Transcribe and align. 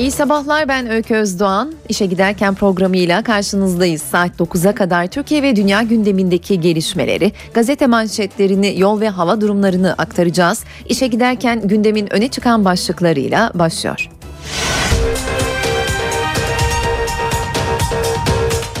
İyi 0.00 0.10
sabahlar 0.10 0.68
ben 0.68 0.90
Öykü 0.90 1.14
Özdoğan. 1.14 1.72
İşe 1.88 2.06
giderken 2.06 2.54
programıyla 2.54 3.22
karşınızdayız. 3.22 4.02
Saat 4.02 4.40
9'a 4.40 4.74
kadar 4.74 5.06
Türkiye 5.06 5.42
ve 5.42 5.56
dünya 5.56 5.82
gündemindeki 5.82 6.60
gelişmeleri, 6.60 7.32
gazete 7.54 7.86
manşetlerini, 7.86 8.80
yol 8.80 9.00
ve 9.00 9.08
hava 9.08 9.40
durumlarını 9.40 9.92
aktaracağız. 9.92 10.64
İşe 10.88 11.06
giderken 11.06 11.68
gündemin 11.68 12.12
öne 12.12 12.28
çıkan 12.28 12.64
başlıklarıyla 12.64 13.50
başlıyor. 13.54 14.19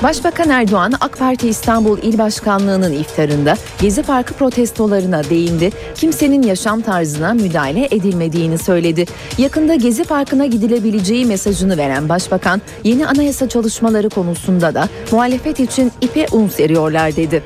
Başbakan 0.02 0.50
Erdoğan 0.50 0.92
AK 1.00 1.18
Parti 1.18 1.48
İstanbul 1.48 1.98
İl 1.98 2.18
Başkanlığı'nın 2.18 2.92
iftarında 2.92 3.54
Gezi 3.80 4.02
Parkı 4.02 4.34
protestolarına 4.34 5.24
değindi. 5.24 5.70
Kimsenin 5.94 6.42
yaşam 6.42 6.80
tarzına 6.80 7.34
müdahale 7.34 7.86
edilmediğini 7.90 8.58
söyledi. 8.58 9.04
Yakında 9.38 9.74
Gezi 9.74 10.04
Parkı'na 10.04 10.46
gidilebileceği 10.46 11.26
mesajını 11.26 11.76
veren 11.76 12.08
Başbakan 12.08 12.62
yeni 12.84 13.06
anayasa 13.06 13.48
çalışmaları 13.48 14.08
konusunda 14.08 14.74
da 14.74 14.88
muhalefet 15.12 15.60
için 15.60 15.92
ipe 16.00 16.26
un 16.32 16.48
seriyorlar 16.48 17.16
dedi. 17.16 17.42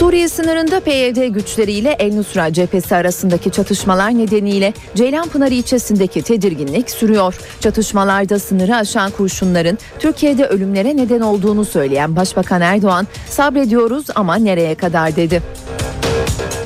Suriye 0.00 0.28
sınırında 0.28 0.80
PYD 0.80 1.26
güçleriyle 1.26 1.96
El 1.98 2.14
Nusra 2.14 2.52
cephesi 2.52 2.96
arasındaki 2.96 3.50
çatışmalar 3.50 4.18
nedeniyle 4.18 4.72
Ceylanpınar 4.94 5.50
ilçesindeki 5.50 6.22
tedirginlik 6.22 6.90
sürüyor. 6.90 7.38
Çatışmalarda 7.60 8.38
sınırı 8.38 8.76
aşan 8.76 9.10
kurşunların 9.10 9.78
Türkiye'de 9.98 10.46
ölümlere 10.46 10.96
neden 10.96 11.20
olduğunu 11.20 11.64
söyleyen 11.64 12.16
Başbakan 12.16 12.60
Erdoğan 12.60 13.06
sabrediyoruz 13.28 14.06
ama 14.14 14.34
nereye 14.36 14.74
kadar 14.74 15.16
dedi. 15.16 15.42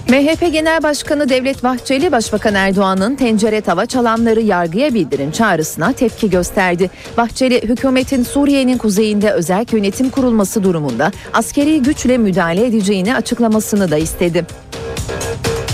MHP 0.08 0.52
Genel 0.52 0.82
Başkanı 0.82 1.28
Devlet 1.28 1.62
Bahçeli, 1.62 2.12
Başbakan 2.12 2.54
Erdoğan'ın 2.54 3.16
tencere 3.16 3.60
tava 3.60 3.86
çalanları 3.86 4.40
yargıya 4.40 4.94
bildirin 4.94 5.30
çağrısına 5.30 5.92
tepki 5.92 6.30
gösterdi. 6.30 6.90
Bahçeli, 7.16 7.62
hükümetin 7.62 8.22
Suriye'nin 8.22 8.78
kuzeyinde 8.78 9.30
özel 9.30 9.64
yönetim 9.72 10.10
kurulması 10.10 10.62
durumunda 10.62 11.12
askeri 11.32 11.82
güçle 11.82 12.18
müdahale 12.18 12.66
edeceğini 12.66 13.14
açıklamasını 13.14 13.90
da 13.90 13.96
istedi. 13.96 14.46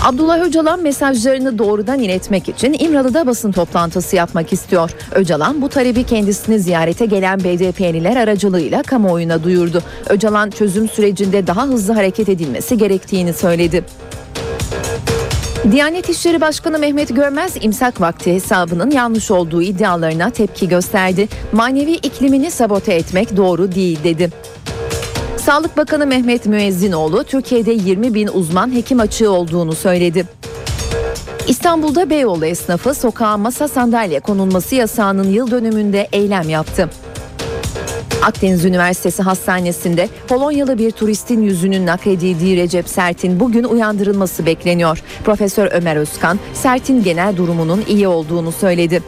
Abdullah 0.03 0.39
Öcalan 0.39 0.81
mesajlarını 0.83 1.57
doğrudan 1.57 1.99
iletmek 1.99 2.49
için 2.49 2.75
İmralı'da 2.79 3.27
basın 3.27 3.51
toplantısı 3.51 4.15
yapmak 4.15 4.53
istiyor. 4.53 4.91
Öcalan 5.11 5.61
bu 5.61 5.69
talebi 5.69 6.03
kendisini 6.03 6.59
ziyarete 6.59 7.05
gelen 7.05 7.39
BDP'liler 7.39 8.15
aracılığıyla 8.15 8.83
kamuoyuna 8.83 9.43
duyurdu. 9.43 9.83
Öcalan 10.09 10.49
çözüm 10.49 10.89
sürecinde 10.89 11.47
daha 11.47 11.67
hızlı 11.67 11.93
hareket 11.93 12.29
edilmesi 12.29 12.77
gerektiğini 12.77 13.33
söyledi. 13.33 13.83
Diyanet 15.69 16.09
İşleri 16.09 16.41
Başkanı 16.41 16.79
Mehmet 16.79 17.15
Görmez 17.15 17.53
imsak 17.61 18.01
vakti 18.01 18.33
hesabının 18.33 18.91
yanlış 18.91 19.31
olduğu 19.31 19.61
iddialarına 19.61 20.29
tepki 20.29 20.67
gösterdi. 20.67 21.27
Manevi 21.51 21.91
iklimini 21.91 22.51
sabote 22.51 22.93
etmek 22.93 23.37
doğru 23.37 23.71
değil 23.71 23.99
dedi. 24.03 24.29
Sağlık 25.37 25.77
Bakanı 25.77 26.07
Mehmet 26.07 26.45
Müezzinoğlu 26.45 27.23
Türkiye'de 27.23 27.71
20 27.71 28.13
bin 28.13 28.27
uzman 28.27 28.75
hekim 28.75 28.99
açığı 28.99 29.31
olduğunu 29.31 29.75
söyledi. 29.75 30.25
İstanbul'da 31.47 32.09
Beyoğlu 32.09 32.45
esnafı 32.45 32.93
sokağa 32.93 33.37
masa 33.37 33.67
sandalye 33.67 34.19
konulması 34.19 34.75
yasağının 34.75 35.29
yıl 35.29 35.51
dönümünde 35.51 36.07
eylem 36.11 36.49
yaptı. 36.49 36.89
Akdeniz 38.21 38.65
Üniversitesi 38.65 39.23
Hastanesi'nde 39.23 40.09
Polonyalı 40.27 40.77
bir 40.77 40.91
turistin 40.91 41.41
yüzünün 41.41 41.85
nakledildiği 41.85 42.57
Recep 42.57 42.89
Sert'in 42.89 43.39
bugün 43.39 43.63
uyandırılması 43.63 44.45
bekleniyor. 44.45 45.03
Profesör 45.25 45.71
Ömer 45.71 45.95
Özkan, 45.95 46.39
Sert'in 46.53 47.03
genel 47.03 47.37
durumunun 47.37 47.83
iyi 47.87 48.07
olduğunu 48.07 48.51
söyledi. 48.51 49.01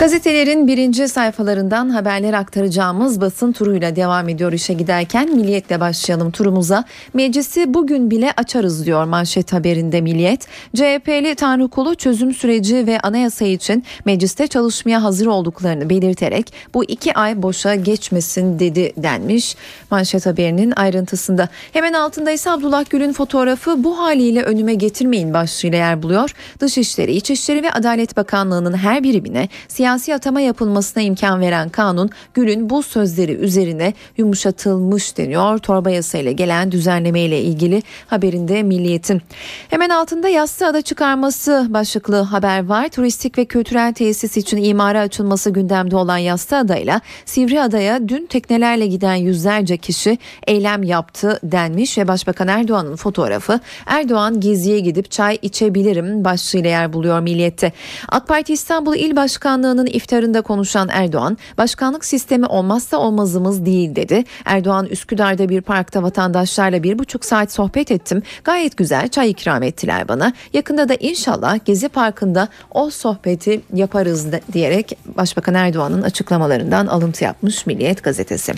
Gazetelerin 0.00 0.68
birinci 0.68 1.08
sayfalarından 1.08 1.88
haberler 1.88 2.32
aktaracağımız 2.32 3.20
basın 3.20 3.52
turuyla 3.52 3.96
devam 3.96 4.28
ediyor 4.28 4.52
işe 4.52 4.72
giderken 4.72 5.36
Milliyet'le 5.36 5.80
başlayalım 5.80 6.30
turumuza. 6.30 6.84
Meclisi 7.14 7.74
bugün 7.74 8.10
bile 8.10 8.32
açarız 8.36 8.86
diyor 8.86 9.04
manşet 9.04 9.52
haberinde 9.52 10.00
Milliyet. 10.00 10.46
CHP'li 10.76 11.34
Tanrı 11.34 11.68
Kulu 11.68 11.94
çözüm 11.94 12.34
süreci 12.34 12.86
ve 12.86 13.00
anayasa 13.00 13.44
için 13.44 13.84
mecliste 14.04 14.46
çalışmaya 14.46 15.02
hazır 15.02 15.26
olduklarını 15.26 15.90
belirterek 15.90 16.52
bu 16.74 16.84
iki 16.84 17.14
ay 17.14 17.42
boşa 17.42 17.74
geçmesin 17.74 18.58
dedi 18.58 18.92
denmiş 18.96 19.56
manşet 19.90 20.26
haberinin 20.26 20.72
ayrıntısında. 20.76 21.48
Hemen 21.72 21.92
altında 21.92 22.30
ise 22.30 22.50
Abdullah 22.50 22.90
Gül'ün 22.90 23.12
fotoğrafı 23.12 23.84
bu 23.84 23.98
haliyle 23.98 24.42
önüme 24.42 24.74
getirmeyin 24.74 25.34
başlığıyla 25.34 25.78
yer 25.78 26.02
buluyor. 26.02 26.34
Dışişleri, 26.60 27.12
İçişleri 27.12 27.62
ve 27.62 27.72
Adalet 27.72 28.16
Bakanlığı'nın 28.16 28.76
her 28.76 29.02
birimine 29.02 29.48
siyasi 29.68 29.89
siyasi 29.98 30.14
atama 30.14 30.40
yapılmasına 30.40 31.02
imkan 31.02 31.40
veren 31.40 31.68
kanun 31.68 32.10
Gül'ün 32.34 32.70
bu 32.70 32.82
sözleri 32.82 33.32
üzerine 33.32 33.94
yumuşatılmış 34.16 35.16
deniyor. 35.16 35.58
Torba 35.58 35.90
yasayla 35.90 36.32
gelen 36.32 36.72
düzenleme 36.72 37.20
ile 37.20 37.42
ilgili 37.42 37.82
haberinde 38.06 38.62
Milliyet'in. 38.62 39.22
Hemen 39.68 39.88
altında 39.88 40.28
yassı 40.28 40.66
ada 40.66 40.82
çıkarması 40.82 41.66
başlıklı 41.68 42.16
haber 42.16 42.66
var. 42.66 42.88
Turistik 42.88 43.38
ve 43.38 43.44
kültürel 43.44 43.92
tesis 43.94 44.36
için 44.36 44.56
imara 44.56 45.00
açılması 45.00 45.50
gündemde 45.50 45.96
olan 45.96 46.18
yassı 46.18 46.56
adayla 46.56 47.00
Sivri 47.24 47.62
Adaya 47.62 48.08
dün 48.08 48.26
teknelerle 48.26 48.86
giden 48.86 49.14
yüzlerce 49.14 49.76
kişi 49.76 50.18
eylem 50.46 50.82
yaptı 50.82 51.38
denmiş 51.42 51.98
ve 51.98 52.08
Başbakan 52.08 52.48
Erdoğan'ın 52.48 52.96
fotoğrafı 52.96 53.60
Erdoğan 53.86 54.40
geziye 54.40 54.80
gidip 54.80 55.10
çay 55.10 55.38
içebilirim 55.42 56.24
başlığıyla 56.24 56.70
yer 56.70 56.92
buluyor 56.92 57.20
Milliyet'te. 57.20 57.72
AK 58.08 58.28
Parti 58.28 58.52
İstanbul 58.52 58.94
İl 58.96 59.16
Başkanlığı'nın 59.16 59.79
Başkanı'nın 59.80 59.96
iftarında 59.96 60.42
konuşan 60.42 60.88
Erdoğan, 60.92 61.38
başkanlık 61.58 62.04
sistemi 62.04 62.46
olmazsa 62.46 62.96
olmazımız 62.96 63.66
değil 63.66 63.96
dedi. 63.96 64.24
Erdoğan 64.44 64.86
Üsküdar'da 64.86 65.48
bir 65.48 65.60
parkta 65.60 66.02
vatandaşlarla 66.02 66.82
bir 66.82 66.98
buçuk 66.98 67.24
saat 67.24 67.52
sohbet 67.52 67.90
ettim. 67.90 68.22
Gayet 68.44 68.76
güzel 68.76 69.08
çay 69.08 69.30
ikram 69.30 69.62
ettiler 69.62 70.08
bana. 70.08 70.32
Yakında 70.52 70.88
da 70.88 70.94
inşallah 70.94 71.58
Gezi 71.64 71.88
Parkı'nda 71.88 72.48
o 72.70 72.90
sohbeti 72.90 73.60
yaparız 73.74 74.26
diyerek 74.52 74.98
Başbakan 75.16 75.54
Erdoğan'ın 75.54 76.02
açıklamalarından 76.02 76.86
alıntı 76.86 77.24
yapmış 77.24 77.66
Milliyet 77.66 78.02
gazetesi. 78.02 78.52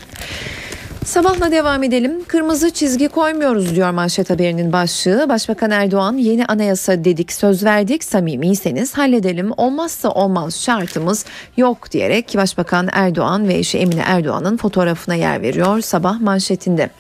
Sabahla 1.05 1.53
devam 1.53 1.83
edelim. 1.83 2.25
Kırmızı 2.29 2.71
çizgi 2.71 3.09
koymuyoruz 3.09 3.77
diyor 3.77 3.91
manşet 3.91 4.31
haberinin 4.31 4.73
başlığı. 4.73 5.29
Başbakan 5.29 5.71
Erdoğan 5.71 6.17
yeni 6.17 6.47
anayasa 6.47 7.05
dedik 7.05 7.33
söz 7.33 7.65
verdik 7.65 8.05
samimiyseniz 8.05 8.99
halledelim 8.99 9.51
olmazsa 9.57 10.11
olmaz 10.11 10.61
şartımız 10.61 11.25
yok 11.57 11.93
diyerek 11.93 12.35
Başbakan 12.37 12.89
Erdoğan 12.93 13.49
ve 13.49 13.55
eşi 13.55 13.79
Emine 13.79 14.03
Erdoğan'ın 14.07 14.57
fotoğrafına 14.57 15.15
yer 15.15 15.43
veriyor 15.43 15.81
sabah 15.81 16.21
manşetinde. 16.21 16.91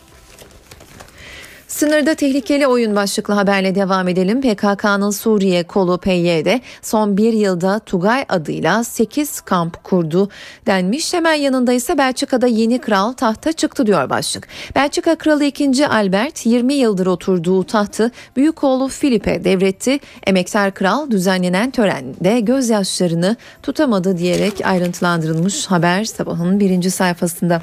Sınırda 1.72 2.15
tehlikeli 2.15 2.66
oyun 2.66 2.97
başlıklı 2.97 3.34
haberle 3.34 3.75
devam 3.75 4.09
edelim. 4.09 4.41
PKK'nın 4.41 5.10
Suriye 5.10 5.62
kolu 5.62 5.99
PYD 5.99 6.60
son 6.83 7.16
bir 7.16 7.33
yılda 7.33 7.78
Tugay 7.78 8.25
adıyla 8.28 8.84
8 8.84 9.41
kamp 9.41 9.84
kurdu 9.84 10.28
denmiş. 10.66 11.15
Hemen 11.15 11.34
yanında 11.34 11.72
ise 11.72 11.99
Belçika'da 11.99 12.47
yeni 12.47 12.78
kral 12.78 13.12
tahta 13.12 13.53
çıktı 13.53 13.87
diyor 13.87 14.10
başlık. 14.10 14.49
Belçika 14.75 15.15
Kralı 15.15 15.44
2. 15.44 15.87
Albert 15.87 16.47
20 16.47 16.75
yıldır 16.75 17.06
oturduğu 17.06 17.65
tahtı 17.65 18.10
büyük 18.37 18.65
oğlu 18.65 18.89
Filip'e 18.89 19.44
devretti. 19.44 19.99
Emektar 20.27 20.75
kral 20.75 21.10
düzenlenen 21.10 21.71
törende 21.71 22.41
gözyaşlarını 22.41 23.37
tutamadı 23.62 24.19
diyerek 24.19 24.60
ayrıntılandırılmış 24.65 25.66
haber 25.66 26.04
sabahın 26.04 26.60
birinci 26.60 26.91
sayfasında. 26.91 27.62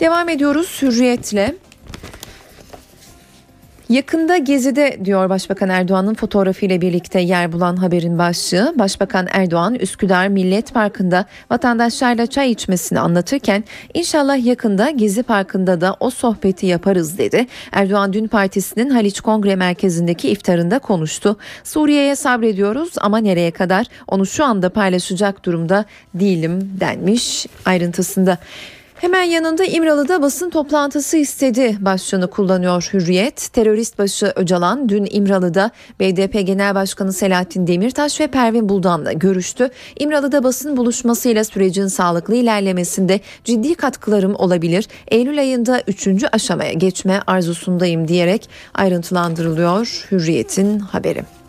Devam 0.00 0.28
ediyoruz 0.28 0.78
hürriyetle. 0.82 1.54
Yakında 3.90 4.36
Gezi'de 4.36 4.98
diyor 5.04 5.28
Başbakan 5.28 5.68
Erdoğan'ın 5.68 6.14
fotoğrafıyla 6.14 6.80
birlikte 6.80 7.20
yer 7.20 7.52
bulan 7.52 7.76
haberin 7.76 8.18
başlığı. 8.18 8.74
Başbakan 8.78 9.26
Erdoğan 9.30 9.74
Üsküdar 9.74 10.28
Millet 10.28 10.74
Parkı'nda 10.74 11.24
vatandaşlarla 11.50 12.26
çay 12.26 12.50
içmesini 12.50 13.00
anlatırken 13.00 13.64
inşallah 13.94 14.46
yakında 14.46 14.90
Gezi 14.90 15.22
Parkı'nda 15.22 15.80
da 15.80 15.96
o 16.00 16.10
sohbeti 16.10 16.66
yaparız 16.66 17.18
dedi. 17.18 17.46
Erdoğan 17.72 18.12
dün 18.12 18.26
partisinin 18.26 18.90
Haliç 18.90 19.20
Kongre 19.20 19.56
Merkezi'ndeki 19.56 20.30
iftarında 20.30 20.78
konuştu. 20.78 21.36
Suriye'ye 21.64 22.16
sabrediyoruz 22.16 22.92
ama 23.00 23.18
nereye 23.18 23.50
kadar 23.50 23.86
onu 24.08 24.26
şu 24.26 24.44
anda 24.44 24.70
paylaşacak 24.70 25.44
durumda 25.44 25.84
değilim 26.14 26.72
denmiş 26.80 27.46
ayrıntısında. 27.64 28.38
Hemen 29.00 29.22
yanında 29.22 29.64
İmralı'da 29.64 30.22
basın 30.22 30.50
toplantısı 30.50 31.16
istedi 31.16 31.76
başlığını 31.80 32.30
kullanıyor 32.30 32.90
Hürriyet. 32.92 33.52
Terörist 33.52 33.98
başı 33.98 34.32
Öcalan 34.36 34.88
dün 34.88 35.08
İmralı'da 35.10 35.70
BDP 36.00 36.46
Genel 36.46 36.74
Başkanı 36.74 37.12
Selahattin 37.12 37.66
Demirtaş 37.66 38.20
ve 38.20 38.26
Pervin 38.26 38.68
Buldan'la 38.68 39.12
görüştü. 39.12 39.70
İmralı'da 39.98 40.44
basın 40.44 40.76
buluşmasıyla 40.76 41.44
sürecin 41.44 41.86
sağlıklı 41.86 42.34
ilerlemesinde 42.34 43.20
ciddi 43.44 43.74
katkılarım 43.74 44.34
olabilir. 44.34 44.88
Eylül 45.08 45.38
ayında 45.38 45.82
3. 45.86 46.08
aşamaya 46.32 46.72
geçme 46.72 47.20
arzusundayım 47.26 48.08
diyerek 48.08 48.48
ayrıntılandırılıyor 48.74 50.06
Hürriyet'in 50.10 50.78
haberi. 50.78 51.39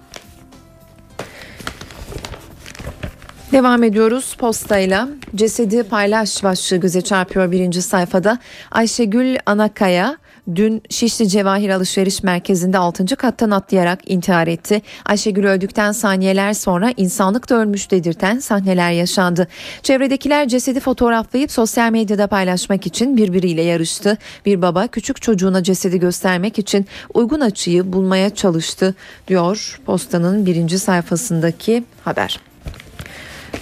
Devam 3.51 3.83
ediyoruz 3.83 4.35
postayla. 4.35 5.09
Cesedi 5.35 5.83
paylaş 5.83 6.43
başlığı 6.43 6.77
göze 6.77 7.01
çarpıyor 7.01 7.51
birinci 7.51 7.81
sayfada. 7.81 8.39
Ayşegül 8.71 9.37
Anakaya 9.45 10.17
dün 10.55 10.83
Şişli 10.89 11.27
Cevahir 11.27 11.69
Alışveriş 11.69 12.23
Merkezi'nde 12.23 12.77
6. 12.77 13.15
kattan 13.15 13.51
atlayarak 13.51 14.11
intihar 14.11 14.47
etti. 14.47 14.81
Ayşegül 15.05 15.45
öldükten 15.45 15.91
saniyeler 15.91 16.53
sonra 16.53 16.93
insanlık 16.97 17.49
da 17.49 17.55
ölmüş 17.55 17.91
dedirten 17.91 18.39
sahneler 18.39 18.91
yaşandı. 18.91 19.47
Çevredekiler 19.83 20.47
cesedi 20.47 20.79
fotoğraflayıp 20.79 21.51
sosyal 21.51 21.91
medyada 21.91 22.27
paylaşmak 22.27 22.87
için 22.87 23.17
birbiriyle 23.17 23.61
yarıştı. 23.61 24.17
Bir 24.45 24.61
baba 24.61 24.87
küçük 24.87 25.21
çocuğuna 25.21 25.63
cesedi 25.63 25.99
göstermek 25.99 26.59
için 26.59 26.85
uygun 27.13 27.39
açıyı 27.39 27.93
bulmaya 27.93 28.29
çalıştı 28.29 28.95
diyor 29.27 29.79
postanın 29.85 30.45
birinci 30.45 30.79
sayfasındaki 30.79 31.83
haber. 32.05 32.50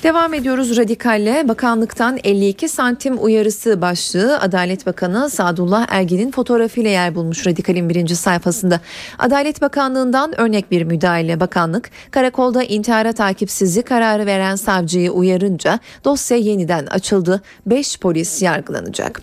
Devam 0.04 0.34
ediyoruz 0.34 0.78
radikalle. 0.78 1.48
Bakanlıktan 1.48 2.18
52 2.24 2.70
santim 2.70 3.24
uyarısı 3.24 3.82
başlığı 3.82 4.40
Adalet 4.40 4.86
Bakanı 4.86 5.30
Sadullah 5.30 5.88
Ergin'in 5.90 6.32
fotoğrafıyla 6.32 6.90
yer 6.90 7.16
bulmuş 7.16 7.48
radikalin 7.48 7.90
birinci 7.90 8.16
sayfasında. 8.16 8.80
Adalet 9.20 9.62
Bakanlığı'ndan 9.62 10.42
örnek 10.42 10.72
bir 10.72 10.84
müdahale 10.84 11.40
bakanlık 11.40 11.90
karakolda 12.12 12.64
intihara 12.64 13.14
takipsizlik 13.14 13.88
kararı 13.88 14.26
veren 14.26 14.56
savcıyı 14.56 15.12
uyarınca 15.12 15.80
dosya 16.06 16.38
yeniden 16.38 16.86
açıldı. 16.86 17.42
5 17.66 18.00
polis 18.00 18.42
yargılanacak. 18.42 19.22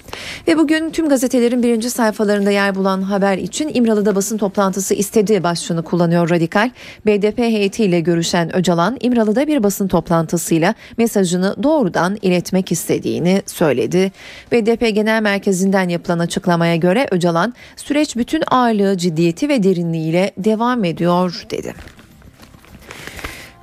Ve 0.48 0.58
bugün 0.58 0.90
tüm 0.90 1.08
gazetelerin 1.08 1.62
birinci 1.62 1.90
sayfalarında 1.90 2.50
yer 2.50 2.74
bulan 2.74 3.02
haber 3.02 3.38
için 3.38 3.70
İmralı'da 3.74 4.16
basın 4.16 4.38
toplantısı 4.38 4.94
istediği 4.94 5.42
başlığını 5.42 5.82
kullanıyor 5.82 6.30
radikal. 6.30 6.70
BDP 7.06 7.38
heyetiyle 7.38 8.00
görüşen 8.00 8.56
Öcalan 8.56 8.96
İmralı'da 9.00 9.46
bir 9.46 9.62
basın 9.62 9.88
toplantısıyla 9.88 10.55
kamuoyuna 10.56 10.74
mesajını 10.96 11.56
doğrudan 11.62 12.16
iletmek 12.22 12.72
istediğini 12.72 13.42
söyledi. 13.46 14.12
BDP 14.52 14.94
Genel 14.94 15.22
Merkezi'nden 15.22 15.88
yapılan 15.88 16.18
açıklamaya 16.18 16.76
göre 16.76 17.06
Öcalan 17.10 17.54
süreç 17.76 18.16
bütün 18.16 18.42
ağırlığı, 18.50 18.98
ciddiyeti 18.98 19.48
ve 19.48 19.62
derinliğiyle 19.62 20.32
devam 20.38 20.84
ediyor 20.84 21.46
dedi. 21.50 21.74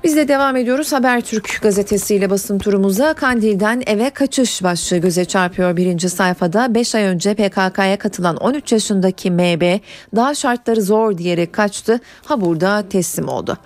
Biz 0.04 0.16
de 0.16 0.28
devam 0.28 0.56
ediyoruz. 0.56 0.94
Habertürk 0.94 1.60
gazetesiyle 1.62 2.30
basın 2.30 2.60
turumuza 2.60 3.14
Kandil'den 3.14 3.84
eve 3.88 4.10
kaçış 4.10 4.64
başlığı 4.64 4.98
göze 4.98 5.26
çarpıyor 5.26 5.78
birinci 5.78 6.10
sayfada. 6.10 6.76
5 6.76 6.96
ay 6.96 7.04
önce 7.04 7.34
PKK'ya 7.34 7.98
katılan 7.98 8.38
13 8.38 8.72
yaşındaki 8.72 9.32
MB 9.32 9.80
daha 10.16 10.36
şartları 10.36 10.82
zor 10.82 11.18
diyerek 11.18 11.54
kaçtı. 11.54 12.00
Ha 12.26 12.42
burada 12.42 12.84
teslim 12.90 13.28
oldu. 13.28 13.58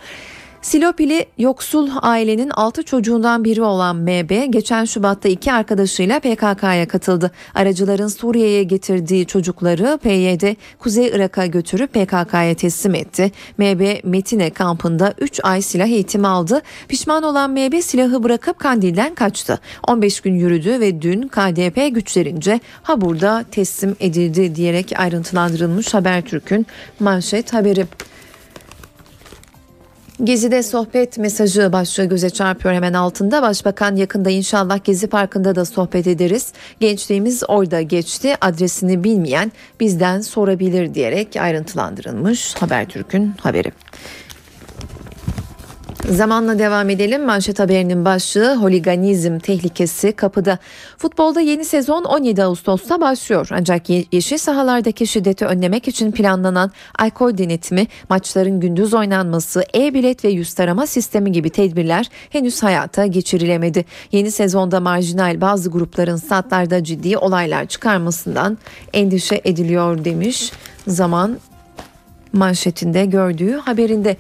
Silopili 0.62 1.26
yoksul 1.38 1.90
ailenin 2.02 2.50
6 2.50 2.84
çocuğundan 2.84 3.44
biri 3.44 3.62
olan 3.62 3.96
MB 3.96 4.54
geçen 4.54 4.86
Şubat'ta 4.86 5.30
iki 5.30 5.54
arkadaşıyla 5.54 6.20
PKK'ya 6.20 6.88
katıldı. 6.88 7.32
Aracıların 7.56 8.08
Suriye'ye 8.08 8.64
getirdiği 8.64 9.26
çocukları 9.26 10.00
PYD 10.04 10.56
Kuzey 10.80 11.08
Irak'a 11.08 11.46
götürüp 11.46 11.94
PKK'ya 11.94 12.54
teslim 12.54 12.96
etti. 12.96 13.32
MB 13.58 14.04
Metine 14.04 14.50
kampında 14.50 15.14
3 15.18 15.40
ay 15.44 15.62
silah 15.62 15.88
eğitimi 15.88 16.28
aldı. 16.28 16.62
Pişman 16.88 17.24
olan 17.24 17.52
MB 17.52 17.82
silahı 17.82 18.24
bırakıp 18.24 18.60
Kandil'den 18.60 19.16
kaçtı. 19.16 19.60
15 19.88 20.22
gün 20.22 20.34
yürüdü 20.36 20.80
ve 20.80 21.02
dün 21.02 21.22
KDP 21.28 21.96
güçlerince 21.96 22.60
Habur'da 22.84 23.46
teslim 23.52 23.96
edildi 24.00 24.56
diyerek 24.56 24.94
ayrıntılandırılmış 25.00 25.94
Habertürk'ün 25.94 26.66
manşet 27.00 27.54
haberi. 27.54 27.86
Gezi'de 30.24 30.64
sohbet 30.64 31.18
mesajı 31.18 31.74
başlığı 31.74 32.06
göze 32.06 32.30
çarpıyor 32.30 32.76
hemen 32.76 32.94
altında. 32.94 33.42
Başbakan 33.42 33.96
yakında 33.96 34.30
inşallah 34.30 34.84
Gezi 34.84 35.08
Parkı'nda 35.08 35.56
da 35.56 35.66
sohbet 35.66 36.08
ederiz. 36.08 36.54
Gençliğimiz 36.80 37.44
orada 37.48 37.82
geçti. 37.82 38.36
Adresini 38.42 39.04
bilmeyen 39.04 39.52
bizden 39.80 40.22
sorabilir 40.22 40.94
diyerek 40.94 41.36
ayrıntılandırılmış 41.36 42.56
Habertürk'ün 42.56 43.34
haberi. 43.42 43.72
Zamanla 46.12 46.60
devam 46.60 46.90
edelim. 46.90 47.26
Manşet 47.26 47.60
haberinin 47.60 48.06
başlığı 48.06 48.56
holiganizm 48.56 49.40
tehlikesi 49.40 50.12
kapıda. 50.12 50.58
Futbolda 50.98 51.42
yeni 51.42 51.66
sezon 51.66 52.04
17 52.04 52.44
Ağustos'ta 52.44 53.02
başlıyor. 53.02 53.48
Ancak 53.52 53.90
yeşil 53.90 54.38
sahalardaki 54.38 55.08
şiddeti 55.08 55.46
önlemek 55.46 55.88
için 55.88 56.12
planlanan 56.12 56.72
alkol 57.00 57.38
denetimi, 57.38 57.88
maçların 58.10 58.60
gündüz 58.60 58.94
oynanması, 58.94 59.64
e-bilet 59.76 60.26
ve 60.26 60.30
yüz 60.30 60.54
tarama 60.54 60.88
sistemi 60.88 61.32
gibi 61.32 61.50
tedbirler 61.50 62.10
henüz 62.30 62.64
hayata 62.64 63.06
geçirilemedi. 63.06 63.86
Yeni 64.12 64.32
sezonda 64.32 64.80
marjinal 64.80 65.42
bazı 65.42 65.70
grupların 65.70 66.16
statlarda 66.16 66.84
ciddi 66.84 67.18
olaylar 67.18 67.66
çıkarmasından 67.66 68.58
endişe 68.94 69.42
ediliyor 69.46 70.06
demiş. 70.06 70.52
Zaman 70.88 71.38
manşetinde 72.34 73.06
gördüğü 73.06 73.58
haberinde 73.58 74.18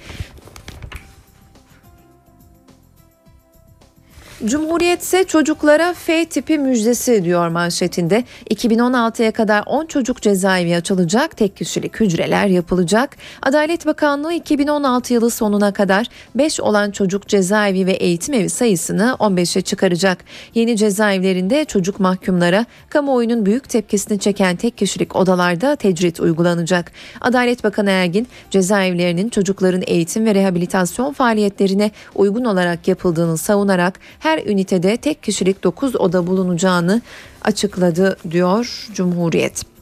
Cumhuriyet 4.45 5.01
ise 5.01 5.24
çocuklara 5.24 5.94
F 5.94 6.25
tipi 6.25 6.57
müjdesi 6.57 7.24
diyor 7.24 7.48
manşetinde. 7.48 8.24
2016'ya 8.50 9.31
kadar 9.31 9.63
10 9.66 9.86
çocuk 9.86 10.22
cezaevi 10.22 10.75
açılacak, 10.75 11.38
tek 11.38 11.57
kişilik 11.57 12.00
hücreler 12.00 12.48
yapılacak. 12.48 13.18
Adalet 13.42 13.86
Bakanlığı 13.86 14.34
2016 14.34 15.13
yılı 15.13 15.30
sonuna 15.30 15.74
kadar 15.74 16.07
5 16.36 16.60
olan 16.60 16.92
çocuk 16.92 17.28
cezaevi 17.28 17.86
ve 17.86 17.92
eğitim 17.92 18.34
evi 18.34 18.50
sayısını 18.50 19.16
15'e 19.19 19.62
çıkaracak. 19.62 20.24
Yeni 20.54 20.78
cezaevlerinde 20.78 21.66
çocuk 21.66 22.00
mahkumlara 22.00 22.66
kamuoyunun 22.90 23.45
büyük 23.45 23.69
tepkisini 23.69 24.19
çeken 24.19 24.56
tek 24.56 24.78
kişilik 24.78 25.16
odalarda 25.16 25.75
tecrit 25.75 26.19
uygulanacak. 26.19 26.92
Adalet 27.22 27.63
Bakanı 27.63 27.90
Ergin 27.90 28.28
cezaevlerinin 28.51 29.30
çocukların 29.30 29.83
eğitim 29.88 30.25
ve 30.25 30.36
rehabilitasyon 30.36 31.13
faaliyetlerine 31.13 31.92
uygun 32.16 32.45
olarak 32.45 32.88
yapıldığını 32.88 33.38
savunarak 33.38 34.00
her 34.28 34.46
ünitede 34.46 34.98
tek 34.98 35.24
kişilik 35.24 35.64
9 35.64 35.96
oda 35.96 36.28
bulunacağını 36.28 37.02
açıkladı 37.42 38.18
diyor 38.32 38.88
Cumhuriyet. 38.94 39.77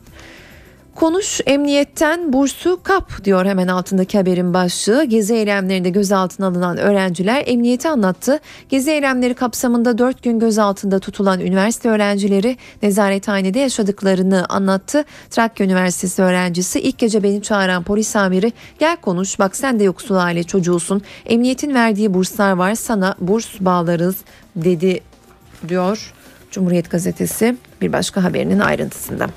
Konuş 0.96 1.42
emniyetten 1.46 2.34
bursu 2.34 2.80
kap 2.84 3.24
diyor 3.24 3.46
hemen 3.46 3.68
altındaki 3.68 4.18
haberin 4.18 4.54
başlığı. 4.54 5.04
Gezi 5.04 5.34
eylemlerinde 5.34 5.90
gözaltına 5.90 6.48
alınan 6.48 6.78
öğrenciler 6.78 7.44
emniyeti 7.46 7.90
anlattı. 7.90 8.40
Gezi 8.70 8.92
eylemleri 8.92 9.34
kapsamında 9.34 9.98
4 9.98 10.24
gün 10.24 10.40
gözaltında 10.40 11.00
tutulan 11.00 11.40
üniversite 11.40 11.90
öğrencileri 11.90 12.58
nezarethanede 12.84 13.60
yaşadıklarını 13.60 14.46
anlattı. 14.50 15.04
Trakya 15.30 15.66
Üniversitesi 15.66 16.22
öğrencisi 16.22 16.80
ilk 16.80 16.98
gece 16.98 17.24
beni 17.24 17.42
çağıran 17.42 17.84
polis 17.84 18.16
amiri 18.16 18.54
gel 18.80 18.98
konuş 18.98 19.40
bak 19.40 19.56
sen 19.56 19.80
de 19.80 19.84
yoksul 19.84 20.16
aile 20.16 20.44
çocuğusun. 20.44 21.02
Emniyetin 21.26 21.74
verdiği 21.74 22.14
burslar 22.14 22.52
var 22.52 22.76
sana 22.76 23.16
burs 23.20 23.60
bağlarız 23.60 24.16
dedi 24.56 25.00
diyor 25.68 26.14
Cumhuriyet 26.52 26.92
Gazetesi 26.92 27.58
bir 27.82 27.94
başka 27.94 28.24
haberinin 28.24 28.60
ayrıntısında. 28.60 29.30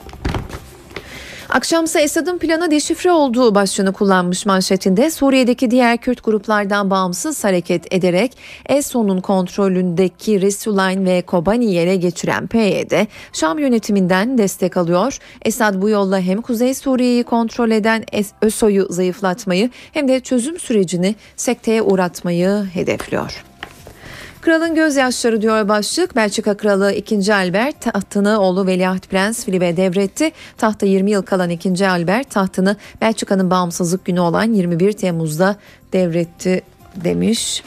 Akşamsa 1.50 2.00
Esad'ın 2.00 2.38
planı 2.38 2.70
deşifre 2.70 3.12
olduğu 3.12 3.54
başlığını 3.54 3.92
kullanmış 3.92 4.46
manşetinde 4.46 5.10
Suriye'deki 5.10 5.70
diğer 5.70 5.96
Kürt 5.96 6.24
gruplardan 6.24 6.90
bağımsız 6.90 7.44
hareket 7.44 7.94
ederek 7.94 8.36
ESO'nun 8.66 9.20
kontrolündeki 9.20 10.40
Resulayn 10.40 11.06
ve 11.06 11.22
Kobani'yi 11.22 11.78
ele 11.78 11.96
geçiren 11.96 12.46
PYD, 12.46 13.06
Şam 13.32 13.58
yönetiminden 13.58 14.38
destek 14.38 14.76
alıyor. 14.76 15.18
Esad 15.44 15.82
bu 15.82 15.88
yolla 15.88 16.20
hem 16.20 16.42
Kuzey 16.42 16.74
Suriye'yi 16.74 17.24
kontrol 17.24 17.70
eden 17.70 18.04
ÖSO'yu 18.42 18.86
zayıflatmayı 18.90 19.70
hem 19.92 20.08
de 20.08 20.20
çözüm 20.20 20.58
sürecini 20.58 21.14
sekteye 21.36 21.82
uğratmayı 21.82 22.64
hedefliyor. 22.74 23.47
Kralın 24.40 24.74
gözyaşları 24.74 25.42
diyor 25.42 25.68
başlık. 25.68 26.16
Belçika 26.16 26.56
Kralı 26.56 26.92
2. 26.92 27.34
Albert 27.34 27.80
tahtını 27.80 28.40
oğlu 28.40 28.66
Veliaht 28.66 29.08
Prens 29.08 29.44
Filip'e 29.44 29.76
devretti. 29.76 30.30
Tahta 30.58 30.86
20 30.86 31.10
yıl 31.10 31.22
kalan 31.22 31.50
2. 31.50 31.88
Albert 31.88 32.30
tahtını 32.30 32.76
Belçika'nın 33.00 33.50
bağımsızlık 33.50 34.04
günü 34.04 34.20
olan 34.20 34.52
21 34.52 34.92
Temmuz'da 34.92 35.56
devretti 35.92 36.62
demiş. 36.96 37.62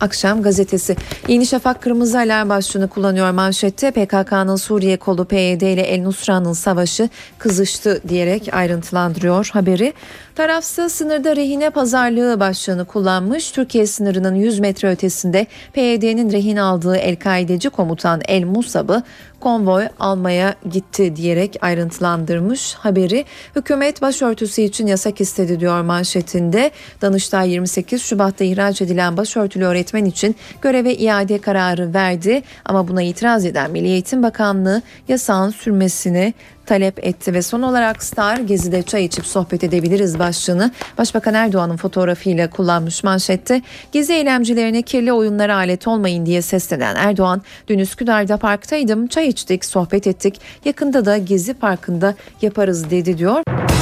Akşam 0.00 0.42
gazetesi 0.42 0.96
Yeni 1.28 1.46
Şafak 1.46 1.82
Kırmızı 1.82 2.18
Alarm 2.18 2.48
başlığını 2.48 2.88
kullanıyor 2.88 3.30
manşette 3.30 3.90
PKK'nın 3.90 4.56
Suriye 4.56 4.96
kolu 4.96 5.24
PYD 5.24 5.60
ile 5.60 5.82
El 5.82 6.02
Nusra'nın 6.02 6.52
savaşı 6.52 7.08
kızıştı 7.38 8.00
diyerek 8.08 8.48
ayrıntılandırıyor 8.52 9.50
haberi. 9.52 9.92
Tarafsız 10.34 10.92
sınırda 10.92 11.36
rehine 11.36 11.70
pazarlığı 11.70 12.40
başlığını 12.40 12.84
kullanmış. 12.84 13.50
Türkiye 13.50 13.86
sınırının 13.86 14.34
100 14.34 14.58
metre 14.60 14.90
ötesinde 14.90 15.46
PYD'nin 15.72 16.32
rehin 16.32 16.56
aldığı 16.56 16.96
El-Kaideci 16.96 17.70
komutan 17.70 18.20
El 18.28 18.44
Musab'ı 18.44 19.02
konvoy 19.40 19.88
almaya 20.00 20.54
gitti 20.70 21.16
diyerek 21.16 21.56
ayrıntılandırmış 21.60 22.74
haberi. 22.74 23.24
Hükümet 23.56 24.02
başörtüsü 24.02 24.62
için 24.62 24.86
yasak 24.86 25.20
istedi 25.20 25.60
diyor 25.60 25.82
manşetinde. 25.82 26.70
Danıştay 27.02 27.50
28 27.50 28.02
Şubat'ta 28.02 28.44
ihraç 28.44 28.82
edilen 28.82 29.16
başörtülü 29.16 29.64
öğretmen 29.64 30.04
için 30.04 30.36
göreve 30.62 30.94
iade 30.94 31.38
kararı 31.38 31.94
verdi 31.94 32.42
ama 32.64 32.88
buna 32.88 33.02
itiraz 33.02 33.44
eden 33.44 33.70
Milli 33.70 33.86
Eğitim 33.86 34.22
Bakanlığı 34.22 34.82
yasağın 35.08 35.50
sürmesini 35.50 36.34
talep 36.66 37.06
etti 37.06 37.34
ve 37.34 37.42
son 37.42 37.62
olarak 37.62 38.02
Star 38.02 38.36
Gezi'de 38.36 38.82
çay 38.82 39.04
içip 39.04 39.26
sohbet 39.26 39.64
edebiliriz 39.64 40.18
başlığını 40.18 40.70
Başbakan 40.98 41.34
Erdoğan'ın 41.34 41.76
fotoğrafıyla 41.76 42.50
kullanmış 42.50 43.04
manşette. 43.04 43.62
Gezi 43.92 44.12
eylemcilerine 44.12 44.82
kirli 44.82 45.12
oyunlara 45.12 45.56
alet 45.56 45.88
olmayın 45.88 46.26
diye 46.26 46.42
seslenen 46.42 46.96
Erdoğan 46.96 47.42
dün 47.68 47.78
Üsküdar'da 47.78 48.36
parktaydım 48.36 49.06
çay 49.06 49.28
içtik 49.28 49.64
sohbet 49.64 50.06
ettik 50.06 50.40
yakında 50.64 51.04
da 51.04 51.18
Gezi 51.18 51.54
Parkı'nda 51.54 52.14
yaparız 52.42 52.90
dedi 52.90 53.18
diyor. 53.18 53.73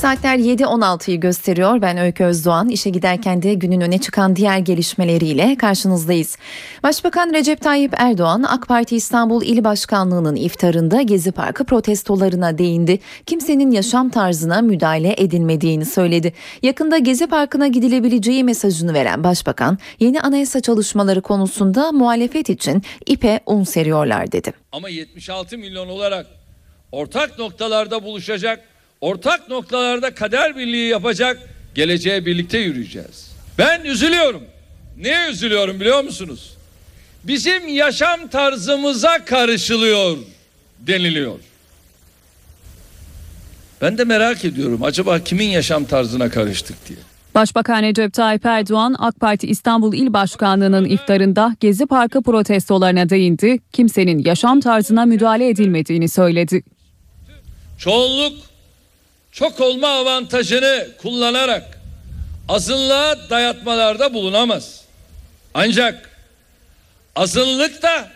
Saatler 0.00 0.38
7.16'yı 0.38 1.20
gösteriyor. 1.20 1.82
Ben 1.82 1.98
Öykü 1.98 2.24
Özdoğan. 2.24 2.68
İşe 2.68 2.90
giderken 2.90 3.42
de 3.42 3.54
günün 3.54 3.80
öne 3.80 3.98
çıkan 3.98 4.36
diğer 4.36 4.58
gelişmeleriyle 4.58 5.56
karşınızdayız. 5.56 6.36
Başbakan 6.82 7.32
Recep 7.32 7.60
Tayyip 7.60 7.94
Erdoğan 7.96 8.42
AK 8.42 8.68
Parti 8.68 8.96
İstanbul 8.96 9.42
İl 9.42 9.64
Başkanlığı'nın 9.64 10.36
iftarında 10.36 11.02
Gezi 11.02 11.32
Parkı 11.32 11.64
protestolarına 11.64 12.58
değindi. 12.58 12.98
Kimsenin 13.26 13.70
yaşam 13.70 14.08
tarzına 14.10 14.62
müdahale 14.62 15.14
edilmediğini 15.18 15.84
söyledi. 15.84 16.32
Yakında 16.62 16.98
Gezi 16.98 17.26
Parkı'na 17.26 17.66
gidilebileceği 17.66 18.44
mesajını 18.44 18.94
veren 18.94 19.24
Başbakan, 19.24 19.78
yeni 19.98 20.20
anayasa 20.20 20.60
çalışmaları 20.60 21.20
konusunda 21.20 21.92
muhalefet 21.92 22.50
için 22.50 22.82
ipe 23.06 23.40
un 23.46 23.64
seriyorlar 23.64 24.32
dedi. 24.32 24.52
Ama 24.72 24.88
76 24.88 25.58
milyon 25.58 25.88
olarak 25.88 26.26
ortak 26.92 27.38
noktalarda 27.38 28.04
buluşacak 28.04 28.70
ortak 29.00 29.48
noktalarda 29.48 30.14
kader 30.14 30.56
birliği 30.56 30.88
yapacak, 30.88 31.38
geleceğe 31.74 32.26
birlikte 32.26 32.58
yürüyeceğiz. 32.58 33.30
Ben 33.58 33.84
üzülüyorum. 33.84 34.42
Neye 34.98 35.30
üzülüyorum 35.30 35.80
biliyor 35.80 36.04
musunuz? 36.04 36.54
Bizim 37.24 37.68
yaşam 37.68 38.28
tarzımıza 38.28 39.24
karışılıyor 39.24 40.16
deniliyor. 40.78 41.38
Ben 43.80 43.98
de 43.98 44.04
merak 44.04 44.44
ediyorum 44.44 44.82
acaba 44.84 45.18
kimin 45.18 45.48
yaşam 45.48 45.84
tarzına 45.84 46.28
karıştık 46.30 46.88
diye. 46.88 46.98
Başbakan 47.34 47.82
Recep 47.82 48.12
Tayyip 48.12 48.46
Erdoğan 48.46 48.96
AK 48.98 49.20
Parti 49.20 49.46
İstanbul 49.46 49.94
İl 49.94 50.12
Başkanlığı'nın 50.12 50.84
iftarında 50.84 51.56
Gezi 51.60 51.86
Parkı 51.86 52.22
protestolarına 52.22 53.08
değindi. 53.08 53.58
Kimsenin 53.72 54.18
yaşam 54.24 54.60
tarzına 54.60 55.06
müdahale 55.06 55.48
edilmediğini 55.48 56.08
söyledi. 56.08 56.62
Çoğunluk 57.78 58.49
çok 59.32 59.60
olma 59.60 59.88
avantajını 59.88 60.88
kullanarak 61.02 61.80
azınlığa 62.48 63.30
dayatmalarda 63.30 64.14
bulunamaz. 64.14 64.80
Ancak 65.54 66.10
azınlık 67.16 67.82
da 67.82 68.08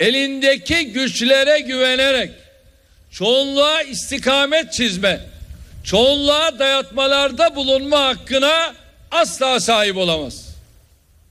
elindeki 0.00 0.92
güçlere 0.92 1.60
güvenerek 1.60 2.30
çoğunluğa 3.10 3.82
istikamet 3.82 4.72
çizme, 4.72 5.20
çoğunluğa 5.84 6.58
dayatmalarda 6.58 7.56
bulunma 7.56 8.00
hakkına 8.00 8.74
asla 9.10 9.60
sahip 9.60 9.96
olamaz. 9.96 10.48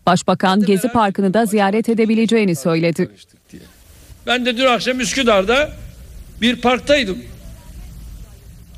Başbakan 0.05 0.65
Gezi 0.65 0.87
Parkı'nı 0.87 1.33
da 1.33 1.45
ziyaret 1.45 1.89
edebileceğini 1.89 2.55
söyledi. 2.55 3.09
Ben 4.25 4.45
de 4.45 4.57
dün 4.57 4.65
akşam 4.65 4.99
Üsküdar'da 4.99 5.69
bir 6.41 6.61
parktaydım. 6.61 7.23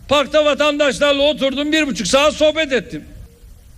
Parkta 0.10 0.46
vatandaşlarla 0.46 1.22
oturdum 1.24 1.72
bir 1.72 1.88
buçuk 1.88 2.08
saat 2.08 2.34
sohbet 2.34 2.74
ettim. 2.74 3.06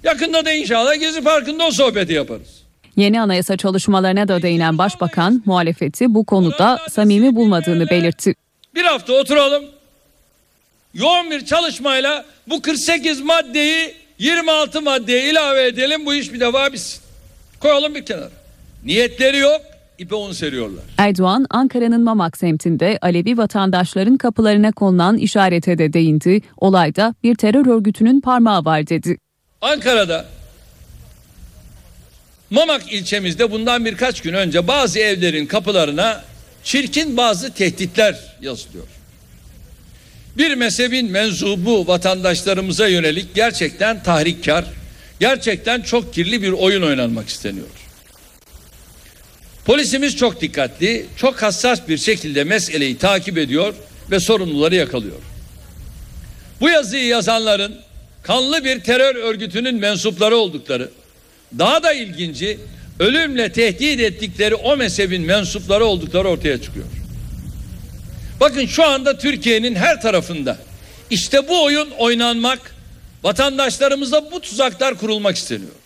Yakında 0.04 0.46
da 0.46 0.52
inşallah 0.52 1.00
Gezi 1.00 1.24
Parkı'nda 1.24 1.66
o 1.68 1.72
sohbeti 1.72 2.14
yaparız. 2.14 2.62
Yeni 2.96 3.22
anayasa 3.22 3.58
çalışmalarına 3.58 4.28
da 4.28 4.42
değinen 4.42 4.78
başbakan 4.78 5.44
muhalefeti 5.46 6.14
bu 6.14 6.26
konuda 6.26 6.80
samimi 6.90 7.36
bulmadığını 7.36 7.90
belirtti. 7.90 8.36
Bir 8.76 8.84
hafta 8.84 9.14
oturalım. 9.14 9.66
Yoğun 10.94 11.32
bir 11.32 11.46
çalışmayla 11.46 12.26
bu 12.48 12.62
48 12.62 13.22
maddeyi 13.22 13.96
26 14.20 14.82
maddeye 14.82 15.32
ilave 15.32 15.68
edelim 15.68 16.06
bu 16.06 16.14
iş 16.14 16.34
bir 16.34 16.40
defa 16.40 16.74
bitsin. 16.74 17.02
Koyalım 17.60 17.96
bir 17.96 18.06
kenara. 18.06 18.30
Niyetleri 18.86 19.38
yok 19.38 19.62
ipe 20.02 20.16
un 20.16 20.32
seriyorlar. 20.32 20.84
Erdoğan 20.98 21.46
Ankara'nın 21.50 22.04
Mamak 22.04 22.38
semtinde 22.38 23.00
Alevi 23.02 23.38
vatandaşların 23.38 24.18
kapılarına 24.18 24.72
konulan 24.72 25.18
işarete 25.18 25.78
de 25.78 25.94
değindi. 25.94 26.42
Olayda 26.58 27.16
bir 27.24 27.36
terör 27.36 27.66
örgütünün 27.66 28.22
parmağı 28.22 28.66
var 28.66 28.88
dedi. 28.88 29.18
Ankara'da 29.62 30.26
Mamak 32.50 32.94
ilçemizde 32.94 33.52
bundan 33.52 33.86
birkaç 33.86 34.22
gün 34.22 34.34
önce 34.34 34.68
bazı 34.68 35.00
evlerin 35.00 35.46
kapılarına 35.46 36.24
çirkin 36.64 37.18
bazı 37.18 37.54
tehditler 37.54 38.38
yazılıyor. 38.42 38.88
Bir 40.38 40.56
mezhebin 40.56 41.12
menzubu 41.12 41.88
vatandaşlarımıza 41.88 42.88
yönelik 42.88 43.36
gerçekten 43.36 44.04
tahrikkar, 44.04 44.66
gerçekten 45.20 45.82
çok 45.82 46.14
kirli 46.14 46.42
bir 46.42 46.52
oyun 46.52 46.82
oynanmak 46.82 47.30
isteniyor. 47.30 47.81
Polisimiz 49.66 50.18
çok 50.18 50.42
dikkatli, 50.42 51.06
çok 51.18 51.42
hassas 51.42 51.88
bir 51.88 51.98
şekilde 51.98 52.44
meseleyi 52.44 52.98
takip 52.98 53.38
ediyor 53.38 53.74
ve 54.12 54.20
sorumluları 54.20 54.76
yakalıyor. 54.76 55.18
Bu 56.62 56.70
yazıyı 56.70 57.06
yazanların 57.06 57.76
kanlı 58.24 58.64
bir 58.64 58.80
terör 58.80 59.16
örgütünün 59.16 59.76
mensupları 59.76 60.36
oldukları, 60.36 60.90
daha 61.60 61.84
da 61.84 61.94
ilginci 61.94 62.60
ölümle 63.00 63.52
tehdit 63.52 64.00
ettikleri 64.00 64.56
o 64.56 64.78
mezhebin 64.78 65.22
mensupları 65.22 65.86
oldukları 65.86 66.28
ortaya 66.28 66.62
çıkıyor. 66.62 66.86
Bakın 68.40 68.66
şu 68.66 68.84
anda 68.84 69.18
Türkiye'nin 69.18 69.76
her 69.76 70.02
tarafında 70.02 70.58
işte 71.10 71.48
bu 71.48 71.64
oyun 71.64 71.90
oynanmak, 71.98 72.76
vatandaşlarımıza 73.24 74.32
bu 74.32 74.42
tuzaklar 74.42 74.96
kurulmak 74.96 75.36
isteniyor. 75.36 75.81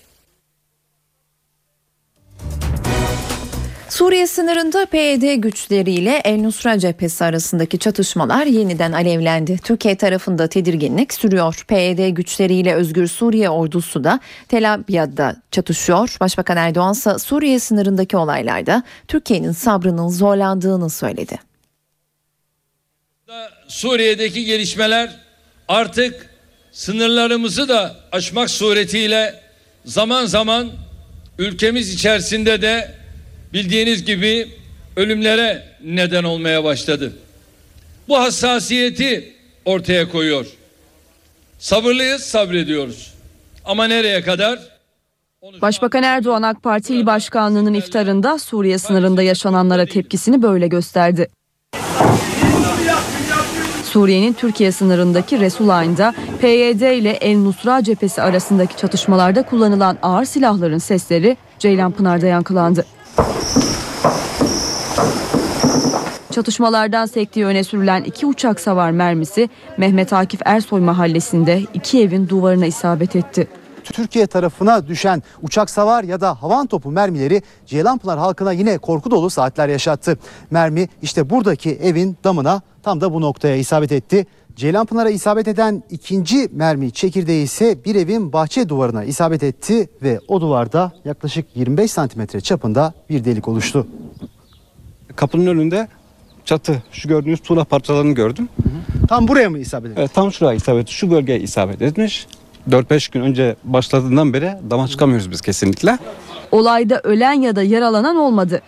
Suriye 3.96 4.28
sınırında 4.28 4.86
PYD 4.86 5.36
güçleriyle 5.36 6.22
El 6.26 6.42
Nusra 6.42 6.80
cephesi 6.80 7.26
arasındaki 7.26 7.80
çatışmalar 7.80 8.46
yeniden 8.46 8.92
alevlendi. 8.92 9.58
Türkiye 9.64 9.96
tarafında 9.96 10.48
tedirginlik 10.48 11.14
sürüyor. 11.14 11.66
PYD 11.68 12.10
güçleriyle 12.10 12.76
Özgür 12.76 13.08
Suriye 13.08 13.50
ordusu 13.50 14.04
da 14.04 14.20
Tel 14.48 14.74
Abyad'da 14.74 15.36
çatışıyor. 15.52 16.18
Başbakan 16.20 16.58
Erdoğan 16.58 16.94
ise 16.94 17.20
Suriye 17.20 17.60
sınırındaki 17.60 18.18
olaylarda 18.18 18.84
Türkiye'nin 19.08 19.52
sabrının 19.52 20.08
zorlandığını 20.08 20.90
söyledi. 20.90 21.40
Suriye'deki 23.68 24.46
gelişmeler 24.46 25.10
artık 25.68 26.30
sınırlarımızı 26.72 27.70
da 27.70 27.96
aşmak 28.12 28.50
suretiyle 28.50 29.36
zaman 29.86 30.26
zaman 30.26 30.72
ülkemiz 31.40 31.94
içerisinde 31.94 32.62
de 32.62 33.05
bildiğiniz 33.56 34.06
gibi 34.06 34.48
ölümlere 34.96 35.64
neden 35.84 36.24
olmaya 36.24 36.64
başladı. 36.64 37.14
Bu 38.08 38.20
hassasiyeti 38.20 39.34
ortaya 39.66 40.10
koyuyor. 40.10 40.46
Sabırlıyız, 41.60 42.22
sabrediyoruz. 42.22 43.14
Ama 43.66 43.88
nereye 43.88 44.22
kadar? 44.22 44.60
Başbakan 45.62 46.04
Erdoğan 46.04 46.42
AK 46.42 46.64
Parti 46.64 46.96
İl 46.96 47.06
Başkanlığı'nın 47.06 47.74
iftarında 47.74 48.40
Suriye 48.40 48.78
sınırında 48.78 49.22
yaşananlara 49.22 49.86
tepkisini 49.86 50.42
böyle 50.42 50.68
gösterdi. 50.68 51.30
Suriye'nin 53.84 54.34
Türkiye 54.34 54.72
sınırındaki 54.72 55.40
Resulayn'da 55.40 56.14
PYD 56.42 56.82
ile 56.82 57.12
El 57.12 57.38
Nusra 57.38 57.84
cephesi 57.84 58.22
arasındaki 58.22 58.78
çatışmalarda 58.78 59.44
kullanılan 59.44 59.98
ağır 60.02 60.26
silahların 60.26 60.78
sesleri 60.78 61.38
Ceylanpınar'da 61.60 62.26
yankılandı. 62.26 62.86
Çatışmalardan 66.32 67.06
sektiği 67.06 67.46
öne 67.46 67.64
sürülen 67.64 68.04
iki 68.04 68.26
uçak 68.26 68.60
savar 68.60 68.92
mermisi 68.92 69.50
Mehmet 69.78 70.14
Akif 70.14 70.40
Ersoy 70.46 70.82
mahallesinde 70.82 71.62
iki 71.74 72.02
evin 72.02 72.30
duvarına 72.30 72.66
isabet 72.66 73.16
etti. 73.16 73.48
Türkiye 73.84 74.28
tarafına 74.28 74.88
düşen 74.88 75.24
uçak 75.42 75.70
savar 75.70 76.04
ya 76.04 76.22
da 76.22 76.44
havan 76.44 76.68
topu 76.68 76.92
mermileri 76.92 77.42
Ceylanpınar 77.66 78.20
halkına 78.20 78.52
yine 78.52 78.78
korku 78.78 79.12
dolu 79.12 79.30
saatler 79.30 79.70
yaşattı. 79.70 80.18
Mermi 80.52 80.88
işte 81.02 81.30
buradaki 81.30 81.70
evin 81.72 82.18
damına 82.24 82.62
tam 82.84 83.02
da 83.02 83.14
bu 83.14 83.22
noktaya 83.22 83.56
isabet 83.56 83.92
etti. 83.92 84.26
Ceylanpınar'a 84.56 85.10
isabet 85.10 85.48
eden 85.48 85.84
ikinci 85.90 86.50
mermi 86.52 86.92
çekirdeği 86.92 87.44
ise 87.44 87.78
bir 87.86 87.96
evin 87.96 88.34
bahçe 88.34 88.70
duvarına 88.70 89.04
isabet 89.04 89.44
etti 89.44 89.90
ve 90.04 90.20
o 90.28 90.42
duvarda 90.42 90.92
yaklaşık 91.06 91.46
25 91.56 91.92
santimetre 91.92 92.42
çapında 92.42 92.94
bir 93.10 93.26
delik 93.26 93.48
oluştu. 93.48 93.88
Kapının 95.16 95.46
önünde 95.46 95.88
çatı 96.46 96.84
şu 96.92 97.10
gördüğünüz 97.10 97.40
tuğla 97.40 97.64
parçalarını 97.64 98.12
gördüm. 98.12 98.50
Tam 99.08 99.28
buraya 99.28 99.50
mı 99.50 99.60
isabet 99.60 99.92
etti? 99.92 100.00
Evet, 100.00 100.14
tam 100.14 100.32
şuraya 100.32 100.54
isabet, 100.54 100.90
şu 100.90 101.12
bölgeye 101.12 101.40
isabet 101.40 101.82
etmiş. 101.82 102.28
4-5 102.70 103.12
gün 103.12 103.22
önce 103.22 103.56
başladığından 103.64 104.34
beri 104.34 104.54
dama 104.70 104.88
çıkamıyoruz 104.88 105.32
biz 105.32 105.42
kesinlikle. 105.42 105.98
Olayda 106.52 107.00
ölen 107.04 107.34
ya 107.34 107.56
da 107.56 107.64
yaralanan 107.64 108.16
olmadı. 108.16 108.62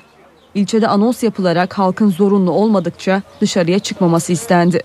İlçede 0.55 0.87
anons 0.87 1.23
yapılarak 1.23 1.77
halkın 1.77 2.09
zorunlu 2.09 2.51
olmadıkça 2.51 3.21
dışarıya 3.41 3.79
çıkmaması 3.79 4.33
istendi. 4.33 4.83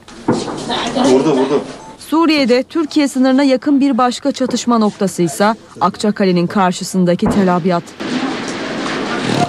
Suriye'de 1.98 2.62
Türkiye 2.62 3.08
sınırına 3.08 3.42
yakın 3.42 3.80
bir 3.80 3.98
başka 3.98 4.32
çatışma 4.32 4.78
noktası 4.78 5.22
ise 5.22 5.54
Akçakale'nin 5.80 6.46
karşısındaki 6.46 7.26
Tel 7.26 7.56
Abyad. 7.56 7.82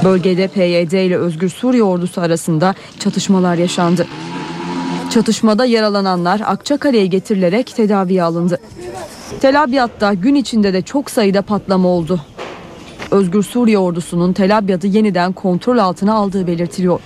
Bölgede 0.03 0.47
PYD 0.47 0.91
ile 0.91 1.17
Özgür 1.17 1.49
Suriye 1.49 1.83
ordusu 1.83 2.21
arasında 2.21 2.75
çatışmalar 2.99 3.55
yaşandı. 3.55 4.07
Çatışmada 5.09 5.65
yaralananlar 5.65 6.41
Akçakale'ye 6.45 7.05
getirilerek 7.05 7.75
tedaviye 7.75 8.23
alındı. 8.23 8.59
Tel 9.41 9.63
Abyad'da 9.63 10.13
gün 10.13 10.35
içinde 10.35 10.73
de 10.73 10.81
çok 10.81 11.11
sayıda 11.11 11.41
patlama 11.41 11.89
oldu. 11.89 12.21
Özgür 13.13 13.43
Suriye 13.43 13.77
ordusunun 13.77 14.33
Tel 14.33 14.57
Abyad'ı 14.57 14.87
yeniden 14.87 15.33
kontrol 15.33 15.77
altına 15.77 16.13
aldığı 16.13 16.47
belirtiliyor. 16.47 16.99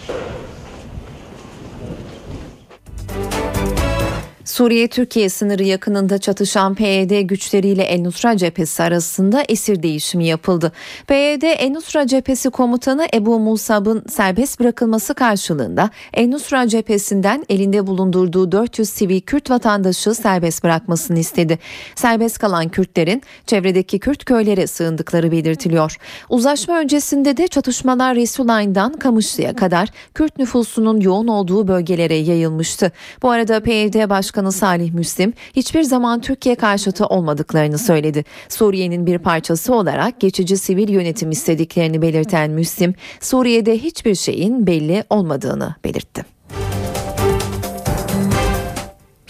Suriye-Türkiye 4.48 5.30
sınırı 5.30 5.64
yakınında 5.64 6.18
çatışan 6.18 6.76
PYD 6.76 7.22
güçleriyle 7.22 7.84
El-Nusra 7.84 8.38
cephesi 8.38 8.84
arasında 8.84 9.44
esir 9.50 9.84
değişimi 9.84 10.26
yapıldı. 10.26 10.72
PYD 11.08 11.44
El-Nusra 11.44 12.08
cephesi 12.08 12.50
komutanı 12.50 13.08
Ebu 13.14 13.40
Musab'ın 13.40 14.04
serbest 14.10 14.60
bırakılması 14.60 15.14
karşılığında 15.14 15.90
El-Nusra 16.14 16.68
cephesinden 16.68 17.46
elinde 17.50 17.88
bulundurduğu 17.88 18.52
400 18.52 18.90
sivil 18.90 19.22
Kürt 19.22 19.50
vatandaşı 19.50 20.14
serbest 20.14 20.64
bırakmasını 20.64 21.20
istedi. 21.20 21.60
Serbest 21.96 22.38
kalan 22.38 22.70
Kürtlerin 22.70 23.22
çevredeki 23.46 24.00
Kürt 24.00 24.26
köylere 24.26 24.68
sığındıkları 24.68 25.32
belirtiliyor. 25.32 25.98
Uzlaşma 26.30 26.80
öncesinde 26.80 27.38
de 27.38 27.48
çatışmalar 27.48 28.16
Resulayn'dan 28.16 28.94
Kamışlı'ya 28.94 29.56
kadar 29.56 29.90
Kürt 30.14 30.38
nüfusunun 30.40 31.00
yoğun 31.00 31.28
olduğu 31.28 31.68
bölgelere 31.68 32.16
yayılmıştı. 32.16 32.92
Bu 33.22 33.30
arada 33.30 33.60
PYD 33.60 34.10
Başkanı 34.10 34.37
Salih 34.46 34.94
Müslim 34.94 35.34
hiçbir 35.56 35.84
zaman 35.84 36.22
Türkiye 36.22 36.56
karşıtı 36.56 37.06
olmadıklarını 37.06 37.78
söyledi. 37.78 38.26
Suriye'nin 38.50 39.06
bir 39.06 39.18
parçası 39.18 39.76
olarak 39.76 40.20
geçici 40.20 40.58
sivil 40.58 40.90
yönetim 40.90 41.32
istediklerini 41.32 42.02
belirten 42.02 42.52
Müslim, 42.52 42.94
Suriye'de 43.22 43.78
hiçbir 43.78 44.16
şeyin 44.16 44.68
belli 44.68 45.04
olmadığını 45.10 45.76
belirtti. 45.84 46.37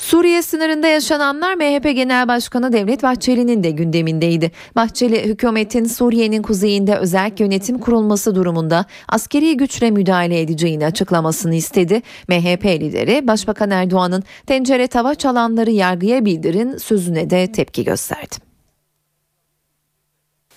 Suriye 0.08 0.42
sınırında 0.42 0.88
yaşananlar 0.88 1.56
MHP 1.56 1.84
Genel 1.96 2.28
Başkanı 2.28 2.74
Devlet 2.74 3.04
Bahçeli'nin 3.04 3.64
de 3.64 3.72
gündemindeydi. 3.72 4.52
Bahçeli 4.76 5.26
hükümetin 5.26 5.86
Suriye'nin 5.86 6.42
kuzeyinde 6.42 6.98
özel 6.98 7.32
yönetim 7.40 7.80
kurulması 7.80 8.36
durumunda 8.36 8.86
askeri 9.08 9.58
güçle 9.58 9.92
müdahale 9.92 10.42
edeceğini 10.42 10.86
açıklamasını 10.86 11.56
istedi. 11.56 12.02
MHP 12.28 12.66
lideri 12.66 13.28
Başbakan 13.28 13.72
Erdoğan'ın 13.72 14.24
tencere 14.46 14.88
tava 14.88 15.16
çalanları 15.16 15.72
yargıya 15.72 16.26
bildirin 16.26 16.78
sözüne 16.78 17.30
de 17.30 17.52
tepki 17.52 17.84
gösterdi. 17.84 18.36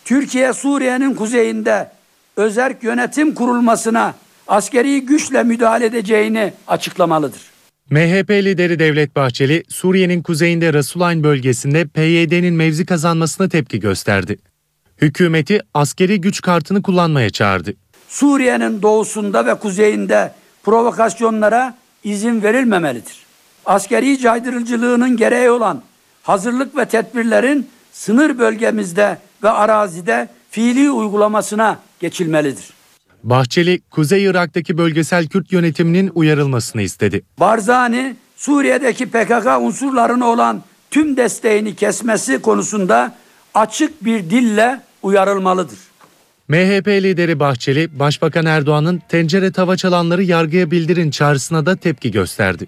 Türkiye 0.05 0.53
Suriye'nin 0.53 1.15
kuzeyinde 1.15 1.91
özerk 2.37 2.83
yönetim 2.83 3.35
kurulmasına 3.35 4.15
askeri 4.49 5.01
güçle 5.01 5.43
müdahale 5.43 5.87
edeceğini 5.87 6.53
açıklamalıdır. 6.67 7.50
MHP 7.91 8.31
lideri 8.31 8.79
Devlet 8.79 9.17
Bahçeli, 9.17 9.65
Suriye'nin 9.69 10.23
kuzeyinde 10.23 10.73
Rasulayn 10.73 11.23
bölgesinde 11.23 11.85
PYD'nin 11.85 12.55
mevzi 12.55 12.87
kazanmasına 12.87 13.49
tepki 13.49 13.81
gösterdi. 13.81 14.39
Hükümeti 15.03 15.61
askeri 15.75 16.21
güç 16.21 16.41
kartını 16.43 16.83
kullanmaya 16.83 17.31
çağırdı. 17.31 17.75
Suriye'nin 18.09 18.83
doğusunda 18.83 19.47
ve 19.47 19.55
kuzeyinde 19.55 20.33
provokasyonlara 20.63 21.77
izin 22.05 22.43
verilmemelidir. 22.43 23.17
Askeri 23.67 24.19
caydırıcılığının 24.19 25.17
gereği 25.17 25.51
olan 25.51 25.83
hazırlık 26.23 26.77
ve 26.77 26.85
tedbirlerin 26.85 27.69
sınır 27.93 28.39
bölgemizde 28.39 29.19
ve 29.43 29.51
arazide 29.51 30.29
fiili 30.51 30.91
uygulamasına 30.91 31.79
geçilmelidir. 32.01 32.80
Bahçeli, 33.23 33.81
Kuzey 33.91 34.25
Irak'taki 34.25 34.79
bölgesel 34.79 35.27
Kürt 35.27 35.53
yönetiminin 35.53 36.11
uyarılmasını 36.15 36.83
istedi. 36.83 37.23
Barzani 37.41 38.17
Suriye'deki 38.37 39.07
PKK 39.07 39.47
unsurlarına 39.61 40.27
olan 40.27 40.63
tüm 40.91 41.17
desteğini 41.17 41.75
kesmesi 41.77 42.43
konusunda 42.43 43.15
açık 43.55 44.05
bir 44.05 44.31
dille 44.31 44.81
uyarılmalıdır. 45.03 45.79
MHP 46.49 46.89
lideri 46.89 47.41
Bahçeli, 47.41 47.99
Başbakan 47.99 48.47
Erdoğan'ın 48.47 49.03
tencere 49.09 49.53
tava 49.53 49.77
çalanları 49.77 50.23
yargıya 50.23 50.71
bildirin 50.71 51.11
çağrısına 51.11 51.67
da 51.67 51.77
tepki 51.77 52.11
gösterdi. 52.11 52.67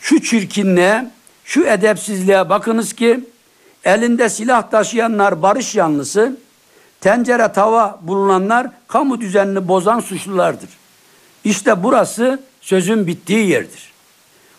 Şu 0.00 0.22
çirkinliğe, 0.22 1.10
şu 1.44 1.64
edepsizliğe 1.66 2.48
bakınız 2.48 2.92
ki 2.92 3.20
elinde 3.84 4.28
silah 4.28 4.70
taşıyanlar 4.70 5.42
barış 5.42 5.74
yanlısı, 5.74 6.36
tencere 7.02 7.52
tava 7.52 7.98
bulunanlar 8.02 8.66
kamu 8.88 9.20
düzenini 9.20 9.68
bozan 9.68 10.00
suçlulardır. 10.00 10.70
İşte 11.44 11.82
burası 11.82 12.40
sözün 12.60 13.06
bittiği 13.06 13.48
yerdir. 13.48 13.92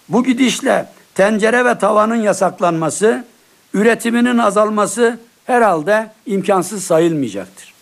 Bu 0.09 0.23
gidişle 0.23 0.85
tencere 1.15 1.65
ve 1.65 1.77
tavanın 1.77 2.15
yasaklanması, 2.15 3.25
üretiminin 3.73 4.37
azalması 4.37 5.19
herhalde 5.45 6.11
imkansız 6.25 6.83
sayılmayacaktır. 6.83 7.72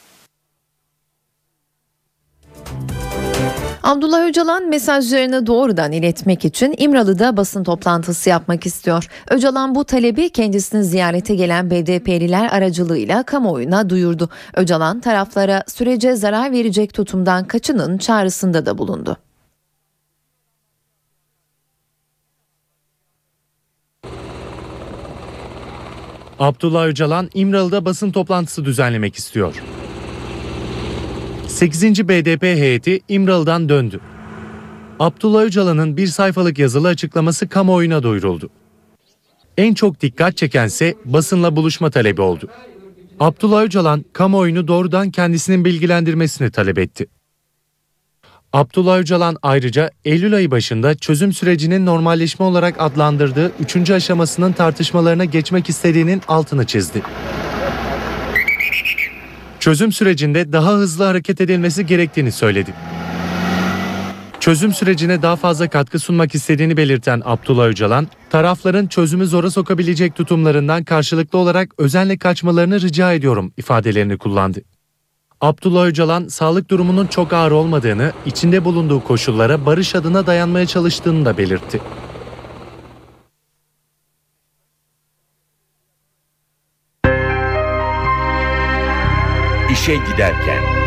Abdullah 3.84 4.28
Öcalan 4.28 4.70
mesajlarını 4.70 5.48
doğrudan 5.48 5.92
iletmek 5.92 6.46
için 6.46 6.76
İmralı'da 6.78 7.38
basın 7.38 7.64
toplantısı 7.64 8.30
yapmak 8.30 8.66
istiyor. 8.66 9.08
Öcalan 9.30 9.76
bu 9.76 9.84
talebi 9.86 10.30
kendisini 10.30 10.84
ziyarete 10.84 11.36
gelen 11.36 11.72
BDP'liler 11.72 12.50
aracılığıyla 12.52 13.24
kamuoyuna 13.24 13.90
duyurdu. 13.90 14.30
Öcalan 14.54 15.00
taraflara 15.00 15.64
sürece 15.68 16.16
zarar 16.16 16.52
verecek 16.52 16.94
tutumdan 16.94 17.46
kaçının 17.46 17.98
çağrısında 17.98 18.66
da 18.66 18.78
bulundu. 18.78 19.18
Abdullah 26.40 26.86
Öcalan, 26.86 27.30
İmralı'da 27.34 27.86
basın 27.86 28.12
toplantısı 28.12 28.66
düzenlemek 28.66 29.16
istiyor. 29.16 29.64
8. 31.52 32.08
BDP 32.08 32.44
heyeti 32.44 33.00
İmralı'dan 33.08 33.70
döndü. 33.70 34.00
Abdullah 35.00 35.42
Öcalan'ın 35.42 35.98
bir 35.98 36.08
sayfalık 36.08 36.60
yazılı 36.60 36.88
açıklaması 36.88 37.50
kamuoyuna 37.50 38.04
duyuruldu. 38.04 38.50
En 39.58 39.74
çok 39.74 40.02
dikkat 40.02 40.38
çekense 40.38 40.96
basınla 41.06 41.56
buluşma 41.56 41.90
talebi 41.90 42.22
oldu. 42.22 42.48
Abdullah 43.20 43.64
Öcalan 43.64 44.06
kamuoyunu 44.14 44.68
doğrudan 44.68 45.12
kendisinin 45.12 45.66
bilgilendirmesini 45.66 46.52
talep 46.52 46.78
etti. 46.80 47.06
Abdullah 48.54 48.98
Öcalan 48.98 49.38
ayrıca 49.42 49.90
Eylül 50.06 50.34
ayı 50.34 50.52
başında 50.52 50.96
çözüm 50.96 51.34
sürecinin 51.34 51.86
normalleşme 51.86 52.46
olarak 52.46 52.76
adlandırdığı 52.80 53.52
3. 53.76 53.90
aşamasının 53.90 54.52
tartışmalarına 54.52 55.26
geçmek 55.26 55.70
istediğinin 55.70 56.22
altını 56.28 56.66
çizdi. 56.66 57.02
Çözüm 59.62 59.92
sürecinde 59.92 60.54
daha 60.54 60.74
hızlı 60.74 61.04
hareket 61.04 61.42
edilmesi 61.42 61.86
gerektiğini 61.86 62.32
söyledi. 62.32 62.74
Çözüm 64.40 64.74
sürecine 64.74 65.22
daha 65.22 65.36
fazla 65.36 65.70
katkı 65.70 66.00
sunmak 66.00 66.36
istediğini 66.36 66.78
belirten 66.78 67.22
Abdullah 67.26 67.66
Öcalan, 67.66 68.08
tarafların 68.30 68.88
çözümü 68.88 69.28
zora 69.28 69.52
sokabilecek 69.52 70.16
tutumlarından 70.16 70.84
karşılıklı 70.84 71.40
olarak 71.40 71.74
özenle 71.78 72.18
kaçmalarını 72.18 72.82
rica 72.82 73.14
ediyorum 73.14 73.54
ifadelerini 73.58 74.18
kullandı. 74.18 74.62
Abdullah 75.42 75.86
Öcalan 75.86 76.28
sağlık 76.28 76.70
durumunun 76.70 77.08
çok 77.08 77.34
ağır 77.34 77.52
olmadığını, 77.52 78.12
içinde 78.26 78.66
bulunduğu 78.66 79.04
koşullara 79.04 79.66
barış 79.66 79.96
adına 79.96 80.26
dayanmaya 80.26 80.66
çalıştığını 80.66 81.26
da 81.26 81.38
belirtti. 81.38 81.82
İşe 89.82 89.96
giderken. 89.96 90.81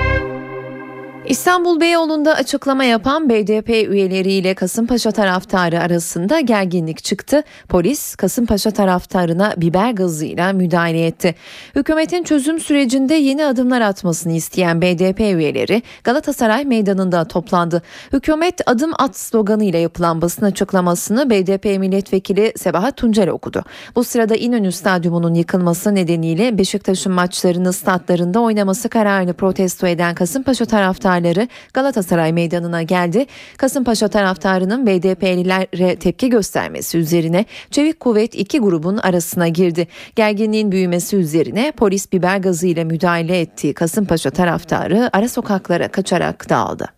İstanbul 1.29 1.81
Beyoğlu'nda 1.81 2.35
açıklama 2.35 2.85
yapan 2.85 3.29
BDP 3.29 3.69
üyeleriyle 3.69 4.55
Kasımpaşa 4.55 5.11
taraftarı 5.11 5.81
arasında 5.81 6.41
gerginlik 6.41 7.05
çıktı. 7.05 7.43
Polis 7.69 8.17
Kasımpaşa 8.17 8.71
taraftarına 8.71 9.55
biber 9.57 9.91
gazıyla 9.91 10.53
müdahale 10.53 11.07
etti. 11.07 11.35
Hükümetin 11.75 12.25
çözüm 12.25 12.61
sürecinde 12.61 13.15
yeni 13.15 13.47
adımlar 13.47 13.81
atmasını 13.81 14.33
isteyen 14.33 14.81
BDP 14.83 15.21
üyeleri 15.21 15.83
Galatasaray 16.05 16.65
Meydanı'nda 16.65 17.25
toplandı. 17.25 17.83
Hükümet 18.13 18.61
adım 18.67 18.93
at 18.99 19.17
sloganıyla 19.17 19.79
yapılan 19.79 20.23
basın 20.23 20.47
açıklamasını 20.47 21.31
BDP 21.31 21.65
milletvekili 21.65 22.53
Sebahat 22.57 22.97
Tuncel 22.97 23.29
okudu. 23.29 23.63
Bu 23.97 24.05
sırada 24.05 24.37
İnönü 24.37 24.73
Stadyumu'nun 24.73 25.35
yıkılması 25.35 25.95
nedeniyle 25.95 26.59
Beşiktaş'ın 26.59 27.13
maçlarını 27.13 27.73
statlarında 27.73 28.41
oynaması 28.41 28.89
kararını 28.89 29.33
protesto 29.33 29.87
eden 29.87 30.15
Kasımpaşa 30.15 30.65
taraftarı 30.65 31.14
taraftarları 31.15 31.49
Galatasaray 31.75 32.33
Meydanı'na 32.33 32.83
geldi. 32.83 33.27
Kasımpaşa 33.57 34.09
taraftarının 34.09 34.87
BDP'lilere 34.87 35.97
tepki 35.97 36.31
göstermesi 36.31 36.99
üzerine 36.99 37.45
Çevik 37.71 38.01
Kuvvet 38.01 38.35
iki 38.35 38.59
grubun 38.59 38.97
arasına 38.97 39.49
girdi. 39.49 39.89
Gerginliğin 40.17 40.73
büyümesi 40.73 41.17
üzerine 41.17 41.73
polis 41.77 42.13
biber 42.13 42.39
gazı 42.39 42.67
ile 42.67 42.85
müdahale 42.85 43.41
ettiği 43.41 43.75
Kasımpaşa 43.75 44.31
taraftarı 44.31 45.11
ara 45.13 45.29
sokaklara 45.29 45.89
kaçarak 45.89 46.49
dağıldı. 46.49 46.89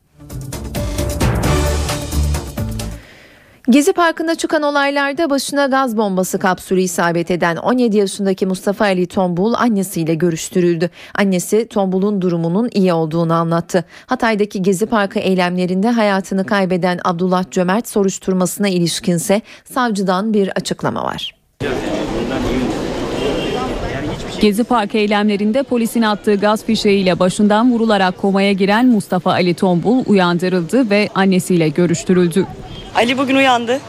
Gezi 3.69 3.93
Parkı'nda 3.93 4.35
çıkan 4.35 4.63
olaylarda 4.63 5.31
başına 5.31 5.67
gaz 5.67 5.97
bombası 5.97 6.39
kapsülü 6.39 6.81
isabet 6.81 7.31
eden 7.31 7.57
17 7.57 7.97
yaşındaki 7.97 8.47
Mustafa 8.47 8.85
Ali 8.85 9.07
Tombul 9.07 9.55
annesiyle 9.55 10.15
görüştürüldü. 10.15 10.91
Annesi 11.15 11.69
Tombul'un 11.69 12.23
durumunun 12.23 12.69
iyi 12.75 12.93
olduğunu 12.93 13.35
anlattı. 13.35 13.85
Hatay'daki 14.07 14.63
Gezi 14.63 14.87
Parkı 14.87 15.19
eylemlerinde 15.19 15.91
hayatını 15.91 16.47
kaybeden 16.47 16.99
Abdullah 17.05 17.51
Cömert 17.51 17.89
soruşturmasına 17.89 18.69
ilişkinse 18.69 19.41
savcıdan 19.65 20.35
bir 20.35 20.49
açıklama 20.57 21.05
var. 21.05 21.35
Gezi 24.41 24.65
Park 24.65 24.95
eylemlerinde 24.95 25.63
polisin 25.63 26.03
attığı 26.03 26.35
gaz 26.35 26.65
fişeğiyle 26.65 27.19
başından 27.19 27.73
vurularak 27.73 28.19
komaya 28.19 28.53
giren 28.53 28.87
Mustafa 28.87 29.31
Ali 29.31 29.55
Tombul 29.55 30.05
uyandırıldı 30.07 30.91
ve 30.91 31.09
annesiyle 31.15 31.69
görüştürüldü. 31.69 32.47
Ali 32.97 33.19
bugün 33.19 33.37
uyandı. 33.37 33.81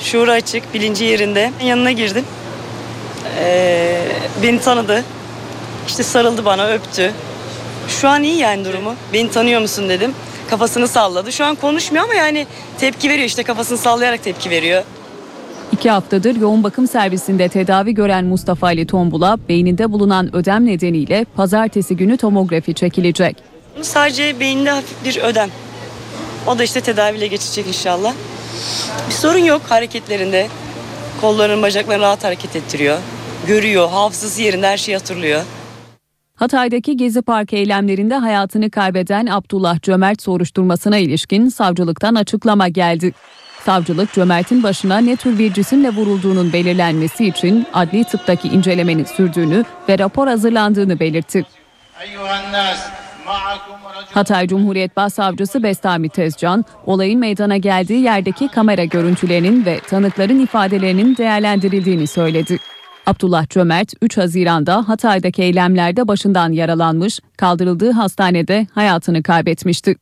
Şuuru 0.00 0.30
açık, 0.30 0.74
bilinci 0.74 1.04
yerinde. 1.04 1.50
Yanına 1.64 1.92
girdim. 1.92 2.24
Ee, 3.38 3.98
beni 4.42 4.60
tanıdı. 4.60 5.04
İşte 5.88 6.02
sarıldı 6.02 6.44
bana, 6.44 6.66
öptü. 6.68 7.12
Şu 7.88 8.08
an 8.08 8.22
iyi 8.22 8.36
yani 8.36 8.64
durumu. 8.64 8.94
Beni 9.12 9.30
tanıyor 9.30 9.60
musun 9.60 9.88
dedim. 9.88 10.12
Kafasını 10.50 10.88
salladı. 10.88 11.32
Şu 11.32 11.44
an 11.44 11.54
konuşmuyor 11.54 12.04
ama 12.04 12.14
yani 12.14 12.46
tepki 12.78 13.10
veriyor. 13.10 13.26
İşte 13.26 13.42
kafasını 13.42 13.78
sallayarak 13.78 14.24
tepki 14.24 14.50
veriyor. 14.50 14.82
İki 15.72 15.90
haftadır 15.90 16.36
yoğun 16.36 16.64
bakım 16.64 16.88
servisinde 16.88 17.48
tedavi 17.48 17.94
gören 17.94 18.24
Mustafa 18.24 18.66
Ali 18.66 18.86
Tombul'a 18.86 19.38
beyninde 19.48 19.92
bulunan 19.92 20.36
ödem 20.36 20.66
nedeniyle 20.66 21.24
pazartesi 21.36 21.96
günü 21.96 22.16
tomografi 22.16 22.74
çekilecek. 22.74 23.36
Sadece 23.82 24.40
beyinde 24.40 24.70
hafif 24.70 25.04
bir 25.04 25.16
ödem. 25.22 25.48
O 26.46 26.58
da 26.58 26.64
işte 26.64 26.80
tedaviyle 26.80 27.26
geçecek 27.26 27.66
inşallah. 27.66 28.12
Bir 29.08 29.14
sorun 29.14 29.38
yok 29.38 29.62
hareketlerinde. 29.68 30.48
Kollarını 31.20 31.62
bacaklarını 31.62 32.02
rahat 32.02 32.24
hareket 32.24 32.56
ettiriyor. 32.56 32.98
Görüyor, 33.46 33.90
hafızası 33.90 34.42
yerinde 34.42 34.66
her 34.66 34.76
şeyi 34.76 34.96
hatırlıyor. 34.96 35.42
Hatay'daki 36.34 36.96
Gezi 36.96 37.22
Park 37.22 37.52
eylemlerinde 37.52 38.16
hayatını 38.16 38.70
kaybeden 38.70 39.26
Abdullah 39.26 39.82
Cömert 39.82 40.22
soruşturmasına 40.22 40.98
ilişkin 40.98 41.48
savcılıktan 41.48 42.14
açıklama 42.14 42.68
geldi. 42.68 43.12
Savcılık 43.64 44.12
Cömert'in 44.12 44.62
başına 44.62 44.98
ne 44.98 45.16
tür 45.16 45.38
bir 45.38 45.52
cisimle 45.52 45.90
vurulduğunun 45.90 46.52
belirlenmesi 46.52 47.26
için 47.26 47.66
adli 47.74 48.04
tıptaki 48.04 48.48
incelemenin 48.48 49.04
sürdüğünü 49.04 49.64
ve 49.88 49.98
rapor 49.98 50.26
hazırlandığını 50.26 51.00
belirtti. 51.00 51.44
Hatay 54.14 54.46
Cumhuriyet 54.46 54.96
Başsavcısı 54.96 55.62
Bestami 55.62 56.08
Tezcan, 56.08 56.64
olayın 56.86 57.20
meydana 57.20 57.56
geldiği 57.56 58.02
yerdeki 58.02 58.48
kamera 58.48 58.84
görüntülerinin 58.84 59.64
ve 59.64 59.80
tanıkların 59.80 60.40
ifadelerinin 60.40 61.16
değerlendirildiğini 61.16 62.06
söyledi. 62.06 62.58
Abdullah 63.06 63.48
Cömert 63.48 63.92
3 64.02 64.18
Haziran'da 64.18 64.88
Hatay'daki 64.88 65.42
eylemlerde 65.42 66.08
başından 66.08 66.52
yaralanmış, 66.52 67.20
kaldırıldığı 67.36 67.90
hastanede 67.90 68.66
hayatını 68.74 69.22
kaybetmişti. 69.22 69.96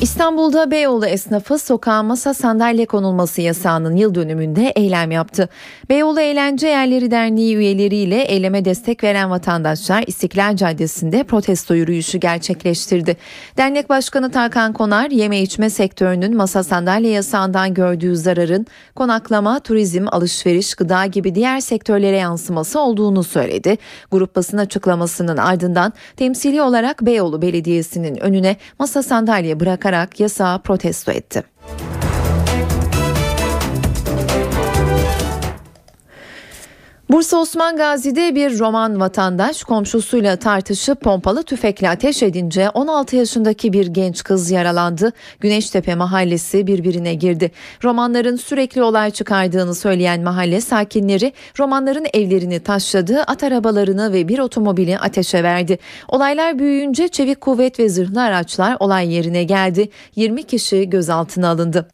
İstanbul'da 0.00 0.70
Beyoğlu 0.70 1.06
esnafı 1.06 1.58
sokağa 1.58 2.02
masa 2.02 2.34
sandalye 2.34 2.86
konulması 2.86 3.40
yasağının 3.40 3.96
yıl 3.96 4.14
dönümünde 4.14 4.72
eylem 4.76 5.10
yaptı. 5.10 5.48
Beyoğlu 5.88 6.20
Eğlence 6.20 6.66
Yerleri 6.66 7.10
Derneği 7.10 7.56
üyeleriyle 7.56 8.22
eyleme 8.22 8.64
destek 8.64 9.04
veren 9.04 9.30
vatandaşlar 9.30 10.04
İstiklal 10.06 10.56
Caddesi'nde 10.56 11.24
protesto 11.24 11.74
yürüyüşü 11.74 12.18
gerçekleştirdi. 12.18 13.16
Dernek 13.56 13.88
Başkanı 13.88 14.30
Tarkan 14.30 14.72
Konar, 14.72 15.10
yeme 15.10 15.42
içme 15.42 15.70
sektörünün 15.70 16.36
masa 16.36 16.62
sandalye 16.62 17.10
yasağından 17.10 17.74
gördüğü 17.74 18.16
zararın 18.16 18.66
konaklama, 18.94 19.60
turizm, 19.60 20.06
alışveriş, 20.12 20.74
gıda 20.74 21.06
gibi 21.06 21.34
diğer 21.34 21.60
sektörlere 21.60 22.16
yansıması 22.16 22.80
olduğunu 22.80 23.24
söyledi. 23.24 23.78
Grup 24.10 24.36
basın 24.36 24.58
açıklamasının 24.58 25.36
ardından 25.36 25.92
temsili 26.16 26.62
olarak 26.62 27.02
Beyoğlu 27.02 27.42
Belediyesi'nin 27.42 28.16
önüne 28.16 28.56
masa 28.78 29.02
sandalye 29.02 29.60
bırakarak 29.84 30.20
yasağı 30.20 30.62
protesto 30.62 31.12
etti. 31.12 31.44
Bursa 37.14 37.36
Osman 37.36 37.76
Gazi'de 37.76 38.34
bir 38.34 38.58
Roman 38.58 39.00
vatandaş 39.00 39.62
komşusuyla 39.64 40.36
tartışıp 40.36 41.00
pompalı 41.00 41.42
tüfekle 41.42 41.90
ateş 41.90 42.22
edince 42.22 42.70
16 42.70 43.16
yaşındaki 43.16 43.72
bir 43.72 43.86
genç 43.86 44.22
kız 44.22 44.50
yaralandı. 44.50 45.12
Güneştepe 45.40 45.94
mahallesi 45.94 46.66
birbirine 46.66 47.14
girdi. 47.14 47.50
Romanların 47.84 48.36
sürekli 48.36 48.82
olay 48.82 49.10
çıkardığını 49.10 49.74
söyleyen 49.74 50.22
mahalle 50.22 50.60
sakinleri 50.60 51.32
romanların 51.58 52.06
evlerini 52.14 52.60
taşladı, 52.60 53.22
at 53.22 53.44
arabalarını 53.44 54.12
ve 54.12 54.28
bir 54.28 54.38
otomobili 54.38 54.98
ateşe 54.98 55.42
verdi. 55.42 55.78
Olaylar 56.08 56.58
büyüyünce 56.58 57.08
çevik 57.08 57.40
kuvvet 57.40 57.78
ve 57.78 57.88
zırhlı 57.88 58.22
araçlar 58.22 58.76
olay 58.80 59.14
yerine 59.14 59.44
geldi. 59.44 59.88
20 60.16 60.42
kişi 60.42 60.90
gözaltına 60.90 61.48
alındı. 61.48 61.88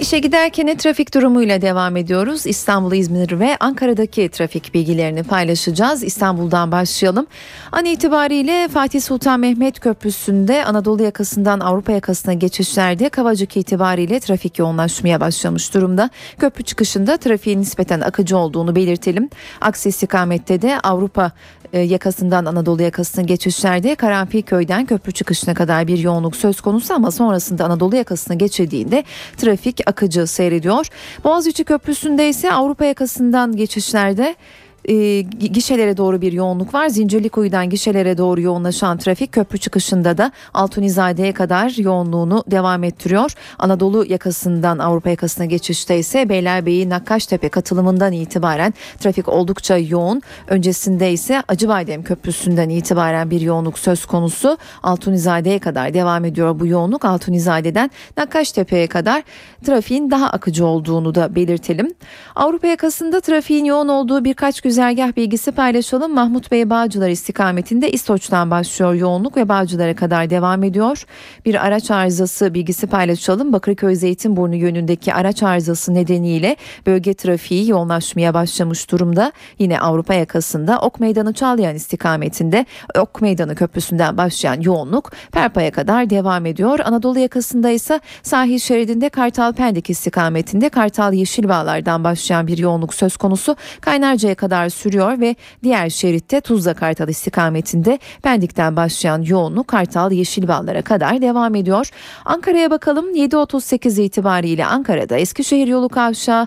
İşe 0.00 0.18
giderken 0.18 0.76
trafik 0.76 1.14
durumuyla 1.14 1.62
devam 1.62 1.96
ediyoruz. 1.96 2.46
İstanbul, 2.46 2.92
İzmir 2.92 3.40
ve 3.40 3.56
Ankara'daki 3.60 4.28
trafik 4.28 4.74
bilgilerini 4.74 5.22
paylaşacağız. 5.22 6.04
İstanbul'dan 6.04 6.72
başlayalım. 6.72 7.26
An 7.72 7.84
itibariyle 7.84 8.68
Fatih 8.68 9.00
Sultan 9.00 9.40
Mehmet 9.40 9.80
Köprüsü'nde 9.80 10.64
Anadolu 10.64 11.02
yakasından 11.02 11.60
Avrupa 11.60 11.92
yakasına 11.92 12.34
geçişlerde 12.34 13.08
Kavacık 13.08 13.56
itibariyle 13.56 14.20
trafik 14.20 14.58
yoğunlaşmaya 14.58 15.20
başlamış 15.20 15.74
durumda. 15.74 16.10
Köprü 16.38 16.64
çıkışında 16.64 17.16
trafiğin 17.16 17.60
nispeten 17.60 18.00
akıcı 18.00 18.36
olduğunu 18.38 18.76
belirtelim. 18.76 19.30
Aksi 19.60 19.88
istikamette 19.88 20.62
de 20.62 20.80
Avrupa 20.80 21.32
yakasından 21.72 22.44
Anadolu 22.44 22.82
yakasına 22.82 23.24
geçişlerde 23.24 23.94
Karanfilköy'den 23.94 24.86
köprü 24.86 25.12
çıkışına 25.12 25.54
kadar 25.54 25.86
bir 25.86 25.98
yoğunluk 25.98 26.36
söz 26.36 26.60
konusu 26.60 26.94
ama 26.94 27.10
sonrasında 27.10 27.64
Anadolu 27.64 27.96
yakasına 27.96 28.34
geçildiğinde 28.36 29.04
trafik 29.36 29.80
akıcı 29.86 30.26
seyrediyor. 30.26 30.86
Boğaziçi 31.24 31.64
Köprüsü'nde 31.64 32.28
ise 32.28 32.52
Avrupa 32.52 32.84
yakasından 32.84 33.56
geçişlerde 33.56 34.36
e, 34.84 35.20
gişelere 35.20 35.96
doğru 35.96 36.20
bir 36.20 36.32
yoğunluk 36.32 36.74
var. 36.74 36.88
Zincirlikuyu'dan 36.88 37.70
gişelere 37.70 38.18
doğru 38.18 38.40
yoğunlaşan 38.40 38.98
trafik 38.98 39.32
köprü 39.32 39.58
çıkışında 39.58 40.18
da 40.18 40.32
Altunizade'ye 40.54 41.32
kadar 41.32 41.70
yoğunluğunu 41.78 42.44
devam 42.46 42.84
ettiriyor. 42.84 43.32
Anadolu 43.58 44.04
yakasından 44.08 44.78
Avrupa 44.78 45.10
yakasına 45.10 45.46
geçişte 45.46 45.98
ise 45.98 46.28
Beylerbeyi 46.28 46.88
Nakkaştepe 46.88 47.48
katılımından 47.48 48.12
itibaren 48.12 48.74
trafik 48.98 49.28
oldukça 49.28 49.76
yoğun. 49.76 50.22
Öncesinde 50.48 51.12
ise 51.12 51.42
Acıbadem 51.48 52.02
Köprüsü'nden 52.02 52.68
itibaren 52.68 53.30
bir 53.30 53.40
yoğunluk 53.40 53.78
söz 53.78 54.06
konusu. 54.06 54.58
Altunizade'ye 54.82 55.58
kadar 55.58 55.94
devam 55.94 56.24
ediyor 56.24 56.60
bu 56.60 56.66
yoğunluk. 56.66 57.04
Altunizade'den 57.04 57.90
Nakkaştepe'ye 58.16 58.86
kadar 58.86 59.22
trafiğin 59.66 60.10
daha 60.10 60.30
akıcı 60.30 60.66
olduğunu 60.66 61.14
da 61.14 61.34
belirtelim. 61.34 61.94
Avrupa 62.36 62.66
yakasında 62.66 63.20
trafiğin 63.20 63.64
yoğun 63.64 63.88
olduğu 63.88 64.24
birkaç 64.24 64.60
gün 64.60 64.67
güzergah 64.68 65.16
bilgisi 65.16 65.52
paylaşalım. 65.52 66.14
Mahmut 66.14 66.50
Bey 66.50 66.70
Bağcılar 66.70 67.08
istikametinde 67.08 67.90
İstoç'tan 67.90 68.50
başlıyor 68.50 68.94
yoğunluk 68.94 69.36
ve 69.36 69.48
Bağcılar'a 69.48 69.96
kadar 69.96 70.30
devam 70.30 70.62
ediyor. 70.62 71.04
Bir 71.44 71.66
araç 71.66 71.90
arızası 71.90 72.54
bilgisi 72.54 72.86
paylaşalım. 72.86 73.52
Bakırköy 73.52 73.94
Zeytinburnu 73.94 74.54
yönündeki 74.54 75.14
araç 75.14 75.42
arızası 75.42 75.94
nedeniyle 75.94 76.56
bölge 76.86 77.14
trafiği 77.14 77.68
yoğunlaşmaya 77.68 78.34
başlamış 78.34 78.90
durumda. 78.90 79.32
Yine 79.58 79.80
Avrupa 79.80 80.14
yakasında 80.14 80.78
Ok 80.78 81.00
Meydanı 81.00 81.32
Çağlayan 81.32 81.74
istikametinde 81.74 82.66
Ok 82.98 83.20
Meydanı 83.20 83.54
Köprüsü'nden 83.54 84.16
başlayan 84.16 84.60
yoğunluk 84.60 85.12
Perpa'ya 85.32 85.70
kadar 85.70 86.10
devam 86.10 86.46
ediyor. 86.46 86.78
Anadolu 86.78 87.18
yakasında 87.18 87.70
ise 87.70 88.00
sahil 88.22 88.58
şeridinde 88.58 89.08
Kartal 89.08 89.52
Pendik 89.52 89.90
istikametinde 89.90 90.68
Kartal 90.68 91.12
Yeşilbağlar'dan 91.12 92.04
başlayan 92.04 92.46
bir 92.46 92.58
yoğunluk 92.58 92.94
söz 92.94 93.16
konusu. 93.16 93.56
Kaynarca'ya 93.80 94.34
kadar 94.34 94.57
sürüyor 94.66 95.20
ve 95.20 95.36
diğer 95.62 95.90
şeritte 95.90 96.40
Tuzla 96.40 96.74
Kartal 96.74 97.08
istikametinde 97.08 97.98
Pendik'ten 98.22 98.76
başlayan 98.76 99.22
yoğunluk 99.22 99.68
Kartal 99.68 100.12
Yeşilbağlar'a 100.12 100.82
kadar 100.82 101.22
devam 101.22 101.54
ediyor. 101.54 101.90
Ankara'ya 102.24 102.70
bakalım 102.70 103.14
7.38 103.14 104.02
itibariyle 104.02 104.66
Ankara'da 104.66 105.16
Eskişehir 105.16 105.66
yolu 105.68 105.88
kavşağı 105.88 106.46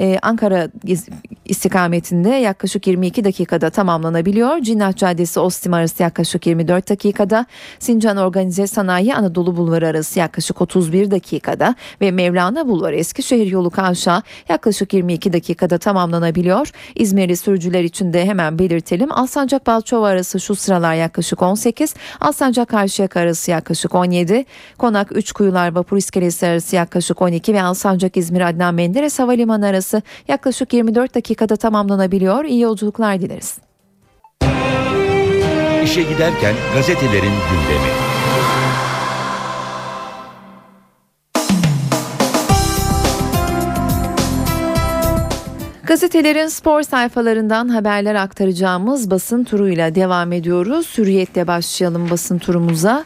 ee, 0.00 0.18
Ankara 0.22 0.68
istikametinde 1.44 2.28
yaklaşık 2.28 2.86
22 2.86 3.24
dakikada 3.24 3.70
tamamlanabiliyor. 3.70 4.60
Cinnah 4.60 4.96
Caddesi 4.96 5.40
Ostim 5.40 5.74
arası 5.74 6.02
yaklaşık 6.02 6.46
24 6.46 6.90
dakikada. 6.90 7.46
Sincan 7.78 8.16
Organize 8.16 8.66
Sanayi 8.66 9.14
Anadolu 9.14 9.56
Bulvarı 9.56 9.86
arası 9.86 10.18
yaklaşık 10.18 10.60
31 10.60 11.10
dakikada 11.10 11.74
ve 12.00 12.10
Mevlana 12.10 12.68
Bulvarı 12.68 12.96
Eskişehir 12.96 13.46
yolu 13.46 13.70
kavşağı 13.70 14.22
yaklaşık 14.48 14.92
22 14.92 15.32
dakikada 15.32 15.78
tamamlanabiliyor. 15.78 16.70
İzmirli 16.94 17.36
sürücüler 17.36 17.84
için 17.84 18.12
de 18.12 18.26
hemen 18.26 18.58
belirtelim. 18.58 19.12
Alsancak 19.12 19.66
Balçova 19.66 20.08
arası 20.08 20.40
şu 20.40 20.54
sıralar 20.54 20.94
yaklaşık 20.94 21.42
18, 21.42 21.94
Alsancak 22.20 22.68
Karşıyaka 22.68 23.20
arası 23.20 23.50
yaklaşık 23.50 23.94
17, 23.94 24.44
Konak 24.78 25.16
3 25.16 25.32
Kuyular 25.32 25.74
Vapur 25.74 25.96
İskelesi 25.96 26.46
arası 26.46 26.76
yaklaşık 26.76 27.22
12 27.22 27.54
ve 27.54 27.62
Alsancak 27.62 28.16
İzmir 28.16 28.40
Adnan 28.40 28.74
Menderes 28.74 29.18
Havalimanı 29.18 29.66
arası 29.66 29.85
yaklaşık 30.28 30.72
24 30.72 31.14
dakikada 31.14 31.56
tamamlanabiliyor. 31.56 32.44
İyi 32.44 32.60
yolculuklar 32.60 33.20
dileriz. 33.20 33.58
İşe 35.84 36.02
giderken 36.02 36.54
gazetelerin 36.74 37.32
gündemi. 37.50 38.06
Gazetelerin 45.86 46.46
spor 46.46 46.82
sayfalarından 46.82 47.68
haberler 47.68 48.14
aktaracağımız 48.14 49.10
basın 49.10 49.44
turuyla 49.44 49.94
devam 49.94 50.32
ediyoruz. 50.32 50.98
Hürriyetle 50.98 51.46
başlayalım 51.46 52.10
basın 52.10 52.38
turumuza. 52.38 53.04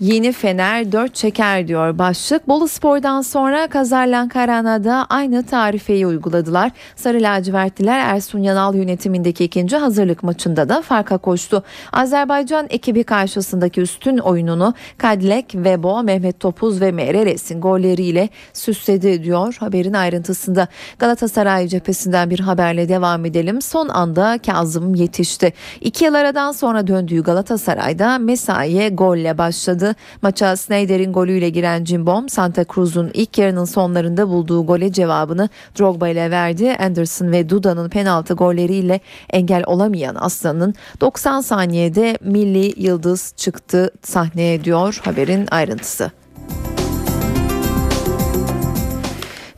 Yeni 0.00 0.32
Fener 0.32 0.92
4 0.92 1.14
çeker 1.14 1.68
diyor 1.68 1.98
başlık. 1.98 2.48
Bolu 2.48 2.68
Spor'dan 2.68 3.20
sonra 3.20 3.66
Kazarlankarana'da 3.66 5.06
aynı 5.10 5.46
tarifeyi 5.46 6.06
uyguladılar. 6.06 6.70
Sarı 6.96 7.22
lacivertliler 7.22 7.98
Ersun 7.98 8.38
Yanal 8.38 8.74
yönetimindeki 8.74 9.44
ikinci 9.44 9.76
hazırlık 9.76 10.22
maçında 10.22 10.68
da 10.68 10.82
farka 10.82 11.18
koştu. 11.18 11.62
Azerbaycan 11.92 12.66
ekibi 12.70 13.04
karşısındaki 13.04 13.80
üstün 13.80 14.18
oyununu 14.18 14.74
Kadlek, 14.98 15.54
Vebo, 15.54 16.02
Mehmet 16.02 16.40
Topuz 16.40 16.80
ve 16.80 16.92
Mereres'in 16.92 17.60
golleriyle 17.60 18.28
süsledi 18.52 19.24
diyor 19.24 19.56
haberin 19.60 19.94
ayrıntısında. 19.94 20.68
Galatasaray 20.98 21.68
cephesinden 21.68 22.30
bir 22.30 22.40
haberle 22.40 22.88
devam 22.88 23.24
edelim. 23.24 23.62
Son 23.62 23.88
anda 23.88 24.38
Kazım 24.46 24.94
yetişti. 24.94 25.52
İki 25.80 26.04
yıl 26.04 26.14
aradan 26.14 26.52
sonra 26.52 26.86
döndüğü 26.86 27.22
Galatasaray'da 27.22 28.18
mesaiye 28.18 28.88
golle 28.88 29.38
başladı. 29.38 29.85
Maça 30.22 30.56
Snyder'in 30.56 31.12
golüyle 31.12 31.50
giren 31.50 31.84
Cimbom, 31.84 32.28
Santa 32.28 32.64
Cruz'un 32.74 33.10
ilk 33.14 33.38
yarının 33.38 33.64
sonlarında 33.64 34.28
bulduğu 34.28 34.66
gole 34.66 34.92
cevabını 34.92 35.48
Drogba 35.78 36.08
ile 36.08 36.30
verdi. 36.30 36.76
Anderson 36.80 37.32
ve 37.32 37.48
Duda'nın 37.48 37.88
penaltı 37.88 38.34
golleriyle 38.34 39.00
engel 39.30 39.64
olamayan 39.66 40.14
Aslan'ın 40.14 40.74
90 41.00 41.40
saniyede 41.40 42.18
milli 42.20 42.82
yıldız 42.82 43.32
çıktı 43.36 43.90
sahneye 44.02 44.64
diyor 44.64 45.00
haberin 45.04 45.48
ayrıntısı. 45.50 46.10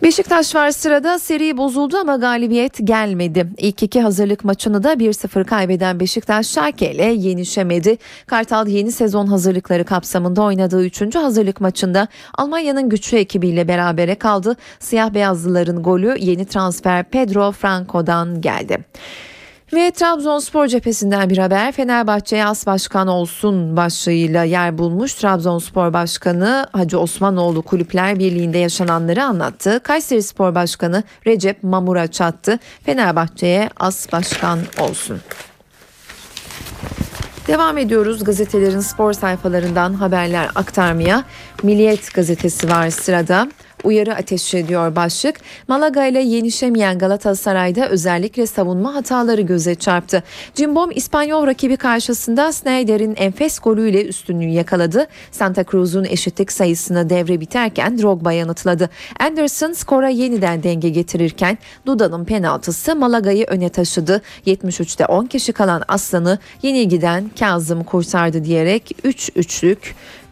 Beşiktaş 0.02 0.54
var 0.54 0.70
sırada 0.70 1.18
seri 1.18 1.56
bozuldu 1.56 1.96
ama 1.96 2.16
galibiyet 2.16 2.86
gelmedi. 2.86 3.46
İlk 3.56 3.82
iki 3.82 4.00
hazırlık 4.00 4.44
maçını 4.44 4.82
da 4.82 4.92
1-0 4.92 5.44
kaybeden 5.44 6.00
Beşiktaş 6.00 6.46
Şarke 6.46 6.92
ile 6.92 7.04
yenişemedi. 7.04 7.98
Kartal 8.26 8.68
yeni 8.68 8.92
sezon 8.92 9.26
hazırlıkları 9.26 9.84
kapsamında 9.84 10.42
oynadığı 10.42 10.84
3. 10.84 11.14
hazırlık 11.14 11.60
maçında 11.60 12.08
Almanya'nın 12.34 12.88
güçlü 12.88 13.18
ekibiyle 13.18 13.68
berabere 13.68 14.14
kaldı. 14.14 14.56
Siyah 14.78 15.14
beyazlıların 15.14 15.82
golü 15.82 16.14
yeni 16.18 16.46
transfer 16.46 17.04
Pedro 17.04 17.52
Franco'dan 17.52 18.40
geldi. 18.40 18.78
Ve 19.72 19.90
Trabzonspor 19.90 20.66
cephesinden 20.66 21.30
bir 21.30 21.38
haber 21.38 21.72
Fenerbahçe'ye 21.72 22.46
as 22.46 22.66
başkan 22.66 23.08
olsun 23.08 23.76
başlığıyla 23.76 24.44
yer 24.44 24.78
bulmuş 24.78 25.14
Trabzonspor 25.14 25.92
Başkanı 25.92 26.66
Hacı 26.72 26.98
Osmanoğlu 26.98 27.62
Kulüpler 27.62 28.18
Birliği'nde 28.18 28.58
yaşananları 28.58 29.24
anlattı. 29.24 29.80
Kayseri 29.82 30.22
Spor 30.22 30.54
Başkanı 30.54 31.02
Recep 31.26 31.62
Mamura 31.62 32.06
çattı. 32.06 32.58
Fenerbahçe'ye 32.84 33.70
as 33.76 34.12
başkan 34.12 34.58
olsun. 34.80 35.20
Devam 37.46 37.78
ediyoruz 37.78 38.24
gazetelerin 38.24 38.80
spor 38.80 39.12
sayfalarından 39.12 39.94
haberler 39.94 40.50
aktarmaya. 40.54 41.24
Milliyet 41.62 42.14
gazetesi 42.14 42.70
var 42.70 42.90
sırada 42.90 43.48
uyarı 43.84 44.14
ateşi 44.14 44.58
ediyor 44.58 44.96
başlık. 44.96 45.40
Malaga 45.68 46.06
ile 46.06 46.22
yenişemeyen 46.22 46.98
Galatasaray'da 46.98 47.88
özellikle 47.88 48.46
savunma 48.46 48.94
hataları 48.94 49.40
göze 49.40 49.74
çarptı. 49.74 50.22
Cimbom 50.54 50.90
İspanyol 50.90 51.46
rakibi 51.46 51.76
karşısında 51.76 52.52
Snyder'in 52.52 53.14
enfes 53.16 53.58
golüyle 53.58 54.04
üstünlüğü 54.04 54.48
yakaladı. 54.48 55.06
Santa 55.30 55.64
Cruz'un 55.64 56.04
eşitlik 56.04 56.52
sayısını 56.52 57.10
devre 57.10 57.40
biterken 57.40 57.98
Drogba 57.98 58.32
yanıtladı. 58.32 58.90
Anderson 59.20 59.72
skora 59.72 60.08
yeniden 60.08 60.62
denge 60.62 60.88
getirirken 60.88 61.58
Duda'nın 61.86 62.24
penaltısı 62.24 62.96
Malaga'yı 62.96 63.44
öne 63.44 63.68
taşıdı. 63.68 64.22
73'te 64.46 65.06
10 65.06 65.26
kişi 65.26 65.52
kalan 65.52 65.82
Aslan'ı 65.88 66.38
yenilgiden 66.62 67.30
Kazım 67.38 67.84
kurtardı 67.84 68.44
diyerek 68.44 68.92
3-3'lük 69.04 69.78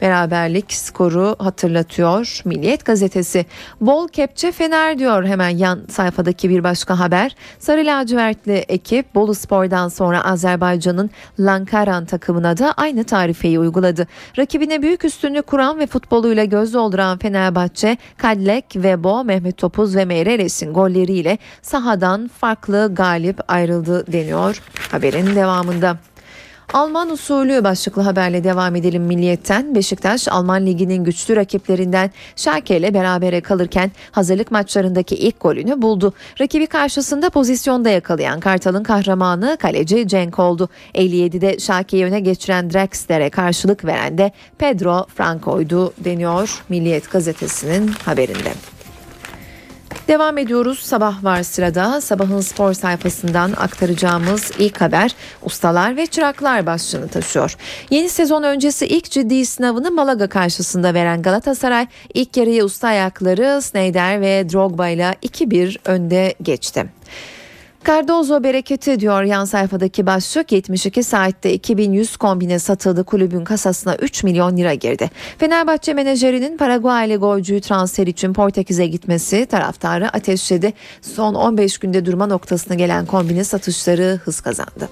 beraberlik 0.01 0.73
skoru 0.73 1.37
hatırlatıyor 1.39 2.41
Milliyet 2.45 2.85
gazetesi. 2.85 3.47
Bol 3.81 4.09
kepçe 4.09 4.53
Fener 4.53 4.99
diyor 4.99 5.25
hemen 5.25 5.49
yan 5.49 5.81
sayfadaki 5.89 6.51
bir 6.51 6.65
başka 6.65 6.99
haber. 6.99 7.37
Sarı 7.59 7.87
lacivertli 7.87 8.53
ekip 8.53 9.15
Bolu 9.15 9.35
Spor'dan 9.35 9.89
sonra 9.89 10.25
Azerbaycan'ın 10.25 11.11
Lankaran 11.39 12.05
takımına 12.05 12.59
da 12.59 12.73
aynı 12.73 13.05
tarifeyi 13.05 13.59
uyguladı. 13.59 14.07
Rakibine 14.39 14.83
büyük 14.83 15.05
üstünlük 15.05 15.47
kuran 15.47 15.79
ve 15.79 15.87
futboluyla 15.87 16.45
göz 16.45 16.75
dolduran 16.75 17.19
Fenerbahçe, 17.19 17.97
Kadlek, 18.17 18.65
Vebo, 18.77 19.25
Mehmet 19.25 19.57
Topuz 19.57 19.97
ve 19.97 20.05
Meireres'in 20.05 20.73
golleriyle 20.73 21.39
sahadan 21.63 22.31
farklı 22.41 22.91
galip 22.95 23.41
ayrıldı 23.49 24.13
deniyor 24.13 24.63
haberin 24.91 25.37
devamında. 25.37 25.97
Alman 26.73 27.11
usulü 27.11 27.65
başlıklı 27.65 28.03
haberle 28.03 28.45
devam 28.45 28.77
edelim 28.77 29.03
Milliyet'ten. 29.03 29.75
Beşiktaş 29.75 30.29
Alman 30.29 30.67
Ligi'nin 30.67 31.05
güçlü 31.05 31.37
rakiplerinden 31.37 32.11
Schalke 32.37 32.77
ile 32.77 32.95
berabere 32.95 33.41
kalırken 33.41 33.91
hazırlık 34.13 34.51
maçlarındaki 34.51 35.15
ilk 35.15 35.41
golünü 35.41 35.83
buldu. 35.83 36.13
Rakibi 36.41 36.67
karşısında 36.67 37.31
pozisyonda 37.31 37.91
yakalayan 37.91 38.41
Kartal'ın 38.41 38.83
kahramanı 38.83 39.57
kaleci 39.61 40.09
Cenk 40.09 40.39
oldu. 40.39 40.69
57'de 40.95 41.59
Schalke'yi 41.59 42.05
öne 42.05 42.21
geçiren 42.21 42.71
Drexler'e 42.71 43.31
karşılık 43.31 43.85
veren 43.85 44.19
de 44.19 44.33
Pedro 44.59 45.07
Franco'ydu 45.15 45.93
deniyor 45.99 46.63
Milliyet 46.69 47.11
gazetesinin 47.11 47.89
haberinde. 47.89 48.76
Devam 50.09 50.39
ediyoruz. 50.39 50.79
Sabah 50.79 51.25
var 51.25 51.43
sırada. 51.43 52.01
Sabahın 52.01 52.41
spor 52.41 52.73
sayfasından 52.73 53.53
aktaracağımız 53.53 54.51
ilk 54.59 54.81
haber 54.81 55.15
ustalar 55.43 55.97
ve 55.97 56.07
çıraklar 56.07 56.67
başlığını 56.67 57.09
taşıyor. 57.09 57.57
Yeni 57.91 58.09
sezon 58.09 58.43
öncesi 58.43 58.87
ilk 58.87 59.11
ciddi 59.11 59.47
sınavını 59.47 59.91
Malaga 59.91 60.27
karşısında 60.27 60.95
veren 60.95 61.23
Galatasaray 61.23 61.87
ilk 62.15 62.37
yarıya 62.37 62.65
usta 62.65 62.89
ayakları 62.89 63.63
Sneijder 63.63 64.21
ve 64.21 64.51
Drogba 64.53 64.89
ile 64.89 65.15
2-1 65.23 65.79
önde 65.85 66.35
geçti. 66.43 66.87
Cardozo 67.87 68.43
bereketi 68.45 69.01
diyor 69.01 69.23
yan 69.23 69.45
sayfadaki 69.45 70.07
başlık 70.07 70.53
72 70.53 71.03
saatte 71.03 71.53
2100 71.53 72.17
kombine 72.17 72.59
satıldı 72.59 73.05
kulübün 73.05 73.45
kasasına 73.45 73.97
3 73.97 74.25
milyon 74.25 74.57
lira 74.57 74.75
girdi. 74.75 75.11
Fenerbahçe 75.39 75.95
menajerinin 75.95 76.57
Paraguaylı 76.57 77.17
golcüyü 77.17 77.61
transfer 77.61 78.07
için 78.07 78.33
Portekiz'e 78.33 78.87
gitmesi 78.87 79.47
taraftarı 79.47 80.09
ateşledi. 80.09 80.73
Son 81.03 81.35
15 81.35 81.79
günde 81.79 82.07
durma 82.07 82.27
noktasına 82.27 82.75
gelen 82.75 83.07
kombine 83.07 83.45
satışları 83.45 84.21
hız 84.25 84.41
kazandı. 84.41 84.89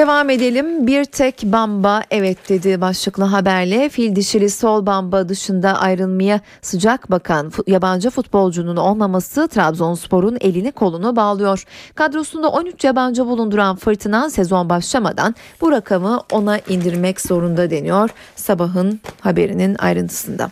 Devam 0.00 0.30
edelim. 0.30 0.86
Bir 0.86 1.04
tek 1.04 1.42
bamba 1.44 2.02
evet 2.10 2.48
dedi 2.48 2.80
başlıklı 2.80 3.24
haberle. 3.24 3.88
Fil 3.88 4.16
dişili 4.16 4.50
sol 4.50 4.86
bamba 4.86 5.28
dışında 5.28 5.78
ayrılmaya 5.80 6.40
sıcak 6.62 7.10
bakan 7.10 7.52
yabancı 7.66 8.10
futbolcunun 8.10 8.76
olmaması 8.76 9.48
Trabzonspor'un 9.48 10.38
elini 10.40 10.72
kolunu 10.72 11.16
bağlıyor. 11.16 11.64
Kadrosunda 11.94 12.48
13 12.48 12.84
yabancı 12.84 13.26
bulunduran 13.26 13.76
Fırtına 13.76 14.30
sezon 14.30 14.68
başlamadan 14.68 15.34
bu 15.60 15.72
rakamı 15.72 16.20
ona 16.32 16.58
indirmek 16.58 17.20
zorunda 17.20 17.70
deniyor. 17.70 18.10
Sabahın 18.36 19.00
haberinin 19.20 19.76
ayrıntısında. 19.78 20.50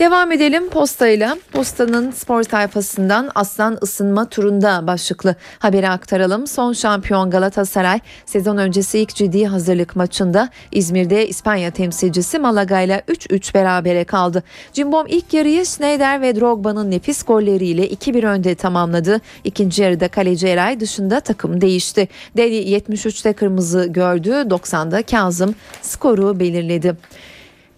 Devam 0.00 0.32
edelim 0.32 0.68
postayla. 0.68 1.36
Postanın 1.52 2.10
spor 2.10 2.42
sayfasından 2.42 3.30
Aslan 3.34 3.78
ısınma 3.82 4.28
turunda 4.28 4.86
başlıklı 4.86 5.34
haberi 5.58 5.88
aktaralım. 5.88 6.46
Son 6.46 6.72
şampiyon 6.72 7.30
Galatasaray 7.30 8.00
sezon 8.26 8.56
öncesi 8.56 8.98
ilk 8.98 9.14
ciddi 9.14 9.46
hazırlık 9.46 9.96
maçında 9.96 10.48
İzmir'de 10.72 11.28
İspanya 11.28 11.70
temsilcisi 11.70 12.38
Malaga 12.38 12.80
ile 12.80 13.02
3-3 13.08 13.54
berabere 13.54 14.04
kaldı. 14.04 14.42
Cimbom 14.72 15.06
ilk 15.08 15.34
yarıyı 15.34 15.66
Schneider 15.66 16.22
ve 16.22 16.40
Drogba'nın 16.40 16.90
nefis 16.90 17.22
golleriyle 17.22 17.88
2-1 17.88 18.26
önde 18.26 18.54
tamamladı. 18.54 19.20
İkinci 19.44 19.82
yarıda 19.82 20.08
kaleci 20.08 20.46
Eray 20.46 20.80
dışında 20.80 21.20
takım 21.20 21.60
değişti. 21.60 22.08
Deli 22.36 22.76
73'te 22.76 23.32
kırmızı 23.32 23.86
gördü, 23.86 24.30
90'da 24.30 25.02
Kazım 25.02 25.54
skoru 25.82 26.40
belirledi. 26.40 26.96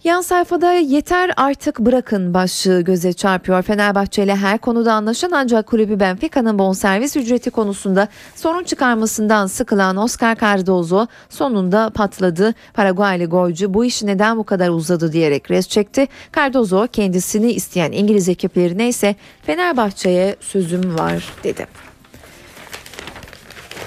Yan 0.05 0.21
sayfada 0.21 0.73
yeter 0.73 1.31
artık 1.37 1.79
bırakın 1.79 2.35
başlığı 2.35 2.81
göze 2.81 3.13
çarpıyor. 3.13 3.63
Fenerbahçe 3.63 4.25
ile 4.25 4.37
her 4.37 4.59
konuda 4.59 4.93
anlaşan 4.93 5.31
ancak 5.31 5.67
kulübü 5.67 6.01
Benfica'nın 6.01 6.59
bonservis 6.59 7.17
ücreti 7.17 7.51
konusunda 7.51 8.09
sorun 8.35 8.65
çıkarmasından 8.65 9.47
sıkılan 9.47 9.97
Oscar 9.97 10.37
Cardozo 10.37 11.07
sonunda 11.29 11.91
patladı. 11.91 12.55
Paraguaylı 12.75 13.25
golcü 13.25 13.75
bu 13.75 13.85
iş 13.85 14.03
neden 14.03 14.39
bu 14.39 14.45
kadar 14.45 14.69
uzadı 14.69 15.13
diyerek 15.13 15.51
res 15.51 15.69
çekti. 15.69 16.09
Cardozo 16.37 16.87
kendisini 16.93 17.53
isteyen 17.53 17.93
İngiliz 17.93 18.29
ekiplerine 18.29 18.89
ise 18.89 19.17
Fenerbahçe'ye 19.43 20.37
sözüm 20.41 20.99
var 20.99 21.25
dedi. 21.45 21.67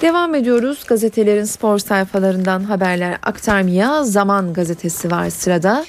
Devam 0.02 0.34
ediyoruz 0.34 0.84
gazetelerin 0.88 1.44
spor 1.44 1.78
sayfalarından 1.78 2.64
haberler 2.64 3.18
aktarmaya. 3.22 4.04
Zaman 4.04 4.52
gazetesi 4.52 5.10
var 5.10 5.30
sırada. 5.30 5.84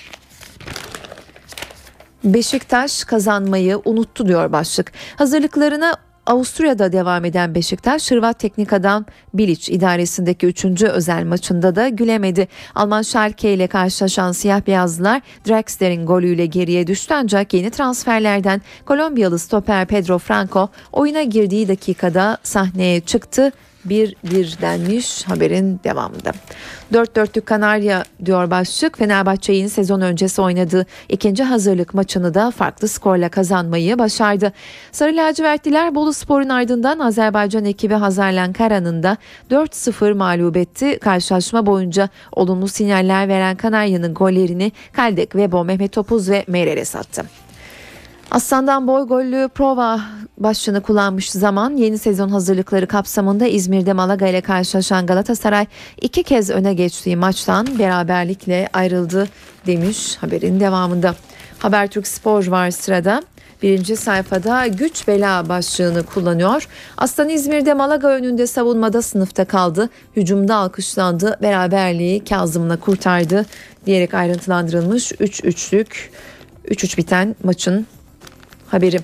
Beşiktaş 2.23 3.03
kazanmayı 3.03 3.82
unuttu 3.86 4.27
diyor 4.27 4.51
başlık. 4.51 4.91
Hazırlıklarına 5.15 5.97
Avusturya'da 6.25 6.91
devam 6.91 7.25
eden 7.25 7.56
Beşiktaş, 7.56 8.12
Hırvat 8.12 8.39
teknik 8.39 8.73
adam 8.73 9.06
Bilic 9.34 9.73
idaresindeki 9.73 10.47
3. 10.47 10.84
özel 10.84 11.25
maçında 11.25 11.75
da 11.75 11.89
gülemedi. 11.89 12.47
Alman 12.75 13.01
Schalke 13.01 13.53
ile 13.53 13.67
karşılaşan 13.67 14.32
siyah 14.32 14.67
beyazlılar 14.67 15.21
Draxler'in 15.47 16.06
golüyle 16.06 16.45
geriye 16.45 16.88
düştü 16.88 17.13
ancak 17.13 17.53
yeni 17.53 17.69
transferlerden 17.69 18.62
Kolombiyalı 18.86 19.39
stoper 19.39 19.86
Pedro 19.86 20.17
Franco 20.17 20.69
oyuna 20.91 21.23
girdiği 21.23 21.67
dakikada 21.67 22.38
sahneye 22.43 23.01
çıktı 23.01 23.51
bir 23.89 24.15
bir 24.23 24.58
denmiş 24.62 25.23
haberin 25.23 25.80
devamında. 25.84 26.32
Dört 26.93 27.15
dörtlük 27.15 27.45
Kanarya 27.45 28.04
diyor 28.26 28.52
başlık. 28.52 28.97
Fenerbahçe 28.97 29.69
sezon 29.69 30.02
öncesi 30.02 30.41
oynadığı 30.41 30.86
ikinci 31.10 31.43
hazırlık 31.43 31.93
maçını 31.93 32.34
da 32.34 32.52
farklı 32.52 32.88
skorla 32.88 33.30
kazanmayı 33.30 34.00
başardı. 34.00 34.54
Sarı 34.91 35.15
lacivertliler 35.15 35.95
Bolu 35.95 36.13
Spor'un 36.13 36.50
ardından 36.50 37.00
Azerbaycan 37.00 37.65
ekibi 37.65 37.93
Hazarlan 37.93 38.54
Kara'nın 38.54 39.04
da 39.04 39.17
4-0 39.52 40.13
mağlup 40.13 40.58
etti. 40.58 41.00
Karşılaşma 41.00 41.65
boyunca 41.65 42.10
olumlu 42.32 42.67
sinyaller 42.67 43.28
veren 43.28 43.56
Kanarya'nın 43.56 44.13
gollerini 44.13 44.71
Kaldek, 44.93 45.36
Vebo, 45.36 45.63
Mehmet 45.63 45.91
Topuz 45.91 46.30
ve 46.30 46.45
Meyrel'e 46.47 46.86
sattı. 46.86 47.47
Aslan'dan 48.32 48.88
boy 48.88 49.08
gollü 49.08 49.50
prova 49.56 50.00
başlığını 50.38 50.82
kullanmış 50.82 51.32
zaman 51.32 51.76
yeni 51.76 51.98
sezon 51.98 52.30
hazırlıkları 52.30 52.88
kapsamında 52.88 53.48
İzmir'de 53.48 53.94
Malaga 53.94 54.28
ile 54.28 54.42
karşılaşan 54.42 55.06
Galatasaray 55.06 55.66
iki 56.02 56.24
kez 56.24 56.50
öne 56.50 56.74
geçtiği 56.74 57.16
maçtan 57.16 57.68
beraberlikle 57.80 58.70
ayrıldı 58.74 59.28
demiş 59.66 60.16
haberin 60.16 60.60
devamında. 60.60 61.16
Habertürk 61.60 62.08
Spor 62.08 62.48
var 62.48 62.72
sırada. 62.72 63.24
Birinci 63.63 63.96
sayfada 63.96 64.68
güç 64.68 65.08
bela 65.08 65.50
başlığını 65.50 66.04
kullanıyor. 66.04 66.68
Aslan 66.98 67.30
İzmir'de 67.30 67.74
Malaga 67.74 68.08
önünde 68.08 68.48
savunmada 68.48 69.02
sınıfta 69.02 69.46
kaldı. 69.46 69.90
Hücumda 70.16 70.56
alkışlandı. 70.56 71.38
Beraberliği 71.42 72.24
Kazım'la 72.24 72.80
kurtardı 72.80 73.46
diyerek 73.86 74.13
ayrıntılandırılmış 74.13 75.12
3-3'lük 75.12 75.88
3-3 76.66 76.98
biten 76.98 77.36
maçın 77.44 77.88
haberi. 78.67 78.99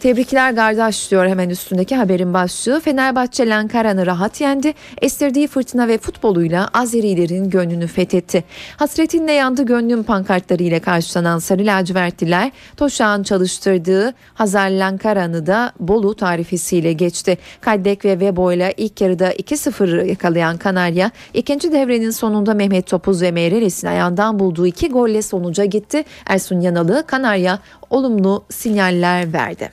Tebrikler 0.00 0.56
kardeş 0.56 1.10
diyor 1.10 1.26
hemen 1.26 1.50
üstündeki 1.50 1.96
haberin 1.96 2.34
başlığı. 2.34 2.80
Fenerbahçe 2.80 3.48
Lankara'nı 3.48 4.06
rahat 4.06 4.40
yendi. 4.40 4.74
Estirdiği 5.02 5.48
fırtına 5.48 5.88
ve 5.88 5.98
futboluyla 5.98 6.68
Azerilerin 6.74 7.50
gönlünü 7.50 7.86
fethetti. 7.86 8.44
Hasretinle 8.76 9.32
yandı 9.32 9.62
gönlüm 9.62 10.02
pankartlarıyla 10.02 10.80
karşılanan 10.80 11.38
Sarı 11.38 11.66
Lacivertliler 11.66 12.52
Toşağ'ın 12.76 13.22
çalıştırdığı 13.22 14.14
Hazar 14.34 14.70
Lankara'nı 14.70 15.46
da 15.46 15.72
Bolu 15.80 16.14
tarifesiyle 16.14 16.92
geçti. 16.92 17.38
Kaddek 17.60 18.04
ve 18.04 18.20
Vebo 18.20 18.52
ile 18.52 18.74
ilk 18.76 19.00
yarıda 19.00 19.32
2-0 19.32 20.06
yakalayan 20.06 20.56
Kanarya 20.56 21.10
ikinci 21.34 21.72
devrenin 21.72 22.10
sonunda 22.10 22.54
Mehmet 22.54 22.86
Topuz 22.86 23.22
ve 23.22 23.30
Meyreles'in 23.30 23.86
ayağından 23.86 24.38
bulduğu 24.38 24.66
iki 24.66 24.88
golle 24.88 25.22
sonuca 25.22 25.64
gitti. 25.64 26.04
Ersun 26.26 26.60
Yanalı 26.60 27.04
Kanarya 27.06 27.58
olumlu 27.90 28.44
sinyaller 28.50 29.32
verdi. 29.32 29.70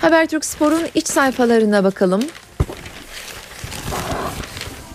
Habertürk 0.00 0.44
Spor'un 0.44 0.82
iç 0.94 1.08
sayfalarına 1.08 1.84
bakalım. 1.84 2.22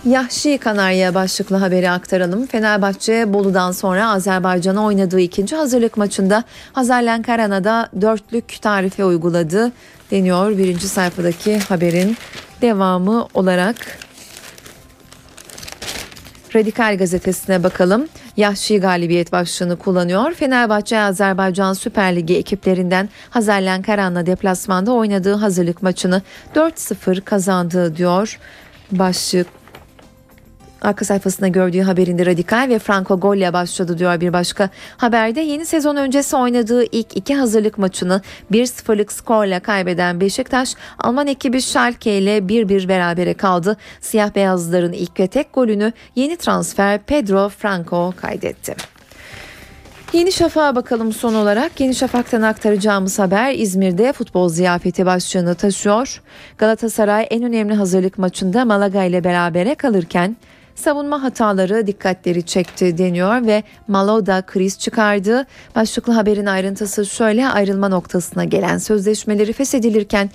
Yahşi 0.06 0.58
Kanarya 0.58 1.14
başlıklı 1.14 1.56
haberi 1.56 1.90
aktaralım. 1.90 2.46
Fenerbahçe 2.46 3.32
Bolu'dan 3.32 3.72
sonra 3.72 4.10
Azerbaycan'a 4.10 4.84
oynadığı 4.84 5.20
ikinci 5.20 5.56
hazırlık 5.56 5.96
maçında 5.96 6.44
Hazarlen 6.72 7.22
Karana'da 7.22 7.88
dörtlük 8.00 8.62
tarife 8.62 9.04
uyguladı 9.04 9.72
deniyor 10.10 10.58
birinci 10.58 10.88
sayfadaki 10.88 11.58
haberin 11.58 12.16
devamı 12.62 13.28
olarak. 13.34 13.76
Radikal 16.54 16.98
gazetesine 16.98 17.62
bakalım. 17.62 18.08
Yahşi 18.36 18.80
galibiyet 18.80 19.32
başlığını 19.32 19.76
kullanıyor. 19.76 20.32
Fenerbahçe 20.32 20.98
Azerbaycan 20.98 21.72
Süper 21.72 22.16
Ligi 22.16 22.36
ekiplerinden 22.36 23.08
Hazarlen 23.30 23.82
Karan'la 23.82 24.26
deplasmanda 24.26 24.92
oynadığı 24.92 25.34
hazırlık 25.34 25.82
maçını 25.82 26.22
4-0 26.54 27.20
kazandı 27.20 27.96
diyor. 27.96 28.38
Başlık 28.92 29.46
Arka 30.82 31.04
sayfasında 31.04 31.48
gördüğü 31.48 31.80
haberinde 31.80 32.26
Radikal 32.26 32.68
ve 32.68 32.78
Franco 32.78 33.20
golle 33.20 33.52
başladı 33.52 33.98
diyor 33.98 34.20
bir 34.20 34.32
başka 34.32 34.70
haberde. 34.96 35.40
Yeni 35.40 35.66
sezon 35.66 35.96
öncesi 35.96 36.36
oynadığı 36.36 36.84
ilk 36.84 37.16
iki 37.16 37.34
hazırlık 37.34 37.78
maçını 37.78 38.20
1-0'lık 38.52 39.12
skorla 39.12 39.60
kaybeden 39.60 40.20
Beşiktaş 40.20 40.74
Alman 40.98 41.26
ekibi 41.26 41.62
Schalke 41.62 42.18
ile 42.18 42.38
1-1 42.38 42.88
berabere 42.88 43.34
kaldı. 43.34 43.76
Siyah 44.00 44.34
beyazlıların 44.34 44.92
ilk 44.92 45.20
ve 45.20 45.26
tek 45.26 45.52
golünü 45.52 45.92
yeni 46.16 46.36
transfer 46.36 46.98
Pedro 47.02 47.48
Franco 47.48 48.12
kaydetti. 48.16 48.74
Yeni 50.12 50.32
Şafak'a 50.32 50.76
bakalım 50.76 51.12
son 51.12 51.34
olarak. 51.34 51.80
Yeni 51.80 51.94
Şafak'tan 51.94 52.42
aktaracağımız 52.42 53.18
haber 53.18 53.54
İzmir'de 53.54 54.12
futbol 54.12 54.48
ziyafeti 54.48 55.06
başlığını 55.06 55.54
taşıyor. 55.54 56.22
Galatasaray 56.58 57.26
en 57.30 57.42
önemli 57.42 57.74
hazırlık 57.74 58.18
maçında 58.18 58.64
Malaga 58.64 59.04
ile 59.04 59.24
berabere 59.24 59.74
kalırken 59.74 60.36
savunma 60.76 61.22
hataları 61.22 61.86
dikkatleri 61.86 62.42
çekti 62.42 62.98
deniyor 62.98 63.46
ve 63.46 63.62
Maloda 63.88 64.42
kriz 64.42 64.78
çıkardı. 64.78 65.46
Başlıklı 65.74 66.12
haberin 66.12 66.46
ayrıntısı 66.46 67.06
şöyle 67.06 67.48
ayrılma 67.48 67.88
noktasına 67.88 68.44
gelen 68.44 68.78
sözleşmeleri 68.78 69.52
feshedilirken 69.52 70.30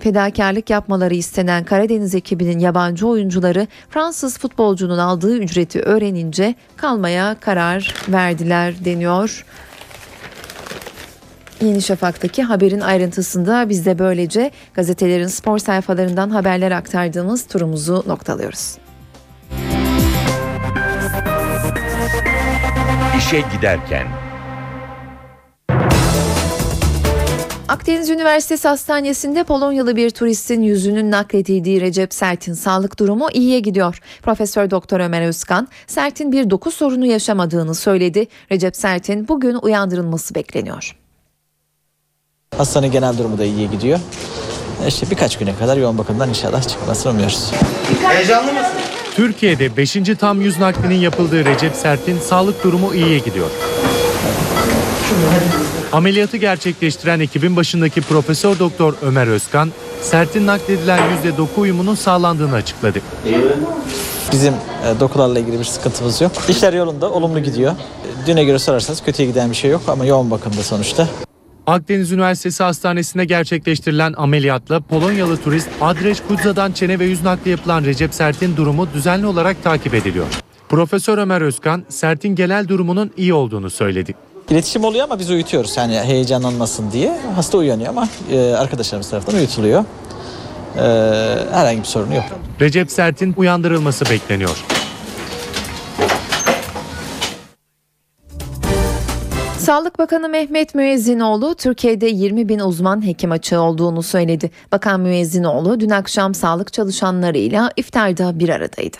Fedakarlık 0.00 0.70
yapmaları 0.70 1.14
istenen 1.14 1.64
Karadeniz 1.64 2.14
ekibinin 2.14 2.58
yabancı 2.58 3.08
oyuncuları 3.08 3.66
Fransız 3.90 4.38
futbolcunun 4.38 4.98
aldığı 4.98 5.38
ücreti 5.38 5.80
öğrenince 5.80 6.54
kalmaya 6.76 7.36
karar 7.40 7.94
verdiler 8.08 8.84
deniyor. 8.84 9.44
Yeni 11.60 11.82
Şafak'taki 11.82 12.42
haberin 12.42 12.80
ayrıntısında 12.80 13.68
biz 13.68 13.86
de 13.86 13.98
böylece 13.98 14.50
gazetelerin 14.74 15.26
spor 15.26 15.58
sayfalarından 15.58 16.30
haberler 16.30 16.70
aktardığımız 16.70 17.46
turumuzu 17.46 18.04
noktalıyoruz. 18.06 18.89
İşe 23.20 23.44
giderken 23.56 24.06
Akdeniz 27.68 28.10
Üniversitesi 28.10 28.68
Hastanesi'nde 28.68 29.44
Polonyalı 29.44 29.96
bir 29.96 30.10
turistin 30.10 30.62
yüzünün 30.62 31.10
nakledildiği 31.10 31.80
Recep 31.80 32.14
Sert'in 32.14 32.52
sağlık 32.52 32.98
durumu 32.98 33.28
iyiye 33.32 33.60
gidiyor. 33.60 34.00
Profesör 34.22 34.70
Doktor 34.70 35.00
Ömer 35.00 35.22
Özkan, 35.22 35.68
Sert'in 35.86 36.32
bir 36.32 36.50
doku 36.50 36.70
sorunu 36.70 37.06
yaşamadığını 37.06 37.74
söyledi. 37.74 38.26
Recep 38.52 38.76
Sert'in 38.76 39.28
bugün 39.28 39.54
uyandırılması 39.54 40.34
bekleniyor. 40.34 40.96
Hastanın 42.56 42.90
genel 42.90 43.18
durumu 43.18 43.38
da 43.38 43.44
iyiye 43.44 43.66
gidiyor. 43.66 43.98
İşte 44.88 45.10
birkaç 45.10 45.38
güne 45.38 45.56
kadar 45.56 45.76
yoğun 45.76 45.98
bakımdan 45.98 46.28
inşallah 46.28 46.68
çıkmasını 46.68 47.12
umuyoruz. 47.12 47.52
Türkiye'de 49.14 49.76
5. 49.76 49.96
tam 50.18 50.40
yüz 50.40 50.58
naklinin 50.58 50.94
yapıldığı 50.94 51.44
Recep 51.44 51.74
Sert'in 51.74 52.18
sağlık 52.18 52.64
durumu 52.64 52.94
iyiye 52.94 53.18
gidiyor. 53.18 53.46
Ameliyatı 55.92 56.36
gerçekleştiren 56.36 57.20
ekibin 57.20 57.56
başındaki 57.56 58.00
Profesör 58.00 58.58
Doktor 58.58 58.94
Ömer 59.02 59.26
Özkan, 59.26 59.72
Sert'in 60.02 60.46
nakledilen 60.46 61.00
%9 61.38 61.60
uyumunun 61.60 61.94
sağlandığını 61.94 62.54
açıkladı. 62.54 62.98
Bizim 64.32 64.54
e, 64.54 65.00
dokularla 65.00 65.38
ilgili 65.38 65.58
bir 65.58 65.64
sıkıntımız 65.64 66.20
yok. 66.20 66.32
İşler 66.48 66.72
yolunda, 66.72 67.10
olumlu 67.10 67.40
gidiyor. 67.40 67.72
Düne 68.26 68.44
göre 68.44 68.58
sorarsanız 68.58 69.02
kötüye 69.04 69.28
giden 69.28 69.50
bir 69.50 69.56
şey 69.56 69.70
yok 69.70 69.82
ama 69.88 70.04
yoğun 70.04 70.30
bakımda 70.30 70.62
sonuçta. 70.62 71.08
Akdeniz 71.70 72.12
Üniversitesi 72.12 72.62
Hastanesi'nde 72.62 73.24
gerçekleştirilen 73.24 74.14
ameliyatla 74.16 74.80
Polonyalı 74.80 75.36
turist 75.36 75.68
Adreş 75.80 76.20
Kudza'dan 76.28 76.72
çene 76.72 76.98
ve 76.98 77.04
yüz 77.04 77.22
nakli 77.22 77.50
yapılan 77.50 77.84
Recep 77.84 78.14
Sert'in 78.14 78.56
durumu 78.56 78.88
düzenli 78.94 79.26
olarak 79.26 79.62
takip 79.62 79.94
ediliyor. 79.94 80.26
Profesör 80.68 81.18
Ömer 81.18 81.40
Özkan, 81.40 81.84
Sert'in 81.88 82.34
genel 82.34 82.68
durumunun 82.68 83.10
iyi 83.16 83.34
olduğunu 83.34 83.70
söyledi. 83.70 84.14
İletişim 84.50 84.84
oluyor 84.84 85.04
ama 85.04 85.18
biz 85.18 85.30
uyutuyoruz. 85.30 85.76
Yani 85.76 85.98
heyecanlanmasın 85.98 86.92
diye. 86.92 87.20
Hasta 87.34 87.58
uyanıyor 87.58 87.88
ama 87.88 88.08
e, 88.32 88.40
arkadaşlarımız 88.40 89.10
tarafından 89.10 89.38
uyutuluyor. 89.38 89.84
E, 90.76 90.82
herhangi 91.52 91.78
bir 91.78 91.84
sorunu 91.84 92.14
yok. 92.14 92.24
Recep 92.60 92.90
Sert'in 92.90 93.34
uyandırılması 93.36 94.04
bekleniyor. 94.10 94.64
Sağlık 99.70 99.98
Bakanı 99.98 100.28
Mehmet 100.28 100.74
Müezzinoğlu 100.74 101.54
Türkiye'de 101.54 102.06
20 102.06 102.48
bin 102.48 102.58
uzman 102.58 103.06
hekim 103.06 103.32
açığı 103.32 103.60
olduğunu 103.60 104.02
söyledi. 104.02 104.50
Bakan 104.72 105.00
Müezzinoğlu 105.00 105.80
dün 105.80 105.90
akşam 105.90 106.34
sağlık 106.34 106.72
çalışanlarıyla 106.72 107.70
iftarda 107.76 108.38
bir 108.38 108.48
aradaydı. 108.48 108.96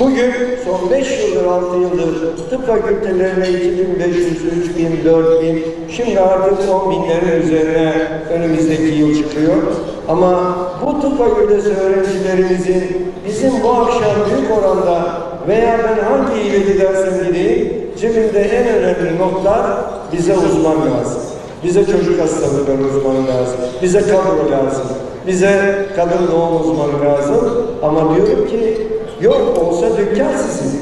Bugün 0.00 0.32
son 0.64 0.90
5 0.90 1.06
yıldır 1.20 1.44
6 1.44 1.76
yıldır 1.76 2.36
tıp 2.50 2.66
fakültelerine 2.66 3.48
2500, 3.48 4.44
3000, 4.44 5.04
4000 5.04 5.64
şimdi 5.90 6.20
artık 6.20 6.70
10 6.70 6.90
binlerin 6.90 7.42
üzerine 7.42 7.92
önümüzdeki 8.32 8.82
yıl 8.82 9.14
çıkıyor. 9.14 9.62
Ama 10.08 10.56
bu 10.86 11.00
tıp 11.00 11.18
fakültesi 11.18 11.68
öğrencilerimizin 11.68 13.12
bizim 13.28 13.62
bu 13.62 13.70
akşam 13.70 14.14
büyük 14.30 14.50
oranda 14.50 15.22
veya 15.48 15.78
ben 15.84 16.04
hangi 16.04 16.40
ile 16.40 16.58
gidersem 16.58 17.26
gideyim 17.26 17.75
cebimde 18.00 18.40
en 18.40 18.68
önemli 18.68 19.18
notlar 19.18 19.66
bize 20.12 20.34
uzman 20.34 20.76
lazım. 20.76 21.22
Bize 21.64 21.86
çocuk 21.86 22.20
hastalıkları 22.20 22.78
uzmanı 22.78 23.28
lazım. 23.28 23.56
Bize 23.82 24.00
kadro 24.00 24.50
lazım. 24.50 24.84
Bize 25.26 25.86
kadın 25.96 26.32
doğum 26.32 26.60
uzmanı 26.60 27.04
lazım. 27.04 27.66
Ama 27.82 28.16
diyorum 28.16 28.48
ki 28.48 28.88
yok 29.20 29.58
olsa 29.58 29.86
dükkan 29.96 30.32
sizin. 30.36 30.80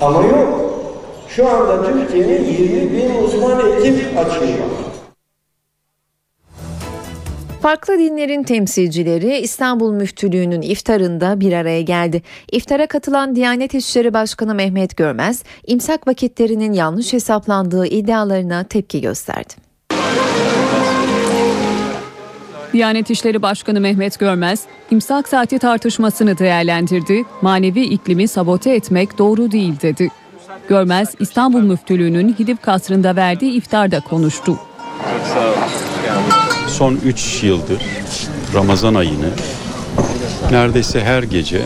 Ama 0.00 0.22
yok. 0.22 0.60
Şu 1.28 1.48
anda 1.48 1.86
Türkiye'nin 1.86 2.44
20 2.44 2.92
bin 2.92 3.24
uzman 3.24 3.60
ekip 3.78 4.18
açığı 4.18 4.40
var. 4.40 4.81
Farklı 7.62 7.98
dinlerin 7.98 8.42
temsilcileri 8.42 9.38
İstanbul 9.38 9.92
Müftülüğü'nün 9.92 10.62
iftarında 10.62 11.40
bir 11.40 11.52
araya 11.52 11.82
geldi. 11.82 12.22
İftara 12.52 12.86
katılan 12.86 13.36
Diyanet 13.36 13.74
İşleri 13.74 14.14
Başkanı 14.14 14.54
Mehmet 14.54 14.96
Görmez, 14.96 15.42
imsak 15.66 16.06
vakitlerinin 16.08 16.72
yanlış 16.72 17.12
hesaplandığı 17.12 17.86
iddialarına 17.86 18.64
tepki 18.64 19.00
gösterdi. 19.00 19.54
Diyanet 22.72 23.10
İşleri 23.10 23.42
Başkanı 23.42 23.80
Mehmet 23.80 24.18
Görmez, 24.18 24.62
imsak 24.90 25.28
saati 25.28 25.58
tartışmasını 25.58 26.38
değerlendirdi. 26.38 27.24
Manevi 27.42 27.80
iklimi 27.80 28.28
sabote 28.28 28.74
etmek 28.74 29.18
doğru 29.18 29.50
değil 29.50 29.74
dedi. 29.82 30.08
Görmez, 30.68 31.14
İstanbul 31.20 31.62
Müftülüğü'nün 31.62 32.34
Hidip 32.38 32.62
Kasrı'nda 32.62 33.16
verdiği 33.16 33.52
iftarda 33.52 34.00
konuştu. 34.00 34.58
Son 36.82 36.98
3 37.04 37.42
yıldır 37.42 37.82
Ramazan 38.54 38.94
ayını 38.94 39.30
neredeyse 40.50 41.04
her 41.04 41.22
gece 41.22 41.62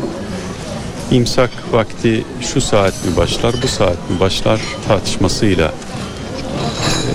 imsak 1.10 1.50
vakti 1.72 2.24
şu 2.40 2.60
saat 2.60 3.04
mi 3.04 3.16
başlar, 3.16 3.54
bu 3.62 3.68
saat 3.68 4.10
mi 4.10 4.20
başlar 4.20 4.60
tartışmasıyla 4.88 5.68
e, 5.68 7.12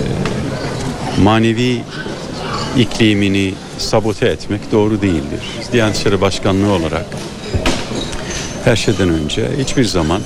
manevi 1.22 1.82
iklimini 2.78 3.54
sabote 3.78 4.26
etmek 4.26 4.72
doğru 4.72 5.02
değildir. 5.02 5.40
Diyanet 5.72 5.96
İşleri 5.96 6.20
Başkanlığı 6.20 6.72
olarak 6.72 7.06
her 8.64 8.76
şeyden 8.76 9.08
önce 9.08 9.50
hiçbir 9.58 9.84
zaman 9.84 10.20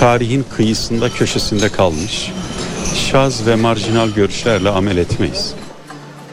tarihin 0.00 0.44
kıyısında 0.56 1.10
köşesinde 1.10 1.68
kalmış 1.68 2.32
şaz 3.10 3.46
ve 3.46 3.54
marjinal 3.56 4.08
görüşlerle 4.08 4.68
amel 4.68 4.96
etmeyiz. 4.96 5.54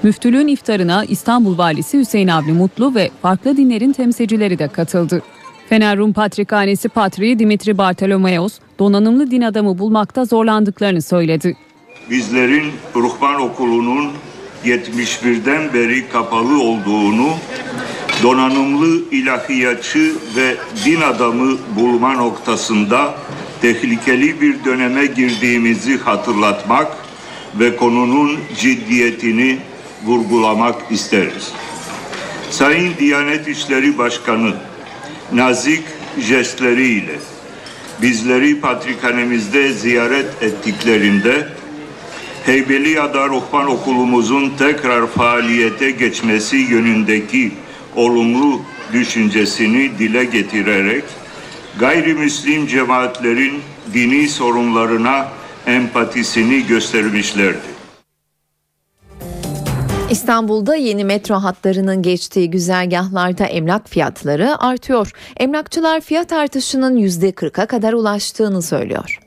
Müftülüğün 0.05 0.47
iftarına 0.47 1.05
İstanbul 1.05 1.57
Valisi 1.57 1.99
Hüseyin 1.99 2.27
Avni 2.27 2.51
Mutlu 2.51 2.95
ve 2.95 3.09
farklı 3.21 3.57
dinlerin 3.57 3.91
temsilcileri 3.91 4.59
de 4.59 4.67
katıldı. 4.67 5.21
Fener 5.69 5.97
Rum 5.97 6.13
Patrikhanesi 6.13 6.89
Patriği 6.89 7.39
Dimitri 7.39 7.77
Bartolomeos, 7.77 8.59
donanımlı 8.79 9.31
din 9.31 9.41
adamı 9.41 9.77
bulmakta 9.77 10.25
zorlandıklarını 10.25 11.01
söyledi. 11.01 11.57
Bizlerin 12.09 12.71
ruhban 12.95 13.41
okulunun 13.41 14.11
71'den 14.65 15.73
beri 15.73 16.09
kapalı 16.09 16.61
olduğunu, 16.61 17.29
donanımlı 18.23 19.11
ilahiyatçı 19.11 20.11
ve 20.35 20.55
din 20.85 21.01
adamı 21.01 21.57
bulma 21.75 22.13
noktasında 22.13 23.15
tehlikeli 23.61 24.41
bir 24.41 24.65
döneme 24.65 25.05
girdiğimizi 25.05 25.97
hatırlatmak 25.97 26.91
ve 27.59 27.75
konunun 27.75 28.37
ciddiyetini 28.59 29.59
vurgulamak 30.05 30.75
isteriz. 30.91 31.51
Sayın 32.49 32.93
Diyanet 32.99 33.47
İşleri 33.47 33.97
Başkanı 33.97 34.53
nazik 35.33 35.83
jestleriyle 36.19 37.19
bizleri 38.01 38.61
patrikhanemizde 38.61 39.73
ziyaret 39.73 40.43
ettiklerinde 40.43 41.47
Heybeliada 42.45 43.27
Ruhban 43.27 43.67
Okulumuzun 43.67 44.53
tekrar 44.57 45.07
faaliyete 45.07 45.91
geçmesi 45.91 46.57
yönündeki 46.57 47.51
olumlu 47.95 48.61
düşüncesini 48.93 49.99
dile 49.99 50.23
getirerek 50.23 51.03
gayrimüslim 51.79 52.67
cemaatlerin 52.67 53.61
dini 53.93 54.29
sorunlarına 54.29 55.27
empatisini 55.67 56.67
göstermişlerdi. 56.67 57.74
İstanbul'da 60.09 60.75
yeni 60.75 61.03
metro 61.03 61.35
hatlarının 61.35 62.01
geçtiği 62.01 62.49
güzergahlarda 62.49 63.45
emlak 63.45 63.89
fiyatları 63.89 64.63
artıyor. 64.63 65.11
Emlakçılar 65.37 66.01
fiyat 66.01 66.33
artışının 66.33 66.97
%40'a 66.97 67.65
kadar 67.65 67.93
ulaştığını 67.93 68.61
söylüyor. 68.61 69.19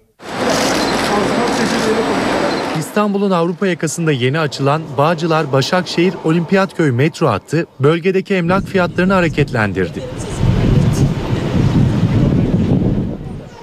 İstanbul'un 2.78 3.30
Avrupa 3.30 3.66
yakasında 3.66 4.12
yeni 4.12 4.38
açılan 4.38 4.82
Bağcılar 4.98 5.52
Başakşehir 5.52 6.14
Olimpiyatköy 6.24 6.90
metro 6.90 7.26
hattı 7.26 7.66
bölgedeki 7.80 8.34
emlak 8.34 8.64
fiyatlarını 8.64 9.12
hareketlendirdi. 9.12 10.02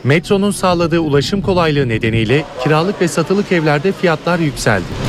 Metronun 0.03 0.51
sağladığı 0.51 0.99
ulaşım 0.99 1.41
kolaylığı 1.41 1.89
nedeniyle 1.89 2.43
kiralık 2.63 3.01
ve 3.01 3.07
satılık 3.07 3.51
evlerde 3.51 3.91
fiyatlar 3.91 4.39
yükseldi. 4.39 5.04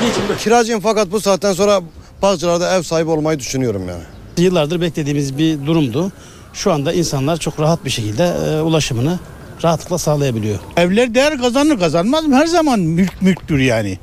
Bulunduğu 0.00 0.10
için 0.10 0.44
Kiracıyım 0.44 0.80
fakat 0.80 1.12
bu 1.12 1.20
saatten 1.20 1.52
sonra 1.52 1.80
Bağcılar'da 2.22 2.76
ev 2.76 2.82
sahibi 2.82 3.10
olmayı 3.10 3.38
düşünüyorum 3.38 3.82
yani. 3.88 4.02
yıllardır 4.36 4.80
beklediğimiz 4.80 5.38
bir 5.38 5.66
durumdu. 5.66 6.12
Şu 6.52 6.72
anda 6.72 6.92
insanlar 6.92 7.36
çok 7.36 7.60
rahat 7.60 7.84
bir 7.84 7.90
şekilde 7.90 8.24
e, 8.24 8.60
ulaşımını 8.60 9.18
rahatlıkla 9.64 9.98
sağlayabiliyor. 9.98 10.58
Evler 10.76 11.14
değer 11.14 11.38
kazanır 11.38 11.78
kazanmaz 11.78 12.26
mı? 12.26 12.36
Her 12.36 12.46
zaman 12.46 12.80
mülk 12.80 13.22
mülktür 13.22 13.58
yani. 13.58 13.98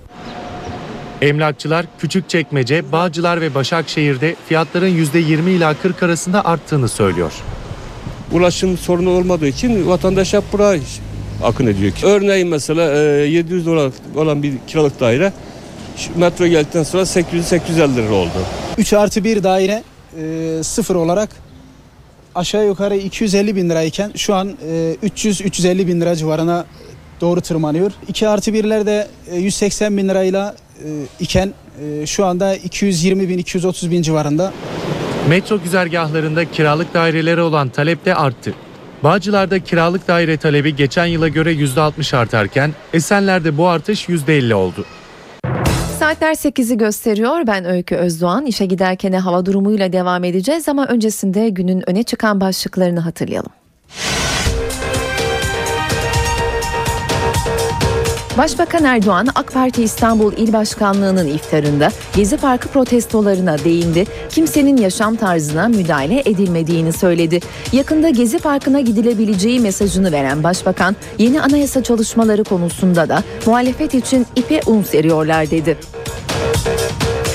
Emlakçılar 1.22 1.86
Küçükçekmece, 2.00 2.92
Bağcılar 2.92 3.42
ve 3.42 3.56
Başakşehir'de 3.56 4.36
fiyatların 4.48 4.90
%20 4.90 5.50
ila 5.50 5.74
40 5.74 6.04
arasında 6.04 6.46
arttığını 6.46 6.90
söylüyor. 6.90 7.32
Ulaşım 8.32 8.78
sorunu 8.78 9.10
olmadığı 9.10 9.48
için 9.48 9.88
vatandaş 9.88 10.34
hep 10.34 10.44
buraya 10.54 10.80
akın 11.44 11.68
ediyor. 11.68 11.94
Örneğin 12.04 12.48
mesela 12.48 12.94
e, 12.94 13.00
700 13.28 13.66
dolar 13.66 13.92
olan 14.16 14.44
bir 14.44 14.54
kiralık 14.68 15.00
daire 15.00 15.34
şu 15.98 16.20
metro 16.20 16.48
geldikten 16.48 16.84
sonra 16.84 17.04
800-850 17.04 17.96
lira 17.96 18.14
oldu. 18.14 18.30
3 18.78 18.94
artı 18.94 19.24
1 19.24 19.44
daire 19.44 19.84
e, 20.18 20.64
sıfır 20.64 20.96
olarak 20.96 21.30
aşağı 22.36 22.66
yukarı 22.66 22.96
250 22.96 23.56
bin 23.56 23.70
lirayken 23.70 24.12
şu 24.16 24.36
an 24.36 24.50
e, 24.70 24.96
300-350 25.04 25.88
bin 25.88 26.02
lira 26.02 26.16
civarına 26.16 26.66
doğru 27.22 27.42
tırmanıyor. 27.42 27.92
2 28.08 28.28
artı 28.28 28.52
1'ler 28.52 28.86
de 28.86 29.08
e, 29.32 29.38
180 29.38 29.98
bin 29.98 30.10
lirayla 30.10 30.56
e, 30.86 30.88
iken 31.20 31.54
e, 32.02 32.06
şu 32.06 32.26
anda 32.26 32.56
220 32.56 33.30
bin 33.30 33.38
230 33.38 33.92
bin 33.92 34.02
civarında. 34.02 34.54
Metro 35.30 35.60
güzergahlarında 35.64 36.52
kiralık 36.52 36.94
dairelere 36.94 37.42
olan 37.42 37.70
talep 37.70 38.06
de 38.06 38.16
arttı. 38.16 38.54
Bağcılar'da 39.04 39.60
kiralık 39.60 40.08
daire 40.08 40.38
talebi 40.38 40.76
geçen 40.76 41.06
yıla 41.06 41.28
göre 41.28 41.54
%60 41.54 42.18
artarken 42.18 42.72
Esenler'de 42.94 43.58
bu 43.58 43.68
artış 43.68 44.10
%50 44.10 44.54
oldu. 44.54 44.86
Saatler 46.14 46.34
8'i 46.34 46.78
gösteriyor. 46.78 47.48
Ben 47.48 47.66
Öykü 47.66 47.96
Özdoğan. 47.96 48.46
İşe 48.46 48.66
giderken 48.66 49.12
hava 49.12 49.46
durumuyla 49.46 49.94
devam 49.94 50.24
edeceğiz 50.24 50.70
ama 50.70 50.88
öncesinde 50.88 51.50
günün 51.50 51.90
öne 51.90 52.04
çıkan 52.04 52.42
başlıklarını 52.42 53.00
hatırlayalım. 53.00 53.52
Başbakan 58.38 58.84
Erdoğan 58.84 59.28
AK 59.36 59.54
Parti 59.54 59.84
İstanbul 59.84 60.34
İl 60.34 60.54
Başkanlığı'nın 60.54 61.28
iftarında 61.28 61.90
Gezi 62.16 62.38
Parkı 62.38 62.68
protestolarına 62.70 63.58
değindi. 63.58 64.06
Kimsenin 64.30 64.78
yaşam 64.78 65.16
tarzına 65.16 65.68
müdahale 65.68 66.20
edilmediğini 66.20 66.94
söyledi. 66.94 67.40
Yakında 67.72 68.10
Gezi 68.10 68.40
Parkı'na 68.40 68.80
gidilebileceği 68.80 69.60
mesajını 69.60 70.12
veren 70.12 70.44
Başbakan 70.44 70.96
yeni 71.18 71.42
anayasa 71.42 71.84
çalışmaları 71.84 72.44
konusunda 72.44 73.10
da 73.10 73.24
muhalefet 73.46 73.94
için 73.94 74.26
ipe 74.36 74.62
un 74.66 74.84
seriyorlar 74.84 75.52
dedi. 75.52 75.78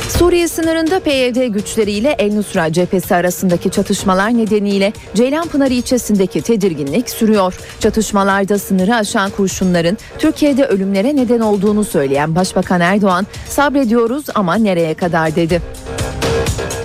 Suriye 0.09 0.49
sınırında 0.49 1.01
PYD 1.01 1.47
güçleriyle 1.47 2.17
El 2.19 2.35
Nusra 2.35 2.73
cephesi 2.73 3.15
arasındaki 3.15 3.71
çatışmalar 3.71 4.39
nedeniyle 4.39 4.93
Ceylanpınar 5.15 5.71
ilçesindeki 5.71 6.43
tedirginlik 6.43 7.11
sürüyor. 7.11 7.55
Çatışmalarda 7.81 8.59
sınırı 8.59 8.95
aşan 8.95 9.31
kurşunların 9.31 9.99
Türkiye'de 10.19 10.65
ölümlere 10.65 11.17
neden 11.17 11.41
olduğunu 11.41 11.85
söyleyen 11.85 12.35
Başbakan 12.35 12.81
Erdoğan 12.81 13.27
sabrediyoruz 13.49 14.25
ama 14.35 14.55
nereye 14.55 14.95
kadar 14.95 15.37
dedi. 15.37 15.63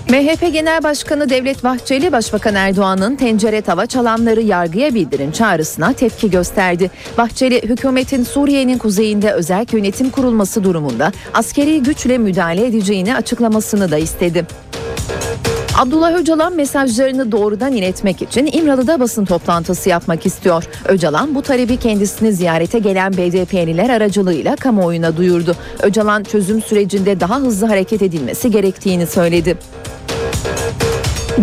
MHP 0.09 0.53
Genel 0.53 0.83
Başkanı 0.83 1.29
Devlet 1.29 1.63
Bahçeli, 1.63 2.11
Başbakan 2.11 2.55
Erdoğan'ın 2.55 3.15
tencere 3.15 3.61
tava 3.61 3.85
çalanları 3.85 4.41
yargıya 4.41 4.93
bildirin 4.93 5.31
çağrısına 5.31 5.93
tepki 5.93 6.29
gösterdi. 6.29 6.91
Bahçeli, 7.17 7.61
hükümetin 7.61 8.23
Suriye'nin 8.23 8.77
kuzeyinde 8.77 9.31
özel 9.31 9.65
yönetim 9.71 10.09
kurulması 10.09 10.63
durumunda 10.63 11.11
askeri 11.33 11.83
güçle 11.83 12.17
müdahale 12.17 12.65
edeceğini 12.65 13.15
açıklamasını 13.15 13.91
da 13.91 13.97
istedi. 13.97 14.45
Abdullah 15.77 16.13
Öcalan 16.13 16.55
mesajlarını 16.55 17.31
doğrudan 17.31 17.73
iletmek 17.73 18.21
için 18.21 18.49
İmralı'da 18.53 18.99
basın 18.99 19.25
toplantısı 19.25 19.89
yapmak 19.89 20.25
istiyor. 20.25 20.63
Öcalan 20.85 21.35
bu 21.35 21.41
talebi 21.41 21.77
kendisini 21.77 22.33
ziyarete 22.33 22.79
gelen 22.79 23.13
BDP'liler 23.13 23.89
aracılığıyla 23.89 24.55
kamuoyuna 24.55 25.17
duyurdu. 25.17 25.55
Öcalan 25.83 26.23
çözüm 26.23 26.61
sürecinde 26.61 27.19
daha 27.19 27.39
hızlı 27.39 27.67
hareket 27.67 28.01
edilmesi 28.01 28.51
gerektiğini 28.51 29.07
söyledi. 29.07 29.57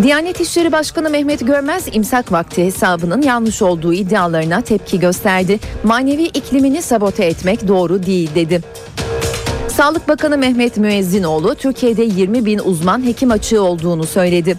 Diyanet 0.03 0.39
İşleri 0.39 0.71
Başkanı 0.71 1.09
Mehmet 1.09 1.47
Görmez 1.47 1.87
imsak 1.91 2.31
vakti 2.31 2.65
hesabının 2.65 3.21
yanlış 3.21 3.61
olduğu 3.61 3.93
iddialarına 3.93 4.61
tepki 4.61 4.99
gösterdi. 4.99 5.59
Manevi 5.83 6.23
iklimini 6.23 6.81
sabote 6.81 7.25
etmek 7.25 7.67
doğru 7.67 8.05
değil 8.05 8.29
dedi. 8.35 8.61
Sağlık 9.81 10.07
Bakanı 10.07 10.37
Mehmet 10.37 10.77
Müezzinoğlu 10.77 11.55
Türkiye'de 11.55 12.03
20 12.03 12.45
bin 12.45 12.59
uzman 12.59 13.05
hekim 13.05 13.31
açığı 13.31 13.61
olduğunu 13.61 14.03
söyledi. 14.03 14.57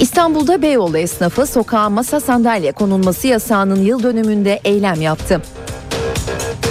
İstanbul'da 0.00 0.62
Beyoğlu 0.62 0.98
esnafı 0.98 1.46
sokağa 1.46 1.88
masa 1.88 2.20
sandalye 2.20 2.72
konulması 2.72 3.26
yasağının 3.26 3.82
yıl 3.82 4.02
dönümünde 4.02 4.60
eylem 4.64 5.00
yaptı. 5.00 5.42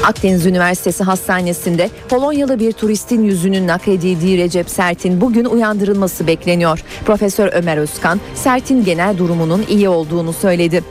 Akdeniz 0.06 0.46
Üniversitesi 0.46 1.04
Hastanesi'nde 1.04 1.90
Polonyalı 2.10 2.60
bir 2.60 2.72
turistin 2.72 3.24
yüzünün 3.24 3.68
nakledildiği 3.68 4.38
Recep 4.38 4.70
Sert'in 4.70 5.22
bugün 5.22 5.46
uyandırılması 5.46 6.28
bekleniyor. 6.28 6.84
Profesör 7.06 7.54
Ömer 7.54 7.78
Özkan, 7.78 8.20
Sert'in 8.36 8.86
genel 8.86 9.18
durumunun 9.18 9.66
iyi 9.70 9.90
olduğunu 9.90 10.34
söyledi. 10.34 10.84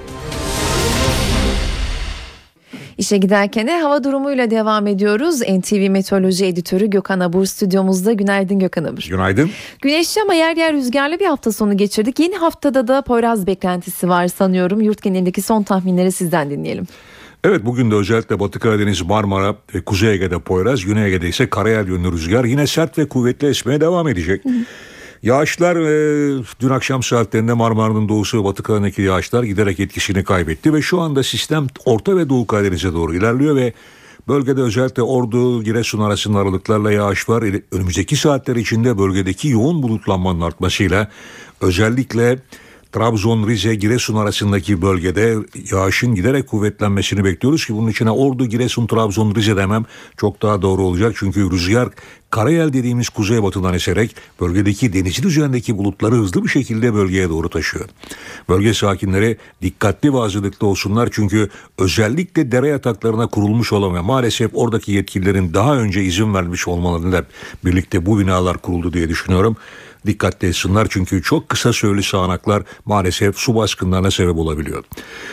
İşe 3.01 3.16
giderken 3.16 3.66
de 3.66 3.80
hava 3.80 4.05
durumuyla 4.05 4.51
devam 4.51 4.86
ediyoruz. 4.86 5.40
NTV 5.40 5.90
Meteoroloji 5.90 6.46
Editörü 6.46 6.90
Gökhan 6.90 7.20
Abur 7.20 7.44
stüdyomuzda. 7.44 8.12
Günaydın 8.12 8.59
Gökhan 8.59 8.84
Abur. 8.84 9.07
Günaydın. 9.11 9.51
Güneşli 9.82 10.22
ama 10.22 10.34
yer 10.34 10.57
yer 10.57 10.72
rüzgarlı 10.72 11.20
bir 11.20 11.26
hafta 11.26 11.53
sonu 11.53 11.76
geçirdik. 11.76 12.18
Yeni 12.18 12.36
haftada 12.36 12.88
da 12.88 13.03
Poyraz 13.03 13.46
beklentisi 13.46 14.09
var 14.09 14.28
sanıyorum. 14.28 14.80
Yurt 14.80 15.03
genelindeki 15.03 15.42
son 15.42 15.62
tahminleri 15.62 16.12
sizden 16.12 16.51
dinleyelim. 16.51 16.86
Evet 17.44 17.64
bugün 17.64 17.90
de 17.90 17.94
özellikle 17.94 18.40
Batı 18.40 18.59
Karadeniz, 18.59 19.03
Marmara 19.03 19.57
ve 19.74 19.84
Kuzey 19.84 20.14
Ege'de 20.14 20.38
Poyraz, 20.38 20.84
Güney 20.84 21.07
Ege'de 21.07 21.28
ise 21.28 21.51
karayel 21.51 21.88
yönlü 21.88 22.12
rüzgar 22.12 22.44
yine 22.44 22.66
sert 22.66 22.98
ve 22.98 23.09
kuvvetli 23.09 23.48
esmeye 23.48 23.80
devam 23.80 24.09
edecek. 24.09 24.42
Yağışlar 25.22 25.76
e, 25.76 26.44
dün 26.60 26.68
akşam 26.68 27.02
saatlerinde 27.02 27.52
Marmara'nın 27.52 28.08
doğusu 28.08 28.40
ve 28.40 28.44
Batı 28.44 28.62
Karadeniz'deki 28.62 29.02
yağışlar 29.02 29.42
giderek 29.42 29.80
etkisini 29.80 30.24
kaybetti 30.24 30.74
ve 30.74 30.82
şu 30.82 31.00
anda 31.00 31.22
sistem 31.22 31.66
Orta 31.84 32.16
ve 32.16 32.28
Doğu 32.28 32.46
Karadeniz'e 32.46 32.92
doğru 32.92 33.14
ilerliyor 33.14 33.56
ve 33.56 33.72
Bölgede 34.28 34.60
özellikle 34.60 35.02
Ordu, 35.02 35.62
Giresun 35.62 36.00
arasında 36.00 36.38
aralıklarla 36.38 36.92
yağış 36.92 37.28
var. 37.28 37.44
Önümüzdeki 37.72 38.16
saatler 38.16 38.56
içinde 38.56 38.98
bölgedeki 38.98 39.48
yoğun 39.48 39.82
bulutlanmanın 39.82 40.40
artmasıyla 40.40 41.10
özellikle 41.60 42.38
Trabzon, 42.93 43.49
Rize, 43.49 43.74
Giresun 43.74 44.16
arasındaki 44.16 44.82
bölgede 44.82 45.36
yağışın 45.72 46.14
giderek 46.14 46.49
kuvvetlenmesini 46.49 47.24
bekliyoruz 47.24 47.66
ki 47.66 47.74
bunun 47.74 47.91
içine 47.91 48.11
Ordu, 48.11 48.47
Giresun, 48.47 48.86
Trabzon, 48.86 49.34
Rize 49.34 49.57
demem 49.57 49.84
çok 50.16 50.43
daha 50.43 50.62
doğru 50.62 50.82
olacak. 50.82 51.12
Çünkü 51.16 51.51
rüzgar 51.51 51.88
karayel 52.30 52.72
dediğimiz 52.72 53.09
kuzeybatıdan 53.09 53.74
eserek 53.74 54.16
bölgedeki 54.41 54.93
denizin 54.93 55.28
üzerindeki 55.28 55.78
bulutları 55.78 56.14
hızlı 56.14 56.45
bir 56.45 56.49
şekilde 56.49 56.95
bölgeye 56.95 57.28
doğru 57.28 57.49
taşıyor. 57.49 57.88
Bölge 58.49 58.74
sakinleri 58.74 59.36
dikkatli 59.62 60.14
ve 60.14 60.18
hazırlıklı 60.18 60.66
olsunlar 60.66 61.09
çünkü 61.12 61.51
özellikle 61.78 62.53
dere 62.53 62.68
yataklarına 62.68 63.26
kurulmuş 63.26 63.72
olan 63.72 63.95
ve 63.95 64.01
maalesef 64.01 64.51
oradaki 64.55 64.93
yetkililerin 64.93 65.55
daha 65.55 65.76
önce 65.76 66.03
izin 66.03 66.34
vermiş 66.34 66.68
olmalarıyla 66.68 67.24
birlikte 67.64 68.07
bu 68.07 68.18
binalar 68.18 68.59
kuruldu 68.59 68.93
diye 68.93 69.09
düşünüyorum 69.09 69.57
dikkatli 70.07 70.48
etsinler 70.48 70.86
çünkü 70.90 71.22
çok 71.22 71.48
kısa 71.48 71.72
süreli 71.72 72.03
sağanaklar 72.03 72.62
maalesef 72.84 73.36
su 73.36 73.55
baskınlarına 73.55 74.11
sebep 74.11 74.36
olabiliyor. 74.36 74.84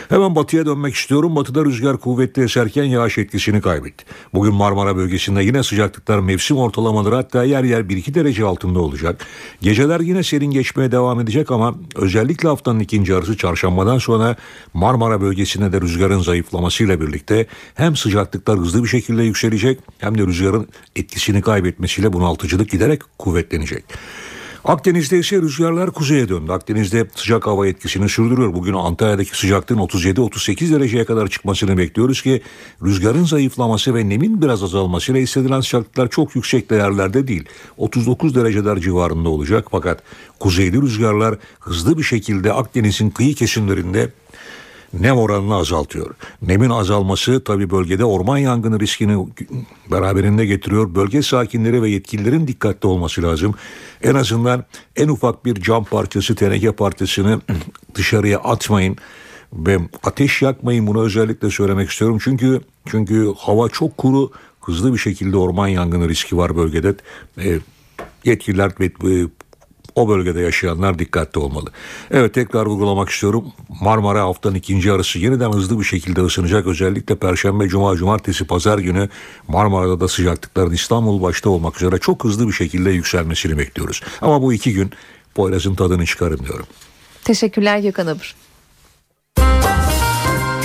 Hemen 0.08 0.34
batıya 0.34 0.66
dönmek 0.66 0.94
istiyorum. 0.94 1.36
Batıda 1.36 1.64
rüzgar 1.64 1.96
kuvvetli 1.96 2.42
eserken 2.42 2.84
yağış 2.84 3.18
etkisini 3.18 3.60
kaybetti. 3.60 4.04
Bugün 4.34 4.54
Marmara 4.54 4.96
bölgesinde 4.96 5.42
yine 5.42 5.62
sıcaklıklar 5.62 6.18
mevsim 6.18 6.56
ortalamaları 6.56 7.14
hatta 7.14 7.44
yer 7.44 7.64
yer 7.64 7.80
1-2 7.80 8.14
derece 8.14 8.44
altında 8.44 8.80
olacak. 8.80 9.26
Geceler 9.60 10.00
yine 10.00 10.22
serin 10.22 10.50
geçmeye 10.50 10.92
devam 10.92 11.20
edecek 11.20 11.50
ama 11.50 11.74
özellikle 11.94 12.48
haftanın 12.48 12.80
ikinci 12.80 13.12
yarısı 13.12 13.36
çarşambadan 13.36 13.98
sonra 13.98 14.36
Marmara 14.74 15.20
bölgesinde 15.20 15.72
de 15.72 15.80
rüzgarın 15.80 16.20
zayıflamasıyla 16.20 17.00
birlikte 17.00 17.46
hem 17.74 17.96
sıcaklıklar 17.96 18.58
hızlı 18.58 18.84
bir 18.84 18.88
şekilde 18.88 19.22
yükselecek 19.22 19.78
hem 19.98 20.18
de 20.18 20.26
rüzgarın 20.26 20.68
etkisini 20.96 21.42
kaybetmesiyle 21.42 22.12
bunaltıcılık 22.12 22.70
giderek 22.70 23.02
kuvvetlenecek. 23.18 23.84
Akdeniz'de 24.64 25.18
ise 25.18 25.36
rüzgarlar 25.36 25.90
kuzeye 25.90 26.28
döndü. 26.28 26.52
Akdeniz'de 26.52 27.06
sıcak 27.14 27.46
hava 27.46 27.66
etkisini 27.66 28.08
sürdürüyor. 28.08 28.54
Bugün 28.54 28.72
Antalya'daki 28.72 29.38
sıcaklığın 29.38 29.78
37-38 29.78 30.74
dereceye 30.74 31.04
kadar 31.04 31.28
çıkmasını 31.28 31.78
bekliyoruz 31.78 32.22
ki 32.22 32.42
rüzgarın 32.84 33.24
zayıflaması 33.24 33.94
ve 33.94 34.08
nemin 34.08 34.42
biraz 34.42 34.62
azalmasıyla 34.62 35.20
hissedilen 35.20 35.60
sıcaklıklar 35.60 36.10
çok 36.10 36.36
yüksek 36.36 36.70
değerlerde 36.70 37.28
değil. 37.28 37.44
39 37.76 38.34
dereceler 38.34 38.78
civarında 38.78 39.28
olacak 39.28 39.66
fakat 39.70 40.02
kuzeyli 40.40 40.82
rüzgarlar 40.82 41.34
hızlı 41.60 41.98
bir 41.98 42.02
şekilde 42.02 42.52
Akdeniz'in 42.52 43.10
kıyı 43.10 43.34
kesimlerinde 43.34 44.08
nem 44.92 45.18
oranını 45.18 45.54
azaltıyor. 45.54 46.14
Nemin 46.42 46.70
azalması 46.70 47.44
tabi 47.44 47.70
bölgede 47.70 48.04
orman 48.04 48.38
yangını 48.38 48.80
riskini 48.80 49.26
beraberinde 49.90 50.46
getiriyor. 50.46 50.94
Bölge 50.94 51.22
sakinleri 51.22 51.82
ve 51.82 51.90
yetkililerin 51.90 52.46
dikkatli 52.46 52.86
olması 52.86 53.22
lazım. 53.22 53.54
En 54.02 54.14
azından 54.14 54.64
en 54.96 55.08
ufak 55.08 55.44
bir 55.44 55.54
cam 55.54 55.84
parçası, 55.84 56.34
teneke 56.34 56.72
parçasını 56.72 57.40
dışarıya 57.94 58.38
atmayın 58.38 58.96
ve 59.52 59.78
ateş 60.02 60.42
yakmayın 60.42 60.86
bunu 60.86 61.02
özellikle 61.02 61.50
söylemek 61.50 61.90
istiyorum. 61.90 62.18
Çünkü 62.24 62.60
çünkü 62.86 63.32
hava 63.38 63.68
çok 63.68 63.96
kuru, 63.96 64.30
hızlı 64.60 64.92
bir 64.92 64.98
şekilde 64.98 65.36
orman 65.36 65.68
yangını 65.68 66.08
riski 66.08 66.36
var 66.36 66.56
bölgede. 66.56 66.94
E, 67.38 67.58
yetkililer 68.24 68.72
ve 68.80 68.84
e, 68.84 69.26
o 69.98 70.08
bölgede 70.08 70.40
yaşayanlar 70.40 70.98
dikkatli 70.98 71.40
olmalı. 71.40 71.70
Evet 72.10 72.34
tekrar 72.34 72.66
vurgulamak 72.66 73.08
istiyorum. 73.08 73.44
Marmara 73.80 74.22
haftanın 74.22 74.54
ikinci 74.54 74.92
arası 74.92 75.18
yeniden 75.18 75.52
hızlı 75.52 75.78
bir 75.78 75.84
şekilde 75.84 76.20
ısınacak. 76.20 76.66
Özellikle 76.66 77.16
Perşembe, 77.16 77.68
Cuma, 77.68 77.96
Cumartesi, 77.96 78.44
Pazar 78.44 78.78
günü 78.78 79.08
Marmara'da 79.48 80.00
da 80.00 80.08
sıcaklıkların 80.08 80.72
İstanbul 80.72 81.22
başta 81.22 81.50
olmak 81.50 81.76
üzere 81.76 81.98
çok 81.98 82.24
hızlı 82.24 82.48
bir 82.48 82.52
şekilde 82.52 82.90
yükselmesini 82.90 83.58
bekliyoruz. 83.58 84.02
Ama 84.22 84.42
bu 84.42 84.52
iki 84.52 84.72
gün 84.72 84.90
Poyraz'ın 85.34 85.74
tadını 85.74 86.06
çıkarın 86.06 86.38
diyorum. 86.38 86.66
Teşekkürler 87.24 87.78
Gökhan 87.78 88.06
Abur. 88.06 88.34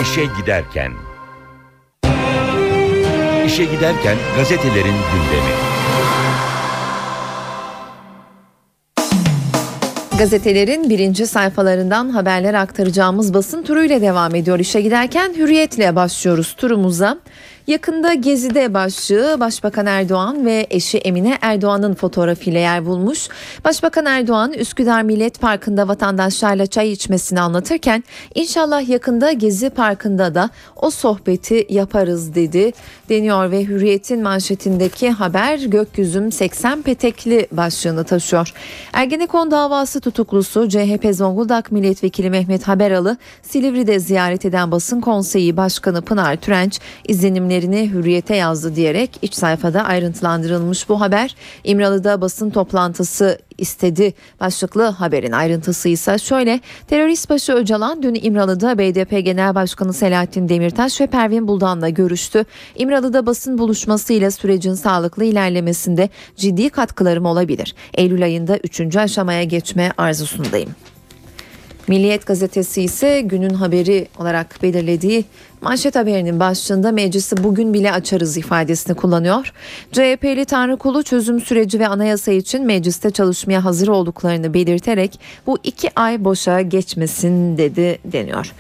İşe 0.02 0.26
giderken 0.42 0.94
İşe 3.46 3.66
giderken 3.66 4.18
gazetelerin 4.36 4.84
gündemi. 4.86 5.73
Gazetelerin 10.18 10.90
birinci 10.90 11.28
sayfalarından 11.28 12.10
haberler 12.10 12.54
aktaracağımız 12.54 13.34
basın 13.34 13.64
turuyla 13.64 14.02
devam 14.02 14.36
ediyor. 14.36 14.60
İşe 14.60 14.82
giderken 14.82 15.34
hürriyetle 15.34 15.96
başlıyoruz 15.96 16.54
turumuza. 16.54 17.18
Yakında 17.68 18.14
Gezi'de 18.14 18.74
başlığı 18.74 19.40
Başbakan 19.40 19.86
Erdoğan 19.86 20.46
ve 20.46 20.68
eşi 20.70 20.98
Emine 20.98 21.38
Erdoğan'ın 21.42 21.94
fotoğrafıyla 21.94 22.60
yer 22.60 22.86
bulmuş. 22.86 23.28
Başbakan 23.66 24.06
Erdoğan 24.06 24.54
Üsküdar 24.54 25.02
Millet 25.02 25.42
Parkı'nda 25.42 25.88
vatandaşlarla 25.88 26.68
çay 26.68 26.92
içmesini 26.92 27.42
anlatırken 27.42 28.04
inşallah 28.36 28.90
yakında 28.90 29.32
Gezi 29.32 29.70
Parkı'nda 29.70 30.36
da 30.36 30.50
o 30.76 30.90
sohbeti 30.90 31.66
yaparız 31.70 32.36
dedi 32.36 32.72
deniyor 33.10 33.52
ve 33.52 33.66
Hürriyet'in 33.66 34.24
manşetindeki 34.24 35.10
haber 35.10 35.60
gökyüzüm 35.60 36.32
80 36.32 36.82
petekli 36.82 37.48
başlığını 37.52 38.04
taşıyor. 38.04 38.54
Ergenekon 38.94 39.52
davası 39.52 40.02
tutuklusu 40.02 40.70
CHP 40.70 41.16
Zonguldak 41.16 41.72
Milletvekili 41.72 42.30
Mehmet 42.30 42.68
Haberalı 42.68 43.18
Silivri'de 43.42 44.00
ziyaret 44.00 44.46
eden 44.46 44.72
basın 44.72 45.02
konseyi 45.02 45.58
başkanı 45.58 46.02
Pınar 46.02 46.36
Türenç 46.36 46.80
izlenimleri 47.54 47.90
hürriyete 47.90 48.36
yazdı 48.36 48.76
diyerek 48.76 49.10
iç 49.22 49.34
sayfada 49.34 49.84
ayrıntılandırılmış 49.84 50.90
bu 50.90 51.02
haber. 51.02 51.36
İmralı'da 51.64 52.22
basın 52.22 52.50
toplantısı 52.50 53.40
istedi 53.58 54.14
başlıklı 54.40 54.84
haberin 54.84 55.32
ayrıntısı 55.32 55.90
ise 55.90 56.18
şöyle 56.18 56.60
terörist 56.88 57.30
başı 57.30 57.54
Öcalan 57.54 58.04
dün 58.04 58.20
İmralı'da 58.22 58.78
BDP 58.78 59.26
Genel 59.26 59.56
Başkanı 59.56 59.94
Selahattin 59.94 60.50
Demirtaş 60.50 61.02
ve 61.02 61.08
Pervin 61.08 61.48
Buldan'la 61.48 61.90
görüştü. 61.90 62.46
İmralı'da 62.76 63.26
basın 63.26 63.58
buluşmasıyla 63.58 64.32
sürecin 64.32 64.74
sağlıklı 64.74 65.24
ilerlemesinde 65.24 66.10
ciddi 66.36 66.70
katkılarım 66.70 67.26
olabilir. 67.26 67.76
Eylül 67.94 68.24
ayında 68.24 68.58
3. 68.58 68.98
aşamaya 68.98 69.44
geçme 69.44 69.92
arzusundayım. 69.98 70.70
Milliyet 71.88 72.26
gazetesi 72.26 72.82
ise 72.82 73.22
günün 73.22 73.54
haberi 73.54 74.08
olarak 74.20 74.60
belirlediği 74.64 75.26
manşet 75.64 75.96
haberinin 75.96 76.40
başlığında 76.40 76.92
meclisi 76.92 77.44
bugün 77.44 77.74
bile 77.74 77.92
açarız 77.92 78.38
ifadesini 78.38 78.96
kullanıyor. 78.96 79.54
CHP'li 79.92 80.46
Tanrı 80.46 80.78
Kulu 80.78 81.04
çözüm 81.04 81.42
süreci 81.42 81.80
ve 81.80 81.88
anayasa 81.88 82.32
için 82.32 82.66
mecliste 82.66 83.12
çalışmaya 83.12 83.66
hazır 83.66 83.88
olduklarını 83.88 84.54
belirterek 84.54 85.20
bu 85.48 85.58
iki 85.64 85.90
ay 86.00 86.26
boşa 86.26 86.62
geçmesin 86.62 87.58
dedi 87.58 88.00
deniyor. 88.06 88.54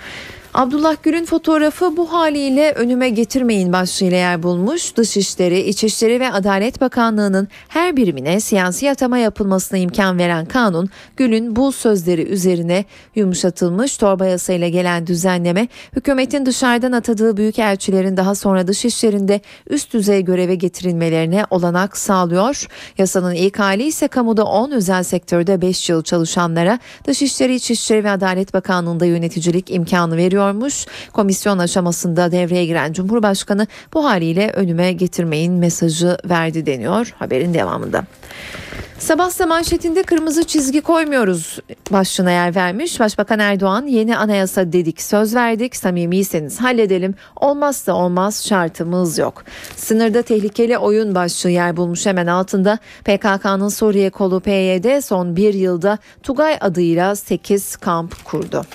Abdullah 0.53 0.95
Gül'ün 1.03 1.25
fotoğrafı 1.25 1.97
bu 1.97 2.13
haliyle 2.13 2.71
önüme 2.71 3.09
getirmeyin 3.09 3.73
başlığıyla 3.73 4.17
yer 4.17 4.43
bulmuş. 4.43 4.97
Dışişleri, 4.97 5.59
İçişleri 5.59 6.19
ve 6.19 6.31
Adalet 6.31 6.81
Bakanlığı'nın 6.81 7.47
her 7.67 7.97
birimine 7.97 8.39
siyasi 8.39 8.91
atama 8.91 9.17
yapılmasına 9.17 9.79
imkan 9.79 10.17
veren 10.17 10.45
kanun, 10.45 10.89
Gül'ün 11.17 11.55
bu 11.55 11.71
sözleri 11.71 12.21
üzerine 12.21 12.85
yumuşatılmış 13.15 13.97
torba 13.97 14.25
yasayla 14.25 14.69
gelen 14.69 15.07
düzenleme, 15.07 15.67
hükümetin 15.95 16.45
dışarıdan 16.45 16.91
atadığı 16.91 17.37
büyükelçilerin 17.37 18.17
daha 18.17 18.35
sonra 18.35 18.67
dışişlerinde 18.67 19.41
üst 19.69 19.93
düzey 19.93 20.23
göreve 20.23 20.55
getirilmelerine 20.55 21.45
olanak 21.49 21.97
sağlıyor. 21.97 22.67
Yasanın 22.97 23.33
ilk 23.33 23.59
hali 23.59 23.83
ise 23.83 24.07
kamuda 24.07 24.43
10, 24.43 24.71
özel 24.71 25.03
sektörde 25.03 25.61
5 25.61 25.89
yıl 25.89 26.03
çalışanlara 26.03 26.79
Dışişleri, 27.07 27.55
İçişleri 27.55 28.03
ve 28.03 28.09
Adalet 28.09 28.53
Bakanlığı'nda 28.53 29.05
yöneticilik 29.05 29.71
imkanı 29.71 30.17
veriyor 30.17 30.42
gerekiyormuş. 30.51 30.85
Komisyon 31.13 31.59
aşamasında 31.59 32.31
devreye 32.31 32.65
giren 32.65 32.93
Cumhurbaşkanı 32.93 33.67
bu 33.93 34.05
haliyle 34.05 34.51
önüme 34.51 34.93
getirmeyin 34.93 35.53
mesajı 35.53 36.17
verdi 36.25 36.65
deniyor 36.65 37.13
haberin 37.19 37.53
devamında. 37.53 38.05
Sabah 38.99 39.47
manşetinde 39.47 40.03
kırmızı 40.03 40.43
çizgi 40.43 40.81
koymuyoruz 40.81 41.59
başlığına 41.91 42.31
yer 42.31 42.55
vermiş. 42.55 42.99
Başbakan 42.99 43.39
Erdoğan 43.39 43.87
yeni 43.87 44.17
anayasa 44.17 44.73
dedik 44.73 45.01
söz 45.01 45.35
verdik 45.35 45.75
samimiyseniz 45.75 46.61
halledelim 46.61 47.15
olmazsa 47.35 47.93
olmaz 47.93 48.45
şartımız 48.47 49.17
yok. 49.17 49.43
Sınırda 49.75 50.21
tehlikeli 50.21 50.77
oyun 50.77 51.15
başlığı 51.15 51.49
yer 51.49 51.77
bulmuş 51.77 52.05
hemen 52.05 52.27
altında 52.27 52.77
PKK'nın 53.03 53.69
Suriye 53.69 54.09
kolu 54.09 54.39
PYD 54.39 55.01
son 55.01 55.35
bir 55.35 55.53
yılda 55.53 55.97
Tugay 56.23 56.57
adıyla 56.61 57.15
8 57.15 57.75
kamp 57.75 58.25
kurdu. 58.25 58.65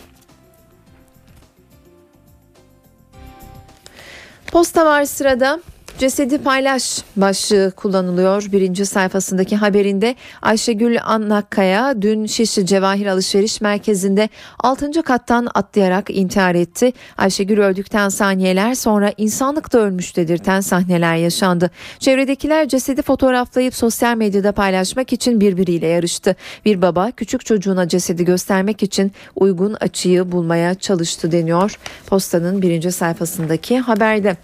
Posta 4.53 4.85
var 4.87 5.05
sırada. 5.05 5.61
Cesedi 5.99 6.39
paylaş 6.39 7.03
başlığı 7.17 7.73
kullanılıyor. 7.77 8.49
Birinci 8.53 8.87
sayfasındaki 8.87 9.57
haberinde 9.57 10.15
Ayşegül 10.43 10.99
Annakkaya 11.05 12.03
dün 12.03 12.27
Şişli 12.27 12.67
Cevahir 12.67 13.07
Alışveriş 13.07 13.61
Merkezi'nde 13.61 14.29
6. 14.59 15.03
kattan 15.03 15.49
atlayarak 15.55 16.11
intihar 16.11 16.55
etti. 16.55 16.93
Ayşegül 17.17 17.59
öldükten 17.59 18.09
saniyeler 18.09 18.75
sonra 18.75 19.13
insanlık 19.17 19.73
da 19.73 19.79
ölmüş 19.79 20.17
dedirten 20.17 20.61
sahneler 20.61 21.17
yaşandı. 21.17 21.71
Çevredekiler 21.99 22.69
cesedi 22.69 23.03
fotoğraflayıp 23.03 23.75
sosyal 23.75 24.17
medyada 24.17 24.53
paylaşmak 24.53 25.13
için 25.13 25.41
birbiriyle 25.41 25.87
yarıştı. 25.87 26.37
Bir 26.65 26.83
baba 26.83 27.11
küçük 27.11 27.47
çocuğuna 27.47 27.89
cesedi 27.89 28.25
göstermek 28.25 28.83
için 28.83 29.13
uygun 29.37 29.75
açıyı 29.81 30.33
bulmaya 30.33 30.75
çalıştı 30.75 31.33
deniyor. 31.33 31.79
Postanın 32.07 32.63
birinci 32.63 32.93
sayfasındaki 32.93 33.79
haberde. 33.79 34.37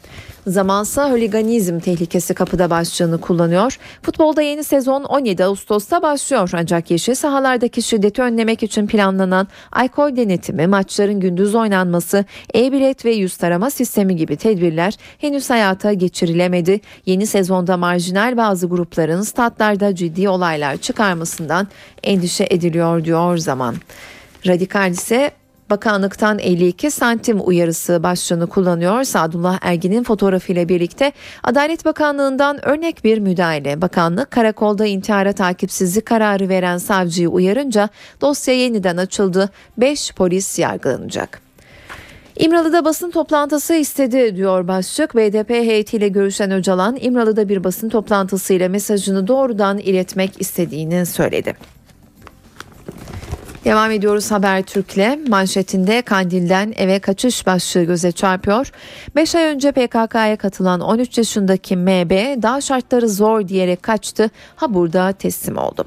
Zamansa 0.46 1.10
holiganizm 1.44 1.78
tehlikesi 1.78 2.34
kapıda 2.34 2.70
başlığını 2.70 3.20
kullanıyor. 3.20 3.78
Futbolda 4.02 4.42
yeni 4.42 4.64
sezon 4.64 5.04
17 5.04 5.44
Ağustos'ta 5.44 6.02
başlıyor 6.02 6.50
ancak 6.54 6.90
yeşil 6.90 7.14
sahalardaki 7.14 7.82
şiddeti 7.82 8.22
önlemek 8.22 8.62
için 8.62 8.86
planlanan 8.86 9.48
alkol 9.72 10.16
denetimi, 10.16 10.66
maçların 10.66 11.20
gündüz 11.20 11.54
oynanması, 11.54 12.24
e-bilet 12.54 13.04
ve 13.04 13.14
yüz 13.14 13.36
tarama 13.36 13.70
sistemi 13.70 14.16
gibi 14.16 14.36
tedbirler 14.36 14.94
henüz 15.18 15.50
hayata 15.50 15.92
geçirilemedi. 15.92 16.80
Yeni 17.06 17.26
sezonda 17.26 17.76
marjinal 17.76 18.36
bazı 18.36 18.66
grupların 18.66 19.22
statlarda 19.22 19.94
ciddi 19.94 20.28
olaylar 20.28 20.76
çıkarmasından 20.76 21.68
endişe 22.02 22.46
ediliyor 22.50 23.04
diyor 23.04 23.36
zaman. 23.36 23.74
Radikal 24.46 24.90
ise 24.90 25.30
Bakanlıktan 25.70 26.38
52 26.38 26.90
santim 26.90 27.40
uyarısı 27.44 28.02
başlığını 28.02 28.46
kullanıyor. 28.46 29.04
Sadullah 29.04 29.58
Ergin'in 29.62 30.02
fotoğrafıyla 30.02 30.68
birlikte 30.68 31.12
Adalet 31.42 31.84
Bakanlığı'ndan 31.84 32.68
örnek 32.68 33.04
bir 33.04 33.18
müdahale. 33.18 33.80
Bakanlık 33.80 34.30
karakolda 34.30 34.86
intihara 34.86 35.32
takipsizlik 35.32 36.06
kararı 36.06 36.48
veren 36.48 36.78
savcıyı 36.78 37.28
uyarınca 37.28 37.88
dosya 38.20 38.54
yeniden 38.54 38.96
açıldı. 38.96 39.50
5 39.78 40.12
polis 40.12 40.58
yargılanacak. 40.58 41.40
İmralı'da 42.36 42.84
basın 42.84 43.10
toplantısı 43.10 43.74
istedi 43.74 44.36
diyor 44.36 44.68
başlık. 44.68 45.16
BDP 45.16 45.50
heyetiyle 45.50 46.08
görüşen 46.08 46.50
Öcalan 46.50 46.96
İmralı'da 47.00 47.48
bir 47.48 47.64
basın 47.64 47.88
toplantısıyla 47.88 48.68
mesajını 48.68 49.28
doğrudan 49.28 49.78
iletmek 49.78 50.40
istediğini 50.40 51.06
söyledi. 51.06 51.73
Devam 53.64 53.90
ediyoruz 53.90 54.30
Habertürk'le. 54.30 55.28
Manşetinde 55.28 56.02
Kandil'den 56.02 56.74
eve 56.76 56.98
kaçış 56.98 57.46
başlığı 57.46 57.82
göze 57.82 58.12
çarpıyor. 58.12 58.70
5 59.16 59.34
ay 59.34 59.44
önce 59.44 59.72
PKK'ya 59.72 60.36
katılan 60.36 60.80
13 60.80 61.18
yaşındaki 61.18 61.76
MB 61.76 62.42
daha 62.42 62.60
şartları 62.60 63.08
zor 63.08 63.48
diyerek 63.48 63.82
kaçtı. 63.82 64.30
Ha 64.56 64.74
burada 64.74 65.12
teslim 65.12 65.58
oldu. 65.58 65.84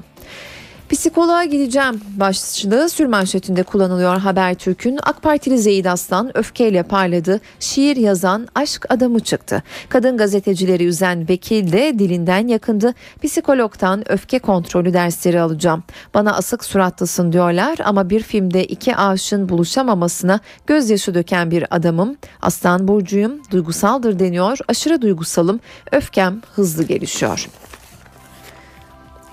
Psikoloğa 0.88 1.44
gideceğim 1.44 2.00
başlığı 2.16 2.88
sürmanşetinde 2.88 3.62
kullanılıyor 3.62 4.18
Habertürk'ün. 4.18 4.98
AK 5.02 5.22
Partili 5.22 5.58
Zeyid 5.58 5.84
Aslan 5.84 6.38
öfkeyle 6.38 6.82
parladı. 6.82 7.40
Şiir 7.60 7.96
yazan 7.96 8.48
aşk 8.54 8.86
adamı 8.88 9.20
çıktı. 9.20 9.62
Kadın 9.88 10.16
gazetecileri 10.16 10.86
üzen 10.86 11.28
vekil 11.28 11.72
de 11.72 11.98
dilinden 11.98 12.48
yakındı. 12.48 12.94
Psikologtan 13.22 14.12
öfke 14.12 14.38
kontrolü 14.38 14.92
dersleri 14.92 15.40
alacağım. 15.40 15.82
Bana 16.14 16.36
asık 16.36 16.64
suratlısın 16.64 17.32
diyorlar 17.32 17.78
ama 17.84 18.10
bir 18.10 18.22
filmde 18.22 18.64
iki 18.64 18.96
aşığın 18.96 19.48
buluşamamasına 19.48 20.40
gözyaşı 20.66 21.14
döken 21.14 21.50
bir 21.50 21.64
adamım. 21.70 22.16
Aslan 22.42 22.88
burcuyum, 22.88 23.32
duygusaldır 23.50 24.18
deniyor. 24.18 24.58
Aşırı 24.68 25.02
duygusalım, 25.02 25.60
öfkem 25.92 26.42
hızlı 26.54 26.84
gelişiyor. 26.84 27.48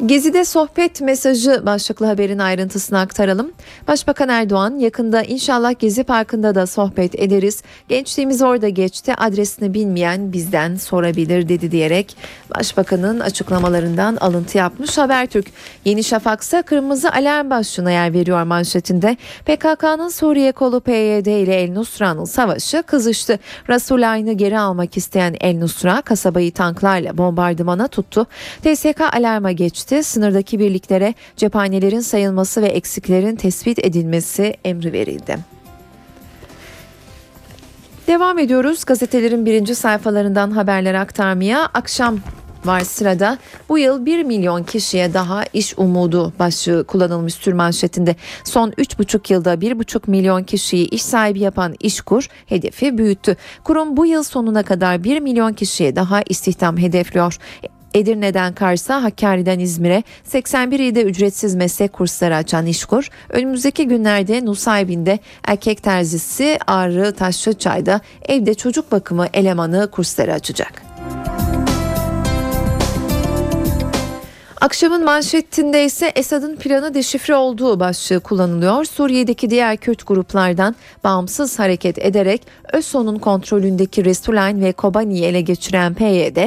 Gezi'de 0.06 0.46
sohbet 0.46 1.02
mesajı 1.02 1.66
başlıklı 1.66 2.06
haberin 2.06 2.40
ayrıntısını 2.40 3.00
aktaralım. 3.00 3.52
Başbakan 3.88 4.30
Erdoğan 4.30 4.80
yakında 4.80 5.24
inşallah 5.24 5.80
Gezi 5.80 6.04
Parkı'nda 6.04 6.56
da 6.56 6.68
sohbet 6.68 7.20
ederiz. 7.20 7.64
Gençliğimiz 7.90 8.42
orada 8.42 8.70
geçti 8.70 9.14
adresini 9.18 9.74
bilmeyen 9.74 10.34
bizden 10.34 10.76
sorabilir 10.76 11.50
dedi 11.50 11.72
diyerek 11.72 12.18
Başbakanın 12.56 13.20
açıklamalarından 13.20 14.16
alıntı 14.16 14.58
yapmış 14.58 14.98
Habertürk. 14.98 15.46
Yeni 15.86 16.04
Şafak'sa 16.04 16.62
kırmızı 16.62 17.12
alarm 17.12 17.50
başlığına 17.50 17.92
yer 17.92 18.14
veriyor 18.14 18.44
manşetinde. 18.44 19.18
PKK'nın 19.46 20.10
Suriye 20.10 20.52
kolu 20.52 20.80
PYD 20.80 21.26
ile 21.26 21.62
El 21.62 21.72
Nusra'nın 21.72 22.26
savaşı 22.26 22.84
kızıştı. 22.84 23.40
Rasulayn'ı 23.70 24.34
geri 24.34 24.60
almak 24.60 24.98
isteyen 24.98 25.36
El 25.42 25.58
Nusra 25.58 26.02
kasabayı 26.02 26.52
tanklarla 26.54 27.18
bombardımana 27.18 27.88
tuttu. 27.88 28.26
TSK 28.64 29.02
alarma 29.02 29.52
geçti 29.52 29.85
geçti. 29.86 30.04
Sınırdaki 30.04 30.60
birliklere 30.60 31.14
cephanelerin 31.38 32.00
sayılması 32.00 32.62
ve 32.62 32.68
eksiklerin 32.68 33.36
tespit 33.36 33.80
edilmesi 33.80 34.56
emri 34.66 34.94
verildi. 34.94 35.38
Devam 38.08 38.40
ediyoruz 38.40 38.86
gazetelerin 38.86 39.46
birinci 39.46 39.76
sayfalarından 39.76 40.52
haberler 40.52 40.94
aktarmaya. 40.94 41.66
Akşam 41.74 42.20
var 42.66 42.82
sırada. 42.82 43.38
Bu 43.70 43.78
yıl 43.78 44.06
1 44.06 44.24
milyon 44.24 44.64
kişiye 44.64 45.14
daha 45.14 45.44
iş 45.54 45.74
umudu 45.78 46.34
başlığı 46.40 46.84
kullanılmış 46.84 47.36
tür 47.36 47.54
manşetinde. 47.54 48.16
Son 48.44 48.70
3,5 48.72 49.34
yılda 49.34 49.54
1,5 49.54 50.10
milyon 50.10 50.44
kişiyi 50.44 50.90
iş 50.90 51.02
sahibi 51.02 51.40
yapan 51.40 51.76
İşkur 51.80 52.28
hedefi 52.46 52.98
büyüttü. 52.98 53.38
Kurum 53.64 53.98
bu 53.98 54.06
yıl 54.06 54.24
sonuna 54.24 54.64
kadar 54.64 55.04
1 55.04 55.20
milyon 55.20 55.54
kişiye 55.54 55.96
daha 55.96 56.22
istihdam 56.22 56.78
hedefliyor. 56.78 57.38
Edirne'den 57.96 58.54
Kars'a, 58.54 59.04
Hakkari'den 59.04 59.60
İzmir'e 59.60 60.04
81 60.24 60.80
ilde 60.80 61.04
ücretsiz 61.04 61.56
meslek 61.56 61.94
kursları 61.94 62.36
açan 62.36 62.66
İşkur, 62.66 63.10
önümüzdeki 63.30 63.88
günlerde 63.88 64.46
Nusaybin'de 64.46 65.20
erkek 65.48 65.84
terzisi 65.84 66.60
Ağrı 66.68 67.14
Taşlıçay'da 67.14 68.02
evde 68.28 68.54
çocuk 68.54 68.92
bakımı 68.92 69.28
elemanı 69.34 69.92
kursları 69.92 70.34
açacak. 70.34 70.82
Akşamın 74.62 75.04
manşetinde 75.04 75.86
ise 75.86 76.12
Esad'ın 76.16 76.56
planı 76.56 76.94
deşifre 76.94 77.36
olduğu 77.36 77.80
başlığı 77.80 78.20
kullanılıyor. 78.20 78.86
Suriye'deki 78.86 79.50
diğer 79.50 79.78
Kürt 79.78 80.08
gruplardan 80.08 80.76
bağımsız 81.04 81.60
hareket 81.60 82.00
ederek 82.00 82.42
ÖSO'nun 82.74 83.20
kontrolündeki 83.20 84.06
Resulayn 84.06 84.62
ve 84.62 84.72
Kobani'yi 84.72 85.24
ele 85.24 85.42
geçiren 85.42 85.94
PYD, 85.94 86.38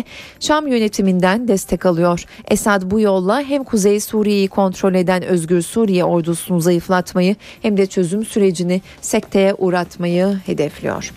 Şam 0.41 0.67
yönetiminden 0.67 1.49
destek 1.49 1.87
alıyor. 1.87 2.25
Esad 2.51 2.83
bu 2.91 3.01
yolla 3.01 3.41
hem 3.43 3.65
Kuzey 3.65 4.01
Suriye'yi 4.01 4.49
kontrol 4.49 4.95
eden 4.95 5.23
Özgür 5.23 5.63
Suriye 5.63 6.05
ordusunu 6.05 6.61
zayıflatmayı 6.61 7.37
hem 7.63 7.77
de 7.77 7.87
çözüm 7.87 8.25
sürecini 8.25 8.83
sekteye 9.01 9.55
uğratmayı 9.55 10.41
hedefliyor. 10.47 11.13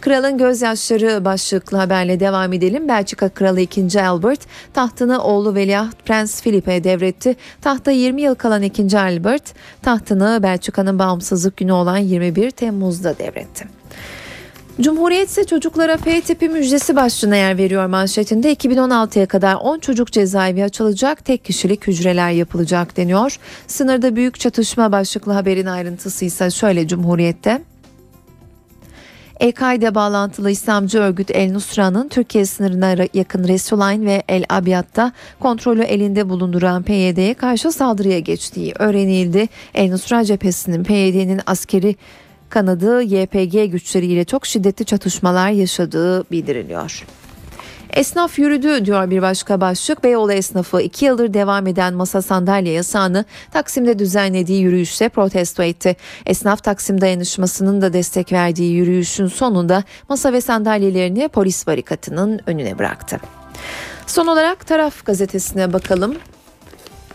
Kralın 0.00 0.38
gözyaşları 0.38 1.24
başlıklı 1.24 1.76
haberle 1.76 2.20
devam 2.20 2.52
edelim. 2.52 2.88
Belçika 2.88 3.28
Kralı 3.28 3.60
2. 3.60 4.02
Albert 4.02 4.40
tahtını 4.74 5.22
oğlu 5.22 5.54
Veliaht 5.54 6.06
Prens 6.06 6.42
Philip'e 6.42 6.84
devretti. 6.84 7.36
Tahta 7.62 7.90
20 7.90 8.22
yıl 8.22 8.34
kalan 8.34 8.62
2. 8.62 8.98
Albert 8.98 9.54
tahtını 9.82 10.40
Belçika'nın 10.42 10.98
bağımsızlık 10.98 11.56
günü 11.56 11.72
olan 11.72 11.96
21 11.96 12.50
Temmuz'da 12.50 13.18
devretti. 13.18 13.64
Cumhuriyet 14.80 15.28
ise 15.28 15.44
çocuklara 15.44 15.96
F 15.96 16.20
tipi 16.20 16.48
müjdesi 16.48 16.96
başlığına 16.96 17.36
yer 17.36 17.58
veriyor 17.58 17.86
manşetinde. 17.86 18.52
2016'ya 18.52 19.26
kadar 19.26 19.54
10 19.54 19.78
çocuk 19.78 20.12
cezaevi 20.12 20.64
açılacak, 20.64 21.24
tek 21.24 21.44
kişilik 21.44 21.86
hücreler 21.86 22.30
yapılacak 22.30 22.96
deniyor. 22.96 23.38
Sınırda 23.66 24.16
büyük 24.16 24.40
çatışma 24.40 24.92
başlıklı 24.92 25.32
haberin 25.32 25.66
ayrıntısı 25.66 26.24
ise 26.24 26.50
şöyle 26.50 26.88
Cumhuriyet'te. 26.88 27.60
El-Kaide 29.40 29.94
bağlantılı 29.94 30.50
İslamcı 30.50 30.98
örgüt 30.98 31.30
El 31.30 31.52
Nusra'nın 31.52 32.08
Türkiye 32.08 32.46
sınırına 32.46 33.06
yakın 33.14 33.48
Resulayn 33.48 34.06
ve 34.06 34.22
El 34.28 34.44
Abyad'da 34.48 35.12
kontrolü 35.40 35.82
elinde 35.82 36.28
bulunduran 36.28 36.82
PYD'ye 36.82 37.34
karşı 37.34 37.72
saldırıya 37.72 38.18
geçtiği 38.18 38.72
öğrenildi. 38.78 39.48
El 39.74 39.90
Nusra 39.90 40.24
cephesinin 40.24 40.84
PYD'nin 40.84 41.40
askeri 41.46 41.96
kanadı 42.48 43.02
YPG 43.02 43.70
güçleriyle 43.70 44.24
çok 44.24 44.46
şiddetli 44.46 44.84
çatışmalar 44.84 45.50
yaşadığı 45.50 46.30
bildiriliyor. 46.30 47.04
Esnaf 47.92 48.38
yürüdü 48.38 48.84
diyor 48.84 49.10
bir 49.10 49.22
başka 49.22 49.60
başlık. 49.60 50.04
Beyoğlu 50.04 50.32
esnafı 50.32 50.80
iki 50.80 51.04
yıldır 51.04 51.34
devam 51.34 51.66
eden 51.66 51.94
masa 51.94 52.22
sandalye 52.22 52.72
yasağını 52.72 53.24
Taksim'de 53.52 53.98
düzenlediği 53.98 54.62
yürüyüşte 54.62 55.08
protesto 55.08 55.62
etti. 55.62 55.96
Esnaf 56.26 56.64
Taksim 56.64 57.00
dayanışmasının 57.00 57.82
da 57.82 57.92
destek 57.92 58.32
verdiği 58.32 58.72
yürüyüşün 58.72 59.26
sonunda 59.26 59.84
masa 60.08 60.32
ve 60.32 60.40
sandalyelerini 60.40 61.28
polis 61.28 61.66
barikatının 61.66 62.40
önüne 62.46 62.78
bıraktı. 62.78 63.20
Son 64.06 64.26
olarak 64.26 64.66
Taraf 64.66 65.04
gazetesine 65.04 65.72
bakalım. 65.72 66.16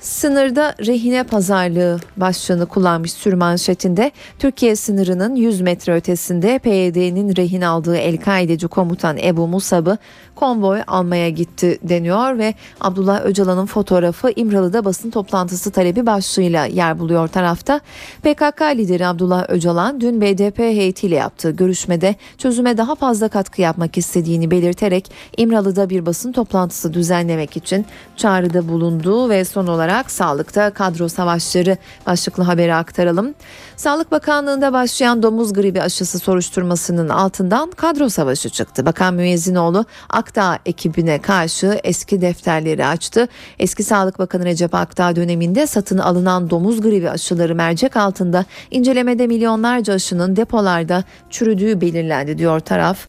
Sınırda 0.03 0.75
rehine 0.85 1.23
pazarlığı 1.23 1.99
başlığını 2.17 2.65
kullanmış 2.65 3.13
sürmanşetinde 3.13 4.11
Türkiye 4.39 4.75
sınırının 4.75 5.35
100 5.35 5.61
metre 5.61 5.95
ötesinde 5.95 6.59
PYD'nin 6.59 7.35
rehin 7.35 7.61
aldığı 7.61 7.97
El-Kaideci 7.97 8.67
komutan 8.67 9.17
Ebu 9.17 9.47
Musab'ı 9.47 9.97
konvoy 10.35 10.81
almaya 10.87 11.29
gitti 11.29 11.79
deniyor 11.83 12.37
ve 12.37 12.53
Abdullah 12.81 13.25
Öcalan'ın 13.25 13.65
fotoğrafı 13.65 14.31
İmralı'da 14.35 14.85
basın 14.85 15.11
toplantısı 15.11 15.71
talebi 15.71 16.05
başlığıyla 16.05 16.65
yer 16.65 16.99
buluyor 16.99 17.27
tarafta. 17.27 17.79
PKK 18.21 18.61
lideri 18.61 19.07
Abdullah 19.07 19.49
Öcalan 19.49 20.01
dün 20.01 20.21
BDP 20.21 20.59
heyetiyle 20.59 21.15
yaptığı 21.15 21.51
görüşmede 21.51 22.15
çözüme 22.37 22.77
daha 22.77 22.95
fazla 22.95 23.27
katkı 23.27 23.61
yapmak 23.61 23.97
istediğini 23.97 24.51
belirterek 24.51 25.11
İmralı'da 25.37 25.89
bir 25.89 26.05
basın 26.05 26.31
toplantısı 26.31 26.93
düzenlemek 26.93 27.57
için 27.57 27.85
çağrıda 28.17 28.67
bulundu 28.67 29.29
ve 29.29 29.45
son 29.45 29.67
olarak 29.67 29.92
sağlıkta 30.01 30.69
kadro 30.69 31.09
savaşları 31.09 31.77
başlıklı 32.07 32.43
haberi 32.43 32.75
aktaralım. 32.75 33.33
Sağlık 33.75 34.11
Bakanlığı'nda 34.11 34.73
başlayan 34.73 35.23
domuz 35.23 35.53
gribi 35.53 35.81
aşısı 35.81 36.19
soruşturmasının 36.19 37.09
altından 37.09 37.71
kadro 37.71 38.09
savaşı 38.09 38.49
çıktı. 38.49 38.85
Bakan 38.85 39.13
Müezzinoğlu 39.13 39.85
Akdağ 40.09 40.59
ekibine 40.65 41.21
karşı 41.21 41.79
eski 41.83 42.21
defterleri 42.21 42.85
açtı. 42.85 43.27
Eski 43.59 43.83
Sağlık 43.83 44.19
Bakanı 44.19 44.45
Recep 44.45 44.75
Akdağ 44.75 45.15
döneminde 45.15 45.67
satın 45.67 45.97
alınan 45.97 46.49
domuz 46.49 46.81
gribi 46.81 47.09
aşıları 47.09 47.55
mercek 47.55 47.97
altında 47.97 48.45
incelemede 48.71 49.27
milyonlarca 49.27 49.93
aşının 49.93 50.35
depolarda 50.35 51.03
çürüdüğü 51.29 51.81
belirlendi 51.81 52.37
diyor 52.37 52.59
taraf. 52.59 53.07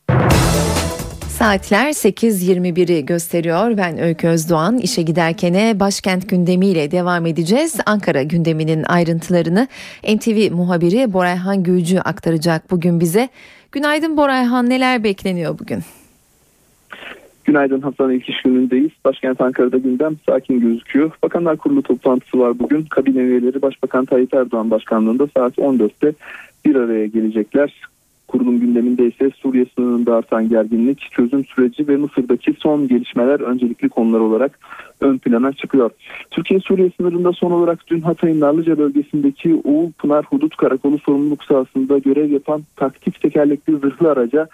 Saatler 1.45 1.89
8.21'i 1.89 3.07
gösteriyor. 3.07 3.77
Ben 3.77 3.99
Öykü 3.99 4.29
Özdoğan. 4.29 4.79
işe 4.79 5.03
giderkene 5.03 5.81
başkent 5.81 6.29
gündemiyle 6.29 6.91
devam 6.91 7.27
edeceğiz. 7.27 7.81
Ankara 7.87 8.23
gündeminin 8.23 8.83
ayrıntılarını 8.83 9.69
NTV 10.15 10.55
muhabiri 10.55 11.13
Borayhan 11.13 11.63
Gülcü 11.63 11.99
aktaracak 11.99 12.71
bugün 12.71 13.01
bize. 13.01 13.29
Günaydın 13.73 14.17
Borayhan 14.17 14.71
neler 14.71 15.05
bekleniyor 15.05 15.59
bugün? 15.59 15.79
Günaydın 17.45 17.81
Hasan 17.81 18.11
ilk 18.11 18.29
iş 18.29 18.43
günündeyiz. 18.43 18.91
Başkent 19.05 19.41
Ankara'da 19.41 19.79
gündem 19.79 20.17
sakin 20.27 20.61
gözüküyor. 20.61 21.11
Bakanlar 21.23 21.57
Kurulu 21.57 21.83
toplantısı 21.83 22.39
var 22.39 22.59
bugün. 22.59 22.83
Kabine 22.85 23.21
üyeleri 23.21 23.63
Başbakan 23.63 24.05
Tayyip 24.05 24.35
Erdoğan 24.35 24.71
başkanlığında 24.71 25.27
saat 25.37 25.59
14'te 25.59 26.13
bir 26.65 26.75
araya 26.75 27.07
gelecekler. 27.07 27.73
Kurulum 28.35 28.61
gündeminde 28.61 29.07
ise 29.07 29.31
Suriye 29.37 29.67
sınırında 29.75 30.17
artan 30.17 30.49
gerginlik, 30.49 31.09
çözüm 31.11 31.45
süreci 31.45 31.89
ve 31.89 31.97
Mısır'daki 31.97 32.55
son 32.59 32.89
gelişmeler 32.89 33.41
öncelikli 33.41 33.89
konular 33.89 34.21
olarak 34.21 34.59
ön 35.01 35.19
plana 35.19 35.53
çıkıyor. 35.53 35.91
Türkiye-Suriye 36.31 36.91
sınırında 36.97 37.33
son 37.33 37.51
olarak 37.51 37.79
dün 37.87 38.01
Hatay'ın 38.01 38.41
Narlıca 38.41 38.79
bölgesindeki 38.79 39.61
Oğul 39.65 39.93
Pınar 39.93 40.25
Hudut 40.25 40.57
Karakolu 40.57 40.99
sorumluluk 40.99 41.45
sahasında 41.45 41.99
görev 41.99 42.31
yapan 42.31 42.63
taktik 42.77 43.21
tekerlekli 43.21 43.73
zırhlı 43.73 44.11
araca 44.11 44.49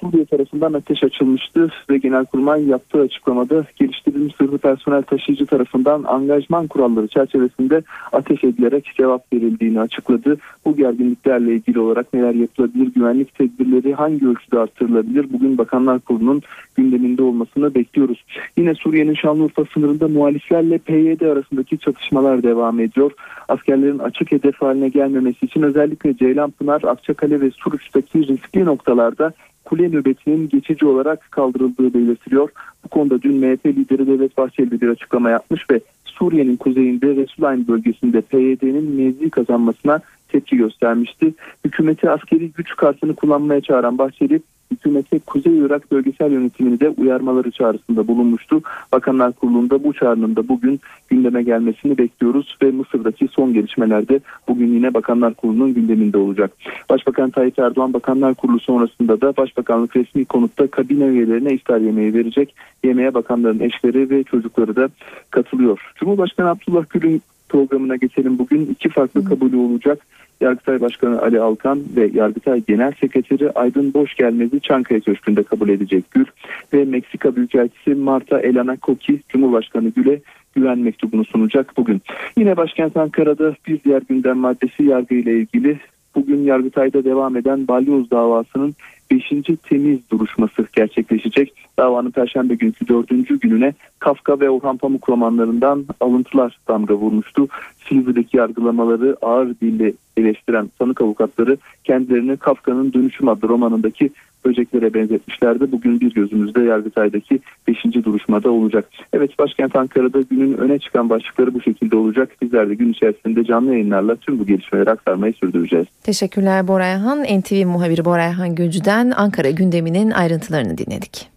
Suriye 0.00 0.24
tarafından 0.24 0.72
ateş 0.72 1.04
açılmıştı 1.04 1.70
ve 1.90 1.98
Genelkurmay 1.98 2.64
yaptığı 2.64 3.00
açıklamada 3.00 3.64
geliştirilmiş 3.76 4.34
zırhlı 4.36 4.58
personel 4.58 5.02
taşıyıcı 5.02 5.46
tarafından 5.46 6.04
angajman 6.06 6.66
kuralları 6.66 7.08
çerçevesinde 7.08 7.82
ateş 8.12 8.44
edilerek 8.44 8.92
cevap 8.96 9.32
verildiğini 9.32 9.80
açıkladı. 9.80 10.36
Bu 10.64 10.76
gerginliklerle 10.76 11.54
ilgili 11.54 11.80
olarak 11.80 12.14
neler 12.14 12.34
yapılabilir, 12.34 12.94
güvenlik 12.94 13.34
tedbirleri 13.34 13.94
hangi 13.94 14.28
ölçüde 14.28 14.58
artırılabilir? 14.58 15.32
Bugün 15.32 15.58
Bakanlar 15.58 16.00
Kurulu'nun 16.00 16.42
gündeminde 16.76 17.22
olmasını 17.22 17.74
bekliyoruz. 17.74 18.24
Yine 18.56 18.74
Suriye'nin 18.74 19.14
Şanlıurfa 19.14 19.64
sınırında 19.74 20.08
muhaliflerle 20.08 20.78
PYD 20.78 21.20
arasındaki 21.20 21.78
çatışmalar 21.78 22.42
devam 22.42 22.80
ediyor. 22.80 23.12
Askerlerin 23.48 23.98
açık 23.98 24.32
hedef 24.32 24.62
haline 24.62 24.88
gelmemesi 24.88 25.46
için 25.46 25.62
özellikle 25.62 26.16
Ceylanpınar, 26.16 26.82
Akçakale 26.82 27.40
ve 27.40 27.50
Suruç'taki 27.50 28.28
riskli 28.28 28.64
noktalarda 28.64 29.32
kule 29.68 29.88
nöbetinin 29.88 30.48
geçici 30.48 30.86
olarak 30.86 31.28
kaldırıldığı 31.30 31.94
belirtiliyor. 31.94 32.48
Bu 32.84 32.88
konuda 32.88 33.22
dün 33.22 33.36
MHP 33.36 33.66
lideri 33.66 34.06
Devlet 34.06 34.36
Bahçeli 34.36 34.80
bir 34.80 34.88
açıklama 34.88 35.30
yapmış 35.30 35.70
ve 35.70 35.80
Suriye'nin 36.04 36.56
kuzeyinde 36.56 37.16
Resulayn 37.16 37.68
bölgesinde 37.68 38.20
PYD'nin 38.20 38.90
mevzi 38.90 39.30
kazanmasına 39.30 40.00
tepki 40.28 40.56
göstermişti. 40.56 41.34
Hükümeti 41.64 42.10
askeri 42.10 42.50
güç 42.50 42.76
kartını 42.76 43.14
kullanmaya 43.14 43.60
çağıran 43.60 43.98
Bahçeli 43.98 44.40
hükümete 44.70 45.18
Kuzey 45.18 45.58
Irak 45.58 45.92
bölgesel 45.92 46.32
yönetimini 46.32 46.80
de 46.80 46.88
uyarmaları 46.88 47.50
çağrısında 47.50 48.08
bulunmuştu. 48.08 48.62
Bakanlar 48.92 49.32
Kurulu'nda 49.32 49.84
bu 49.84 49.92
çağrının 49.92 50.36
da 50.36 50.48
bugün 50.48 50.80
gündeme 51.08 51.42
gelmesini 51.42 51.98
bekliyoruz 51.98 52.56
ve 52.62 52.70
Mısır'daki 52.70 53.28
son 53.28 53.54
gelişmelerde 53.54 54.20
bugün 54.48 54.74
yine 54.74 54.94
Bakanlar 54.94 55.34
Kurulu'nun 55.34 55.74
gündeminde 55.74 56.18
olacak. 56.18 56.52
Başbakan 56.90 57.30
Tayyip 57.30 57.58
Erdoğan 57.58 57.92
Bakanlar 57.92 58.34
Kurulu 58.34 58.60
sonrasında 58.60 59.20
da 59.20 59.36
Başbakanlık 59.36 59.96
resmi 59.96 60.24
konutta 60.24 60.66
kabine 60.66 61.04
üyelerine 61.04 61.52
iftar 61.54 61.80
yemeği 61.80 62.14
verecek. 62.14 62.54
Yemeğe 62.84 63.14
bakanların 63.14 63.60
eşleri 63.60 64.10
ve 64.10 64.24
çocukları 64.24 64.76
da 64.76 64.88
katılıyor. 65.30 65.92
Cumhurbaşkanı 65.96 66.50
Abdullah 66.50 66.84
Gül'ün 66.90 67.22
programına 67.48 67.96
geçelim. 67.96 68.38
Bugün 68.38 68.66
iki 68.66 68.88
farklı 68.88 69.24
kabulü 69.24 69.56
olacak. 69.56 70.06
Yargıtay 70.40 70.80
Başkanı 70.80 71.22
Ali 71.22 71.40
Alkan 71.40 71.82
ve 71.96 72.10
Yargıtay 72.14 72.62
Genel 72.68 72.92
Sekreteri 73.00 73.50
Aydın 73.50 73.94
Boşgelmez'i 73.94 74.60
Çankaya 74.60 75.00
Köşkü'nde 75.00 75.42
kabul 75.42 75.68
edecek 75.68 76.04
Gül 76.10 76.24
ve 76.72 76.84
Meksika 76.84 77.36
Büyükelçisi 77.36 77.94
Marta 77.94 78.40
Elena 78.40 78.76
Koki 78.76 79.20
Cumhurbaşkanı 79.28 79.88
Gül'e 79.88 80.20
güven 80.54 80.78
mektubunu 80.78 81.24
sunacak 81.24 81.76
bugün. 81.76 82.02
Yine 82.36 82.56
başkent 82.56 82.96
Ankara'da 82.96 83.54
bir 83.66 83.84
diğer 83.84 84.02
gündem 84.08 84.38
maddesi 84.38 84.84
yargı 84.84 85.14
ile 85.14 85.38
ilgili. 85.38 85.78
Bugün 86.14 86.42
Yargıtay'da 86.42 87.04
devam 87.04 87.36
eden 87.36 87.68
balyoz 87.68 88.10
davasının 88.10 88.74
5. 89.10 89.24
temiz 89.68 89.98
duruşması 90.10 90.66
gerçekleşecek. 90.72 91.52
Davanın 91.78 92.10
Perşembe 92.10 92.54
günkü 92.54 92.88
4. 92.88 93.40
gününe 93.40 93.74
Kafka 93.98 94.40
ve 94.40 94.50
Orhan 94.50 94.76
Pamuk 94.76 95.08
romanlarından 95.08 95.86
alıntılar 96.00 96.58
damga 96.68 96.94
vurmuştu. 96.94 97.48
Silivri'deki 97.88 98.36
yargılamaları 98.36 99.16
ağır 99.22 99.48
dille 99.60 99.92
eleştiren 100.16 100.70
sanık 100.78 101.00
avukatları 101.00 101.56
kendilerini 101.84 102.36
Kafka'nın 102.36 102.92
Dönüşüm 102.92 103.28
adlı 103.28 103.48
romanındaki 103.48 104.10
böceklere 104.44 104.94
benzetmişlerdi. 104.94 105.72
Bugün 105.72 106.00
bir 106.00 106.14
gözümüzde 106.14 106.62
Yargıtay'daki 106.62 107.40
5. 107.68 107.84
duruşmada 108.04 108.50
olacak. 108.50 108.88
Evet 109.12 109.38
başkent 109.38 109.76
Ankara'da 109.76 110.20
günün 110.20 110.56
öne 110.56 110.78
çıkan 110.78 111.10
başlıkları 111.10 111.54
bu 111.54 111.62
şekilde 111.62 111.96
olacak. 111.96 112.30
Bizler 112.42 112.68
de 112.68 112.74
gün 112.74 112.92
içerisinde 112.92 113.44
canlı 113.44 113.72
yayınlarla 113.72 114.16
tüm 114.16 114.38
bu 114.38 114.46
gelişmeleri 114.46 114.90
aktarmayı 114.90 115.32
sürdüreceğiz. 115.32 115.86
Teşekkürler 116.02 116.68
Borayhan. 116.68 117.24
NTV 117.24 117.66
muhabiri 117.66 118.04
Borayhan 118.04 118.54
Gülcü'den 118.54 119.10
Ankara 119.16 119.50
gündeminin 119.50 120.10
ayrıntılarını 120.10 120.78
dinledik. 120.78 121.28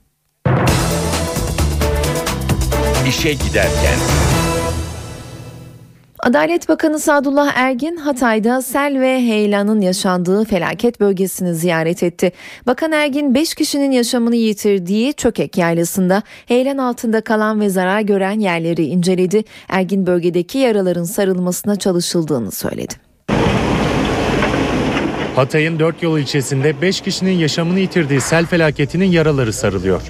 İşe 3.07 3.33
giderken. 3.33 4.30
Adalet 6.23 6.69
Bakanı 6.69 6.99
Sadullah 6.99 7.51
Ergin 7.55 7.95
Hatay'da 7.95 8.61
sel 8.61 8.99
ve 8.99 9.21
heyelanın 9.21 9.81
yaşandığı 9.81 10.45
felaket 10.45 10.99
bölgesini 10.99 11.55
ziyaret 11.55 12.03
etti. 12.03 12.31
Bakan 12.67 12.91
Ergin 12.91 13.35
5 13.35 13.55
kişinin 13.55 13.91
yaşamını 13.91 14.35
yitirdiği 14.35 15.13
Çökek 15.13 15.57
Yaylası'nda 15.57 16.23
heyelan 16.45 16.77
altında 16.77 17.21
kalan 17.21 17.59
ve 17.59 17.69
zarar 17.69 18.01
gören 18.01 18.39
yerleri 18.39 18.83
inceledi. 18.83 19.43
Ergin 19.69 20.07
bölgedeki 20.07 20.57
yaraların 20.57 21.03
sarılmasına 21.03 21.75
çalışıldığını 21.75 22.51
söyledi. 22.51 22.93
Hatay'ın 25.35 25.79
dört 25.79 26.03
yol 26.03 26.19
ilçesinde 26.19 26.81
5 26.81 27.01
kişinin 27.01 27.39
yaşamını 27.39 27.79
yitirdiği 27.79 28.21
sel 28.21 28.45
felaketinin 28.45 29.11
yaraları 29.11 29.53
sarılıyor. 29.53 30.01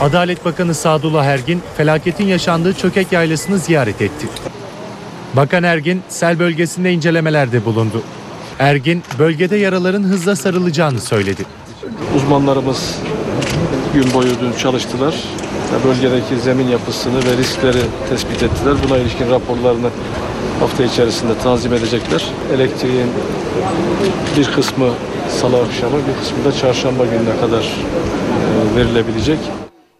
Adalet 0.00 0.44
Bakanı 0.44 0.74
Sadullah 0.74 1.24
Ergin 1.24 1.62
felaketin 1.76 2.26
yaşandığı 2.26 2.74
Çökek 2.74 3.12
Yaylası'nı 3.12 3.58
ziyaret 3.58 4.02
etti. 4.02 4.26
Bakan 5.34 5.62
Ergin 5.62 6.02
sel 6.08 6.38
bölgesinde 6.38 6.92
incelemelerde 6.92 7.64
bulundu. 7.64 8.02
Ergin 8.58 9.02
bölgede 9.18 9.56
yaraların 9.56 10.02
hızla 10.02 10.36
sarılacağını 10.36 11.00
söyledi. 11.00 11.42
Uzmanlarımız 12.16 12.98
gün 13.94 14.14
boyu 14.14 14.40
dün 14.40 14.52
çalıştılar. 14.58 15.14
Bölgedeki 15.84 16.40
zemin 16.44 16.68
yapısını 16.68 17.18
ve 17.18 17.36
riskleri 17.36 17.80
tespit 18.10 18.42
ettiler. 18.42 18.74
Buna 18.88 18.98
ilişkin 18.98 19.30
raporlarını 19.30 19.88
hafta 20.60 20.84
içerisinde 20.84 21.38
tanzim 21.42 21.72
edecekler. 21.72 22.24
Elektriğin 22.54 23.10
bir 24.36 24.44
kısmı 24.52 24.90
salı 25.40 25.56
akşamı, 25.62 25.96
bir 25.96 26.20
kısmı 26.20 26.44
da 26.44 26.52
çarşamba 26.52 27.04
gününe 27.04 27.40
kadar 27.40 27.62
e, 27.62 28.76
verilebilecek. 28.76 29.38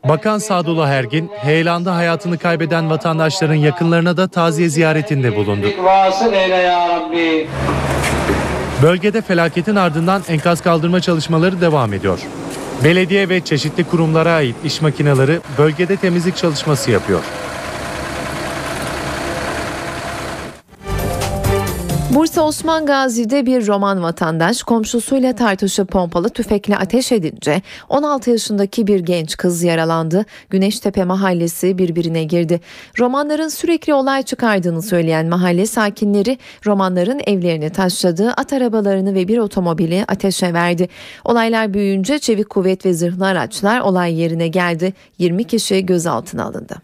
Bakan 0.09 0.39
Sadullah 0.39 0.89
Ergin, 0.89 1.31
heyelanda 1.37 1.97
hayatını 1.97 2.39
kaybeden 2.39 2.91
vatandaşların 2.91 3.55
yakınlarına 3.55 4.17
da 4.17 4.29
taziye 4.29 4.69
ziyaretinde 4.69 5.37
bulundu. 5.37 5.67
Bölgede 8.83 9.23
felaketin 9.23 9.77
ardından 9.77 10.23
enkaz 10.29 10.61
kaldırma 10.61 11.01
çalışmaları 11.01 11.61
devam 11.61 11.93
ediyor. 11.93 12.19
Belediye 12.85 13.29
ve 13.29 13.41
çeşitli 13.41 13.85
kurumlara 13.85 14.33
ait 14.33 14.57
iş 14.65 14.81
makineleri 14.81 15.39
bölgede 15.59 15.97
temizlik 15.97 16.37
çalışması 16.37 16.91
yapıyor. 16.91 17.21
Bursa 22.15 22.43
Osman 22.43 22.87
Gazi'de 22.87 23.47
bir 23.47 23.67
Roman 23.67 24.03
vatandaş 24.03 24.63
komşusuyla 24.63 25.35
tartışıp 25.35 25.89
pompalı 25.89 26.29
tüfekle 26.29 26.77
ateş 26.77 27.13
edince 27.13 27.63
16 27.89 28.31
yaşındaki 28.31 28.87
bir 28.87 29.01
genç 29.01 29.37
kız 29.37 29.63
yaralandı. 29.63 30.25
Güneştepe 30.51 31.05
mahallesi 31.05 31.79
birbirine 31.79 32.25
girdi. 32.25 32.61
Romanların 32.99 33.49
sürekli 33.49 33.95
olay 33.95 34.23
çıkardığını 34.23 34.83
söyleyen 34.83 35.27
mahalle 35.27 35.67
sakinleri 35.67 36.39
romanların 36.67 37.21
evlerini 37.27 37.71
taşladı, 37.71 38.31
at 38.31 38.53
arabalarını 38.53 39.15
ve 39.15 39.29
bir 39.29 39.39
otomobili 39.39 40.05
ateşe 40.09 40.53
verdi. 40.53 40.89
Olaylar 41.25 41.75
büyüyünce 41.75 42.19
çevik 42.19 42.51
kuvvet 42.51 42.87
ve 42.87 42.95
zırhlı 42.95 43.27
araçlar 43.27 43.81
olay 43.81 44.21
yerine 44.21 44.49
geldi. 44.49 44.93
20 45.19 45.45
kişi 45.45 45.87
gözaltına 45.87 46.45
alındı. 46.45 46.75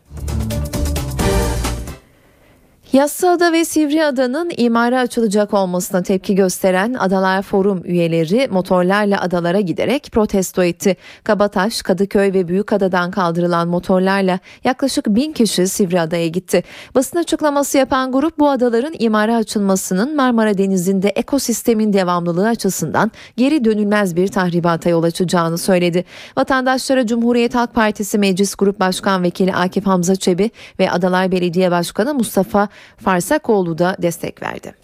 Yassıada 2.93 3.53
ve 3.53 3.65
Sivriada'nın 3.65 4.51
imara 4.57 5.01
açılacak 5.01 5.55
olmasına 5.55 6.03
tepki 6.03 6.35
gösteren 6.35 6.95
Adalar 6.95 7.43
Forum 7.43 7.83
üyeleri 7.85 8.49
motorlarla 8.51 9.21
adalara 9.21 9.61
giderek 9.61 10.09
protesto 10.13 10.63
etti. 10.63 10.97
Kabataş, 11.25 11.83
Kadıköy 11.83 12.33
ve 12.33 12.49
Büyükada'dan 12.49 13.11
kaldırılan 13.11 13.69
motorlarla 13.69 14.39
yaklaşık 14.65 15.07
bin 15.07 15.33
kişi 15.33 15.69
Sivriada'ya 15.69 16.27
gitti. 16.27 16.65
Basın 16.95 17.19
açıklaması 17.19 17.79
yapan 17.79 18.13
grup 18.13 18.39
bu 18.39 18.51
adaların 18.51 18.95
imara 18.99 19.37
açılmasının 19.37 20.17
Marmara 20.17 20.59
Denizi'nde 20.59 21.09
ekosistemin 21.09 21.93
devamlılığı 21.93 22.49
açısından 22.49 23.11
geri 23.37 23.65
dönülmez 23.65 24.17
bir 24.17 24.29
tahribata 24.29 24.91
yol 24.91 25.03
açacağını 25.03 25.59
söyledi. 25.59 26.05
Vatandaşlara 26.37 27.07
Cumhuriyet 27.07 27.55
Halk 27.55 27.75
Partisi 27.75 28.19
Meclis 28.19 28.55
Grup 28.55 28.81
Başkan 28.81 29.23
Vekili 29.23 29.55
Akif 29.55 29.87
Hamza 29.87 30.17
Çebi 30.17 30.51
ve 30.79 30.91
Adalar 30.91 31.33
Belediye 31.33 31.71
Başkanı 31.71 32.15
Mustafa 32.15 32.69
Farsakoğlu 33.05 33.79
da 33.79 33.97
destek 34.03 34.43
verdi. 34.43 34.75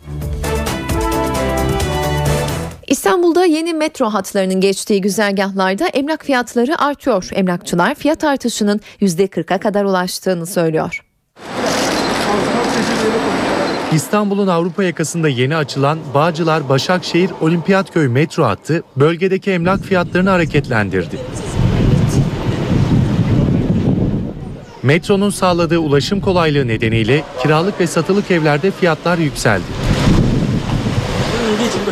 İstanbul'da 2.87 3.45
yeni 3.45 3.75
metro 3.75 4.07
hatlarının 4.07 4.61
geçtiği 4.61 5.01
güzergahlarda 5.01 5.87
emlak 5.87 6.25
fiyatları 6.25 6.83
artıyor. 6.83 7.29
Emlakçılar 7.33 7.95
fiyat 7.95 8.25
artışının 8.25 8.81
%40'a 9.01 9.59
kadar 9.59 9.85
ulaştığını 9.85 10.47
söylüyor. 10.47 11.03
İstanbul'un 13.93 14.47
Avrupa 14.47 14.85
yakasında 14.85 15.29
yeni 15.29 15.57
açılan 15.57 15.99
Bağcılar 16.15 16.69
Başakşehir 16.69 17.31
Olimpiyatköy 17.41 18.09
metro 18.09 18.45
hattı 18.45 18.83
bölgedeki 18.97 19.51
emlak 19.51 19.81
fiyatlarını 19.81 20.31
hareketlendirdi. 20.31 21.19
Metronun 24.87 25.31
sağladığı 25.31 25.79
ulaşım 25.79 26.21
kolaylığı 26.21 26.69
nedeniyle 26.69 27.25
kiralık 27.43 27.81
ve 27.81 27.87
satılık 27.87 28.31
evlerde 28.31 28.71
fiyatlar 28.71 29.19
yükseldi. 29.19 29.65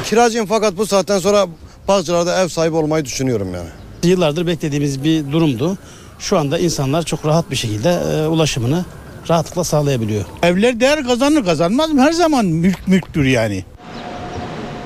Kiracıyım 0.04 0.46
fakat 0.46 0.76
bu 0.76 0.86
saatten 0.86 1.18
sonra 1.18 1.46
Bağcılar'da 1.88 2.42
ev 2.42 2.48
sahibi 2.48 2.76
olmayı 2.76 3.04
düşünüyorum 3.04 3.48
yani. 3.54 3.68
Yıllardır 4.02 4.46
beklediğimiz 4.46 5.04
bir 5.04 5.32
durumdu. 5.32 5.78
Şu 6.18 6.38
anda 6.38 6.58
insanlar 6.58 7.02
çok 7.02 7.26
rahat 7.26 7.50
bir 7.50 7.56
şekilde 7.56 7.90
e, 7.90 8.26
ulaşımını 8.26 8.84
rahatlıkla 9.30 9.64
sağlayabiliyor. 9.64 10.24
Evler 10.42 10.80
değer 10.80 11.04
kazanır 11.06 11.44
kazanmaz 11.44 11.92
mı? 11.92 12.02
Her 12.02 12.12
zaman 12.12 12.46
mülk 12.46 12.88
mülktür 12.88 13.24
yani. 13.24 13.64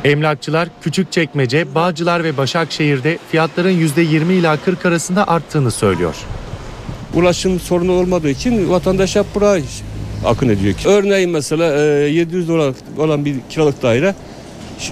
Emlakçılar 0.05 0.69
Küçükçekmece, 0.83 1.75
Bağcılar 1.75 2.25
ve 2.25 2.37
Başakşehir'de 2.37 3.19
fiyatların 3.31 3.73
%20 3.73 4.33
ila 4.33 4.57
40 4.57 4.87
arasında 4.87 5.29
arttığını 5.29 5.71
söylüyor. 5.71 6.15
Ulaşım 7.15 7.61
sorunu 7.61 7.93
olmadığı 7.93 8.31
için 8.31 8.71
vatandaş 8.71 9.17
hep 9.17 9.35
buraya 9.35 9.63
akın 10.25 10.49
ediyor. 10.49 10.75
Örneğin 10.85 11.31
mesela 11.31 11.83
e, 11.83 12.11
700 12.11 12.49
dolar 12.49 12.75
olan 12.99 13.25
bir 13.25 13.37
kiralık 13.51 13.83
daire 13.83 14.15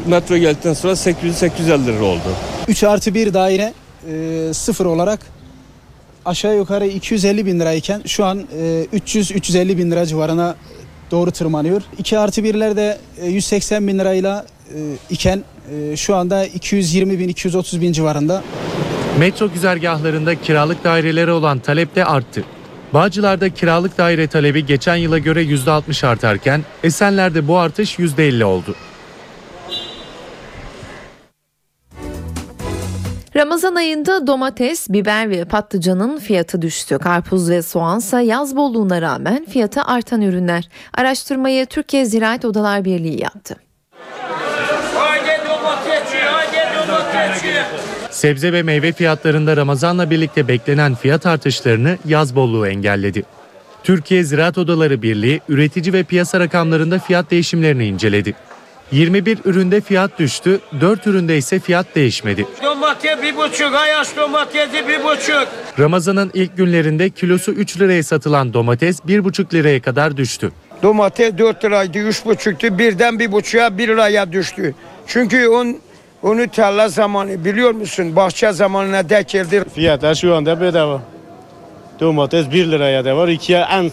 metro 0.06 0.36
geldikten 0.36 0.74
sonra 0.74 0.92
800-850 0.92 1.86
lira 1.86 2.04
oldu. 2.04 2.20
3 2.68 2.84
artı 2.84 3.14
1 3.14 3.34
daire 3.34 3.72
e, 4.10 4.54
sıfır 4.54 4.86
olarak 4.86 5.20
aşağı 6.24 6.56
yukarı 6.56 6.86
250 6.86 7.46
bin 7.46 7.60
lirayken 7.60 8.02
şu 8.06 8.24
an 8.24 8.38
e, 8.38 8.86
300-350 8.94 9.78
bin 9.78 9.90
lira 9.90 10.06
civarına 10.06 10.56
doğru 11.10 11.30
tırmanıyor. 11.30 11.82
2 11.98 12.18
artı 12.18 12.40
1'ler 12.40 12.76
de 12.76 12.98
e, 13.22 13.26
180 13.26 13.88
bin 13.88 13.98
lirayla 13.98 14.46
e, 14.74 14.78
iken 15.10 15.44
e, 15.92 15.96
şu 15.96 16.16
anda 16.16 16.46
220 16.46 17.18
bin 17.18 17.28
230 17.28 17.80
bin 17.80 17.92
civarında. 17.92 18.42
Metro 19.18 19.52
güzergahlarında 19.52 20.34
kiralık 20.34 20.84
dairelere 20.84 21.32
olan 21.32 21.58
talep 21.58 21.96
de 21.96 22.04
arttı. 22.04 22.44
Bağcılar'da 22.94 23.48
kiralık 23.48 23.98
daire 23.98 24.26
talebi 24.26 24.66
geçen 24.66 24.96
yıla 24.96 25.18
göre 25.18 25.42
%60 25.42 26.06
artarken 26.06 26.62
Esenler'de 26.82 27.48
bu 27.48 27.58
artış 27.58 27.98
%50 27.98 28.44
oldu. 28.44 28.74
Ramazan 33.36 33.74
ayında 33.74 34.26
domates, 34.26 34.88
biber 34.88 35.30
ve 35.30 35.44
patlıcanın 35.44 36.18
fiyatı 36.18 36.62
düştü. 36.62 36.98
Karpuz 36.98 37.50
ve 37.50 37.62
soğansa 37.62 38.20
yaz 38.20 38.56
bolluğuna 38.56 39.02
rağmen 39.02 39.44
fiyatı 39.44 39.82
artan 39.82 40.22
ürünler. 40.22 40.68
Araştırmayı 40.94 41.66
Türkiye 41.66 42.04
Ziraat 42.04 42.44
Odalar 42.44 42.84
Birliği 42.84 43.22
yaptı. 43.22 43.56
Sebze 48.16 48.52
ve 48.52 48.62
meyve 48.62 48.92
fiyatlarında 48.92 49.56
Ramazan'la 49.56 50.10
birlikte 50.10 50.48
beklenen 50.48 50.94
fiyat 50.94 51.26
artışlarını 51.26 51.98
yaz 52.04 52.34
bolluğu 52.34 52.66
engelledi. 52.66 53.22
Türkiye 53.82 54.24
Ziraat 54.24 54.58
Odaları 54.58 55.02
Birliği 55.02 55.40
üretici 55.48 55.92
ve 55.92 56.02
piyasa 56.02 56.40
rakamlarında 56.40 56.98
fiyat 56.98 57.30
değişimlerini 57.30 57.86
inceledi. 57.86 58.34
21 58.92 59.38
üründe 59.44 59.80
fiyat 59.80 60.18
düştü, 60.18 60.60
4 60.80 61.06
üründe 61.06 61.36
ise 61.36 61.58
fiyat 61.58 61.86
değişmedi. 61.94 62.46
Domates 62.62 63.22
bir 63.22 63.36
buçuk, 63.36 63.74
ayaş 63.74 64.16
domatesi 64.16 64.88
bir 64.88 65.04
buçuk. 65.04 65.48
Ramazan'ın 65.78 66.30
ilk 66.34 66.56
günlerinde 66.56 67.10
kilosu 67.10 67.52
3 67.52 67.80
liraya 67.80 68.02
satılan 68.02 68.54
domates 68.54 69.00
1,5 69.00 69.54
liraya 69.54 69.80
kadar 69.82 70.16
düştü. 70.16 70.52
Domates 70.82 71.38
4 71.38 71.64
liraydı, 71.64 71.98
3,5'tu. 71.98 72.78
Birden 72.78 73.14
1,5'a 73.14 73.78
1 73.78 73.88
liraya 73.88 74.32
düştü. 74.32 74.74
Çünkü 75.06 75.48
on, 75.48 75.76
onu 76.26 76.50
tarla 76.50 76.88
zamanı 76.88 77.44
biliyor 77.44 77.70
musun? 77.70 78.16
Bahçe 78.16 78.52
zamanına 78.52 79.08
denk 79.08 79.28
geldi. 79.28 79.64
Fiyatlar 79.74 80.14
şu 80.14 80.34
anda 80.34 80.60
bedava. 80.60 81.02
Domates 82.00 82.50
1 82.52 82.70
liraya 82.70 83.04
da 83.04 83.16
var. 83.16 83.28
İkiye 83.28 83.58
en 83.58 83.90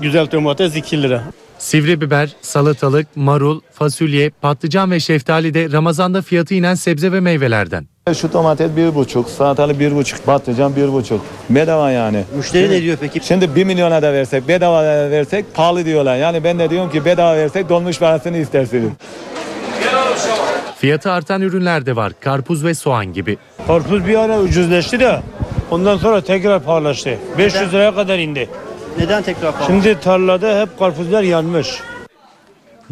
güzel 0.00 0.30
domates 0.32 0.76
2 0.76 1.02
lira. 1.02 1.22
Sivri 1.58 2.00
biber, 2.00 2.30
salatalık, 2.40 3.16
marul, 3.16 3.60
fasulye, 3.72 4.30
patlıcan 4.30 4.90
ve 4.90 5.00
şeftali 5.00 5.54
de 5.54 5.72
Ramazan'da 5.72 6.22
fiyatı 6.22 6.54
inen 6.54 6.74
sebze 6.74 7.12
ve 7.12 7.20
meyvelerden. 7.20 7.86
Şu 8.14 8.32
domates 8.32 8.76
bir 8.76 8.94
buçuk, 8.94 9.28
salatalık 9.30 9.80
bir 9.80 9.94
buçuk, 9.94 10.26
patlıcan 10.26 10.76
bir 10.76 10.92
buçuk. 10.92 11.20
Bedava 11.50 11.90
yani. 11.90 12.24
Müşteri 12.36 12.70
ne 12.70 12.82
diyor 12.82 12.96
peki? 13.00 13.20
Şimdi 13.26 13.54
bir 13.54 13.64
milyona 13.64 14.02
da 14.02 14.12
versek, 14.12 14.48
bedava 14.48 14.84
da 14.84 15.10
versek 15.10 15.54
pahalı 15.54 15.84
diyorlar. 15.84 16.16
Yani 16.16 16.44
ben 16.44 16.58
de 16.58 16.70
diyorum 16.70 16.90
ki 16.90 17.04
bedava 17.04 17.36
versek 17.36 17.68
dolmuş 17.68 17.98
parasını 17.98 18.38
istersiniz. 18.38 18.90
Fiyatı 20.84 21.10
artan 21.12 21.42
ürünler 21.42 21.86
de 21.86 21.96
var. 21.96 22.12
Karpuz 22.20 22.64
ve 22.64 22.74
soğan 22.74 23.12
gibi. 23.12 23.38
Karpuz 23.66 24.06
bir 24.06 24.14
ara 24.18 24.40
ucuzlaştı 24.40 25.00
da 25.00 25.22
ondan 25.70 25.96
sonra 25.96 26.20
tekrar 26.20 26.62
pahalaştı. 26.62 27.18
500 27.38 27.72
liraya 27.72 27.94
kadar 27.94 28.18
indi. 28.18 28.50
Neden 28.98 29.22
tekrar 29.22 29.52
pahalı? 29.52 29.66
Şimdi 29.66 30.00
tarlada 30.00 30.60
hep 30.60 30.78
karpuzlar 30.78 31.22
yanmış. 31.22 31.80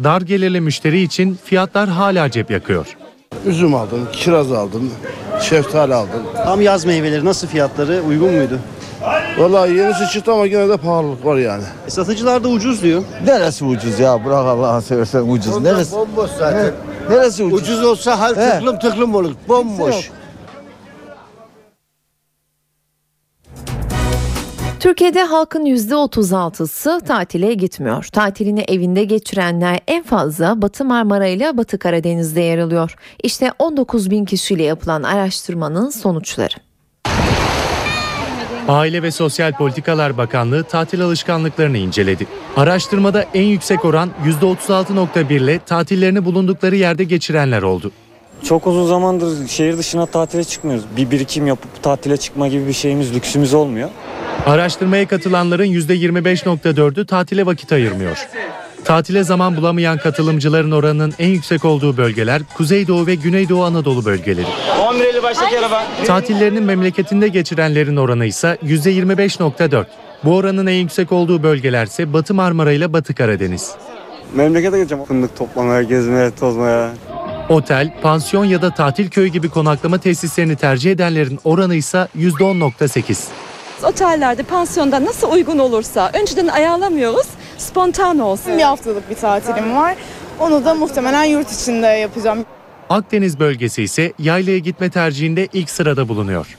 Dar 0.03 0.21
gelirli 0.21 0.61
müşteri 0.61 1.01
için 1.01 1.37
fiyatlar 1.45 1.89
hala 1.89 2.31
cep 2.31 2.51
yakıyor. 2.51 2.97
Üzüm 3.45 3.75
aldım, 3.75 4.07
kiraz 4.13 4.51
aldım, 4.51 4.91
şeftali 5.41 5.93
aldım. 5.93 6.23
Tam 6.45 6.61
yaz 6.61 6.85
meyveleri 6.85 7.25
nasıl 7.25 7.47
fiyatları 7.47 8.01
uygun 8.01 8.33
muydu? 8.33 8.59
Vallahi 9.37 9.71
yenisi 9.73 10.13
çıktı 10.13 10.33
ama 10.33 10.47
gene 10.47 10.69
de 10.69 10.77
pahalılık 10.77 11.25
var 11.25 11.37
yani. 11.37 11.63
E, 11.87 11.89
satıcılar 11.89 12.43
da 12.43 12.47
ucuz 12.47 12.83
diyor. 12.83 13.03
Neresi 13.25 13.65
ucuz 13.65 13.99
ya? 13.99 14.25
Bırak 14.25 14.45
Allah'ını 14.45 14.81
seversen 14.81 15.23
ucuz. 15.27 15.61
Neresi? 15.61 15.95
Bomboş 15.95 16.29
zaten. 16.39 16.71
Neresi 17.09 17.43
ucuz? 17.43 17.61
Ucuz 17.61 17.83
olsa 17.83 18.19
hal 18.19 18.35
He. 18.35 18.49
tıklım 18.49 18.79
tıklım 18.79 19.15
olur. 19.15 19.33
Bomboş. 19.47 20.11
Türkiye'de 24.79 25.23
halkın 25.23 25.65
%36'sı 25.65 26.99
tatile 27.07 27.53
gitmiyor. 27.53 28.03
Tatilini 28.11 28.61
evinde 28.67 29.03
geçirenler 29.03 29.79
en 29.87 30.03
fazla 30.03 30.61
Batı 30.61 30.85
Marmara 30.85 31.27
ile 31.27 31.57
Batı 31.57 31.79
Karadeniz'de 31.79 32.41
yer 32.41 32.57
alıyor. 32.57 32.95
İşte 33.23 33.51
19 33.59 34.09
bin 34.11 34.25
kişiyle 34.25 34.63
yapılan 34.63 35.03
araştırmanın 35.03 35.89
sonuçları. 35.89 36.53
Aile 38.67 39.03
ve 39.03 39.11
Sosyal 39.11 39.51
Politikalar 39.51 40.17
Bakanlığı 40.17 40.63
tatil 40.63 41.01
alışkanlıklarını 41.01 41.77
inceledi. 41.77 42.27
Araştırmada 42.57 43.25
en 43.33 43.43
yüksek 43.43 43.85
oran 43.85 44.09
%36.1 44.41 45.33
ile 45.33 45.59
tatillerini 45.59 46.25
bulundukları 46.25 46.75
yerde 46.75 47.03
geçirenler 47.03 47.61
oldu. 47.61 47.91
Çok 48.43 48.67
uzun 48.67 48.87
zamandır 48.87 49.47
şehir 49.47 49.77
dışına 49.77 50.05
tatile 50.05 50.43
çıkmıyoruz. 50.43 50.85
Bir 50.97 51.11
birikim 51.11 51.47
yapıp 51.47 51.83
tatile 51.83 52.17
çıkma 52.17 52.47
gibi 52.47 52.67
bir 52.67 52.73
şeyimiz, 52.73 53.15
lüksümüz 53.15 53.53
olmuyor. 53.53 53.89
Araştırmaya 54.45 55.07
katılanların 55.07 55.65
%25.4'ü 55.65 57.05
tatile 57.05 57.45
vakit 57.45 57.71
ayırmıyor. 57.71 58.27
Tatile 58.85 59.23
zaman 59.23 59.57
bulamayan 59.57 59.97
katılımcıların 59.97 60.71
oranının 60.71 61.13
en 61.19 61.29
yüksek 61.29 61.65
olduğu 61.65 61.97
bölgeler 61.97 62.41
Kuzeydoğu 62.57 63.07
ve 63.07 63.15
Güneydoğu 63.15 63.63
Anadolu 63.63 64.05
bölgeleri. 64.05 64.45
11.50 64.79 65.23
baştaki 65.23 65.59
araba. 65.59 65.83
Tatillerinin 66.05 66.63
memleketinde 66.63 67.27
geçirenlerin 67.27 67.95
oranı 67.97 68.25
ise 68.25 68.57
%25.4. 68.65 69.85
Bu 70.23 70.35
oranın 70.35 70.67
en 70.67 70.75
yüksek 70.75 71.11
olduğu 71.11 71.43
bölgelerse 71.43 72.13
Batı 72.13 72.33
Marmara 72.33 72.71
ile 72.71 72.93
Batı 72.93 73.15
Karadeniz. 73.15 73.71
Memlekete 74.35 74.77
gideceğim. 74.77 75.05
Fındık 75.05 75.37
toplamaya, 75.37 75.83
gezmeye, 75.83 76.31
tozmaya. 76.31 76.93
Otel, 77.49 77.93
pansiyon 78.01 78.45
ya 78.45 78.61
da 78.61 78.69
tatil 78.73 79.09
köyü 79.09 79.27
gibi 79.27 79.49
konaklama 79.49 79.97
tesislerini 79.97 80.55
tercih 80.55 80.91
edenlerin 80.91 81.39
oranı 81.43 81.75
ise 81.75 82.07
%10.8. 82.17 83.17
Otellerde, 83.83 84.43
pansiyonda 84.43 85.05
nasıl 85.05 85.31
uygun 85.31 85.59
olursa 85.59 86.11
önceden 86.21 86.47
ayarlamıyoruz. 86.47 87.27
Spontan 87.63 88.19
olsun. 88.19 88.57
Bir 88.57 88.63
haftalık 88.63 89.09
bir 89.09 89.15
tatilim 89.15 89.75
var. 89.75 89.95
Onu 90.39 90.65
da 90.65 90.73
muhtemelen 90.73 91.23
yurt 91.23 91.51
içinde 91.51 91.87
yapacağım. 91.87 92.45
Akdeniz 92.89 93.39
bölgesi 93.39 93.83
ise 93.83 94.13
yaylaya 94.19 94.57
gitme 94.57 94.89
tercihinde 94.89 95.47
ilk 95.53 95.69
sırada 95.69 96.07
bulunuyor. 96.09 96.57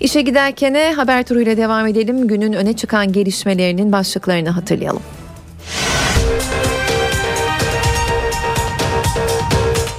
İşe 0.00 0.20
giderken 0.20 0.92
haber 0.92 1.22
turuyla 1.22 1.56
devam 1.56 1.86
edelim. 1.86 2.28
Günün 2.28 2.52
öne 2.52 2.72
çıkan 2.72 3.12
gelişmelerinin 3.12 3.92
başlıklarını 3.92 4.50
hatırlayalım. 4.50 5.02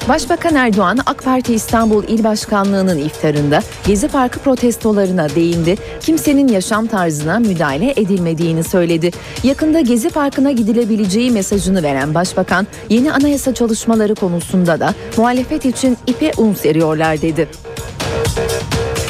Başbakan 0.10 0.56
Erdoğan 0.56 0.98
AK 1.06 1.24
Parti 1.24 1.54
İstanbul 1.54 2.04
İl 2.04 2.24
Başkanlığı'nın 2.24 2.98
iftarında 2.98 3.60
Gezi 3.88 4.08
Parkı 4.08 4.40
protestolarına 4.40 5.30
değindi. 5.30 5.76
Kimsenin 6.00 6.48
yaşam 6.48 6.88
tarzına 6.88 7.40
müdahale 7.40 7.92
edilmediğini 7.92 8.64
söyledi. 8.64 9.12
Yakında 9.44 9.82
Gezi 9.82 10.10
Parkı'na 10.10 10.52
gidilebileceği 10.52 11.32
mesajını 11.32 11.84
veren 11.84 12.14
Başbakan 12.14 12.68
yeni 12.90 13.14
anayasa 13.14 13.54
çalışmaları 13.54 14.16
konusunda 14.16 14.80
da 14.80 14.94
muhalefet 15.18 15.66
için 15.66 15.98
ipe 16.08 16.32
un 16.38 16.54
seriyorlar 16.54 17.22
dedi. 17.22 17.50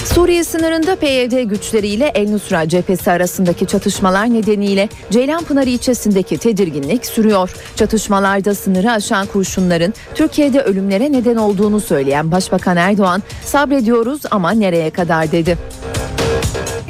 Suriye 0.06 0.44
sınırında 0.44 0.96
PYD 0.96 1.44
güçleriyle 1.44 2.12
El 2.16 2.30
Nusra 2.30 2.70
cephesi 2.70 3.12
arasındaki 3.12 3.68
çatışmalar 3.68 4.34
nedeniyle 4.34 4.90
Ceylanpınar 5.12 5.68
ilçesindeki 5.68 6.38
tedirginlik 6.38 7.06
sürüyor. 7.06 7.52
Çatışmalarda 7.76 8.56
sınırı 8.56 8.92
aşan 8.92 9.26
kurşunların 9.28 9.94
Türkiye'de 10.16 10.62
ölümlere 10.62 11.12
neden 11.12 11.36
olduğunu 11.36 11.80
söyleyen 11.82 12.32
Başbakan 12.32 12.78
Erdoğan 12.78 13.24
sabrediyoruz 13.46 14.22
ama 14.32 14.52
nereye 14.52 14.90
kadar 14.90 15.32
dedi. 15.32 15.58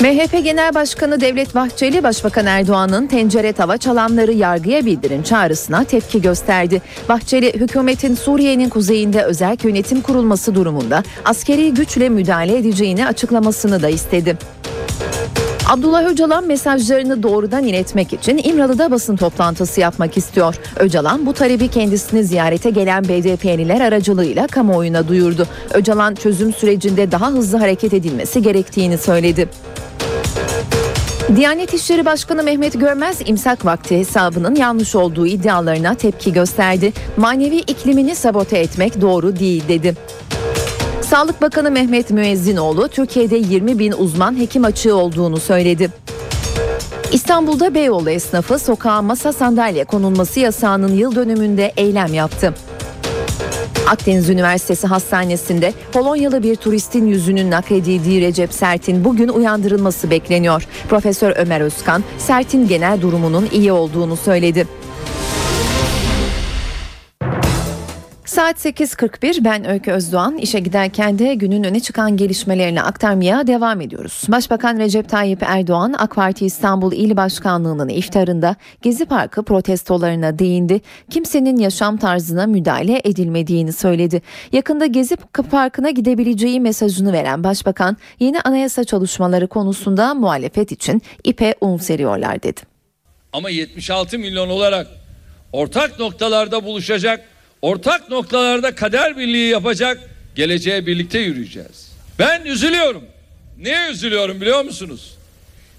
MHP 0.04 0.44
Genel 0.44 0.74
Başkanı 0.74 1.22
Devlet 1.22 1.56
Bahçeli, 1.56 2.04
Başbakan 2.04 2.46
Erdoğan'ın 2.46 3.08
tencere 3.08 3.54
tava 3.54 3.78
çalanları 3.78 4.34
yargıya 4.34 4.86
bildirin 4.86 5.24
çağrısına 5.24 5.84
tepki 5.84 6.22
gösterdi. 6.22 6.82
Bahçeli, 7.10 7.54
hükümetin 7.54 8.16
Suriye'nin 8.16 8.70
kuzeyinde 8.70 9.24
özel 9.24 9.58
yönetim 9.64 10.02
kurulması 10.02 10.56
durumunda 10.56 11.04
askeri 11.26 11.74
güçle 11.74 12.10
müdahale 12.10 12.58
edeceğini 12.58 13.08
açıklamasını 13.08 13.82
da 13.82 13.90
istedi. 13.90 14.38
Abdullah 15.70 16.06
Öcalan 16.06 16.48
mesajlarını 16.48 17.24
doğrudan 17.24 17.64
iletmek 17.64 18.14
için 18.14 18.42
İmralı'da 18.44 18.92
basın 18.92 19.16
toplantısı 19.16 19.82
yapmak 19.82 20.18
istiyor. 20.18 20.56
Öcalan 20.80 21.26
bu 21.26 21.34
talebi 21.34 21.68
kendisini 21.68 22.24
ziyarete 22.24 22.70
gelen 22.70 23.04
BDP'liler 23.04 23.82
aracılığıyla 23.82 24.48
kamuoyuna 24.48 25.08
duyurdu. 25.08 25.48
Öcalan 25.74 26.16
çözüm 26.16 26.54
sürecinde 26.54 27.12
daha 27.12 27.28
hızlı 27.28 27.58
hareket 27.58 27.94
edilmesi 27.94 28.42
gerektiğini 28.42 28.98
söyledi. 28.98 29.50
Diyanet 31.36 31.74
İşleri 31.74 32.06
Başkanı 32.06 32.44
Mehmet 32.44 32.80
Görmez 32.80 33.18
imsak 33.26 33.66
vakti 33.66 33.98
hesabının 33.98 34.56
yanlış 34.56 34.96
olduğu 34.96 35.28
iddialarına 35.28 35.96
tepki 35.96 36.34
gösterdi. 36.34 36.94
Manevi 37.18 37.56
iklimini 37.56 38.16
sabote 38.16 38.58
etmek 38.58 39.02
doğru 39.02 39.40
değil 39.40 39.64
dedi. 39.68 39.94
Sağlık 41.02 41.42
Bakanı 41.42 41.72
Mehmet 41.72 42.10
Müezzinoğlu 42.10 42.88
Türkiye'de 42.88 43.36
20 43.36 43.80
bin 43.80 43.92
uzman 43.92 44.40
hekim 44.40 44.66
açığı 44.66 44.96
olduğunu 44.96 45.38
söyledi. 45.38 45.90
İstanbul'da 47.12 47.76
Beyoğlu 47.76 48.10
esnafı 48.10 48.60
sokağa 48.60 49.02
masa 49.02 49.34
sandalye 49.34 49.84
konulması 49.84 50.40
yasağının 50.40 50.94
yıl 50.94 51.16
dönümünde 51.16 51.74
eylem 51.78 52.14
yaptı. 52.14 52.54
Akdeniz 53.94 54.30
Üniversitesi 54.30 54.88
Hastanesi'nde 54.88 55.74
Polonyalı 55.92 56.44
bir 56.44 56.56
turistin 56.56 57.08
yüzünün 57.08 57.52
nakledildiği 57.52 58.22
Recep 58.22 58.54
Sert'in 58.54 59.06
bugün 59.06 59.28
uyandırılması 59.28 60.10
bekleniyor. 60.10 60.68
Profesör 60.90 61.34
Ömer 61.38 61.62
Özkan, 61.62 62.04
Sert'in 62.18 62.68
genel 62.68 63.02
durumunun 63.02 63.50
iyi 63.52 63.72
olduğunu 63.72 64.16
söyledi. 64.16 64.68
Saat 68.34 68.66
8.41 68.66 69.44
ben 69.44 69.70
Öykü 69.70 69.92
Özdoğan 69.92 70.38
işe 70.38 70.60
giderken 70.60 71.20
de 71.20 71.34
günün 71.34 71.64
öne 71.64 71.80
çıkan 71.80 72.18
gelişmelerini 72.18 72.82
aktarmaya 72.82 73.48
devam 73.48 73.82
ediyoruz. 73.82 74.22
Başbakan 74.28 74.80
Recep 74.80 75.10
Tayyip 75.10 75.44
Erdoğan 75.44 75.96
AK 75.98 76.16
Parti 76.16 76.46
İstanbul 76.46 76.92
İl 76.94 77.18
Başkanlığı'nın 77.18 77.90
iftarında 77.90 78.56
Gezi 78.82 79.06
Parkı 79.06 79.44
protestolarına 79.44 80.40
değindi. 80.40 80.82
Kimsenin 81.10 81.58
yaşam 81.58 81.98
tarzına 81.98 82.48
müdahale 82.48 83.02
edilmediğini 83.04 83.74
söyledi. 83.74 84.22
Yakında 84.52 84.86
Gezi 84.86 85.16
Parkı'na 85.52 85.90
gidebileceği 85.90 86.60
mesajını 86.60 87.14
veren 87.14 87.44
Başbakan 87.44 87.98
yeni 88.20 88.42
anayasa 88.42 88.84
çalışmaları 88.84 89.48
konusunda 89.48 90.14
muhalefet 90.14 90.72
için 90.72 91.02
ipe 91.24 91.56
un 91.62 91.78
seriyorlar 91.78 92.44
dedi. 92.44 92.62
Ama 93.34 93.50
76 93.50 94.20
milyon 94.20 94.50
olarak 94.50 94.88
ortak 95.52 96.00
noktalarda 96.00 96.66
buluşacak 96.66 97.33
ortak 97.64 98.10
noktalarda 98.10 98.76
kader 98.76 99.18
birliği 99.18 99.50
yapacak, 99.50 100.10
geleceğe 100.36 100.86
birlikte 100.86 101.20
yürüyeceğiz. 101.20 101.92
Ben 102.20 102.46
üzülüyorum. 102.46 103.04
Niye 103.58 103.92
üzülüyorum 103.92 104.42
biliyor 104.42 104.64
musunuz? 104.66 105.18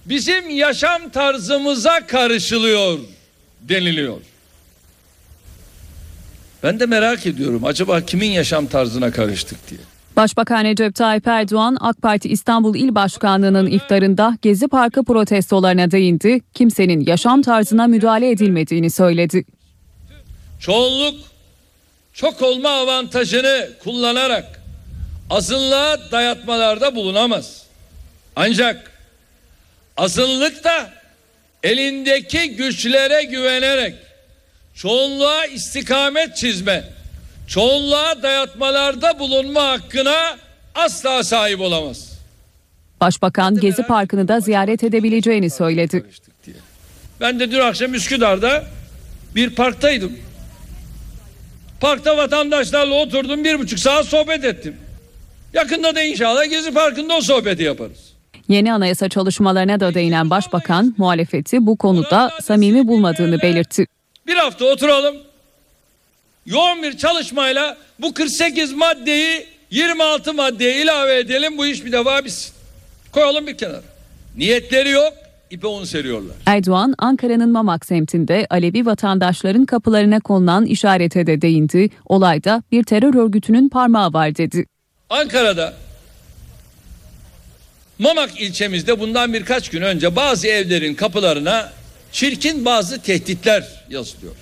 Bizim 0.07 0.51
yaşam 0.51 1.11
tarzımıza 1.11 2.07
karışılıyor 2.07 2.99
deniliyor. 3.61 4.17
Ben 6.63 6.81
de 6.81 6.87
merak 6.87 7.27
ediyorum 7.27 7.65
acaba 7.65 8.01
kimin 8.01 8.31
yaşam 8.31 8.67
tarzına 8.67 9.11
karıştık 9.11 9.71
diye. 9.71 9.81
Başbakan 10.17 10.65
Recep 10.65 10.95
Tayyip 10.95 11.27
Erdoğan 11.27 11.77
AK 11.81 12.03
Parti 12.03 12.29
İstanbul 12.29 12.75
İl 12.75 12.95
Başkanlığı'nın 12.95 13.67
iftarında 13.67 14.39
Gezi 14.43 14.69
Parkı 14.69 15.05
protestolarına 15.05 15.91
değindi. 15.91 16.41
Kimsenin 16.55 17.07
yaşam 17.07 17.43
tarzına 17.43 17.87
müdahale 17.87 18.31
edilmediğini 18.31 18.91
söyledi. 18.91 19.45
Çoğunluk 20.61 21.34
çok 22.15 22.43
olma 22.43 22.71
avantajını 22.71 23.71
kullanarak 23.85 24.61
azınlığa 25.31 26.11
dayatmalarda 26.11 26.95
bulunamaz. 26.95 27.63
Ancak 28.37 28.93
azınlık 29.97 30.65
da 30.65 30.91
elindeki 31.63 32.57
güçlere 32.57 33.23
güvenerek 33.23 33.95
çoğunluğa 34.75 35.47
istikamet 35.47 36.37
çizme, 36.37 36.85
çoğunluğa 37.49 38.23
dayatmalarda 38.23 39.19
bulunma 39.19 39.69
hakkına 39.69 40.37
asla 40.75 41.25
sahip 41.25 41.61
olamaz. 41.61 42.15
Başbakan 43.01 43.61
Gezi 43.61 43.83
Parkı'nı 43.83 44.29
da 44.29 44.41
ziyaret 44.41 44.85
edebileceğini 44.85 45.51
söyledi. 45.51 46.05
Ben 47.21 47.41
de 47.41 47.51
dün 47.51 47.61
akşam 47.61 47.95
Üsküdar'da 47.95 48.65
bir 49.35 49.51
parktaydım. 49.51 50.19
Parkta 51.85 52.17
vatandaşlarla 52.17 52.95
oturdum 52.95 53.45
bir 53.45 53.59
buçuk 53.59 53.79
saat 53.79 54.07
sohbet 54.07 54.45
ettim. 54.45 54.77
Yakında 55.53 55.95
da 55.95 56.03
inşallah 56.03 56.51
Gezi 56.51 56.75
Parkı'nda 56.75 57.15
o 57.15 57.21
sohbeti 57.21 57.63
yaparız. 57.63 58.13
Yeni 58.49 58.73
anayasa 58.73 59.09
çalışmalarına 59.09 59.81
da 59.81 59.95
değinen 59.95 60.31
başbakan 60.31 60.95
muhalefeti 60.99 61.67
bu 61.67 61.77
konuda 61.77 62.31
samimi 62.43 62.89
bulmadığını 62.89 63.43
belirtti. 63.43 63.87
Bir 64.27 64.35
hafta 64.37 64.65
oturalım. 64.65 65.17
Yoğun 66.47 66.83
bir 66.83 66.97
çalışmayla 66.97 67.77
bu 67.99 68.15
48 68.15 68.73
maddeyi 68.73 69.47
26 69.71 70.35
maddeye 70.35 70.83
ilave 70.83 71.19
edelim 71.19 71.59
bu 71.59 71.67
iş 71.67 71.85
bir 71.85 71.93
defa 71.93 72.25
bitsin. 72.25 72.53
Koyalım 73.13 73.47
bir 73.47 73.59
kenara. 73.59 73.83
Niyetleri 74.37 74.91
yok 74.91 75.24
ipe 75.51 75.67
un 75.67 75.85
seriyorlar. 75.85 76.37
Erdoğan 76.47 76.95
Ankara'nın 76.99 77.53
Mamak 77.53 77.87
semtinde 77.87 78.47
Alevi 78.51 78.87
vatandaşların 78.87 79.67
kapılarına 79.67 80.21
konulan 80.21 80.67
işarete 80.67 81.27
de 81.27 81.41
değindi. 81.41 81.91
Olayda 82.07 82.63
bir 82.73 82.85
terör 82.85 83.15
örgütünün 83.15 83.69
parmağı 83.69 84.13
var 84.13 84.37
dedi. 84.37 84.67
Ankara'da 85.11 85.75
Mamak 87.99 88.41
ilçemizde 88.41 89.01
bundan 89.01 89.33
birkaç 89.33 89.69
gün 89.69 89.83
önce 89.83 90.17
bazı 90.17 90.47
evlerin 90.47 90.95
kapılarına 90.95 91.73
çirkin 92.13 92.65
bazı 92.65 93.03
tehditler 93.03 93.85
yazılıyor. 93.91 94.35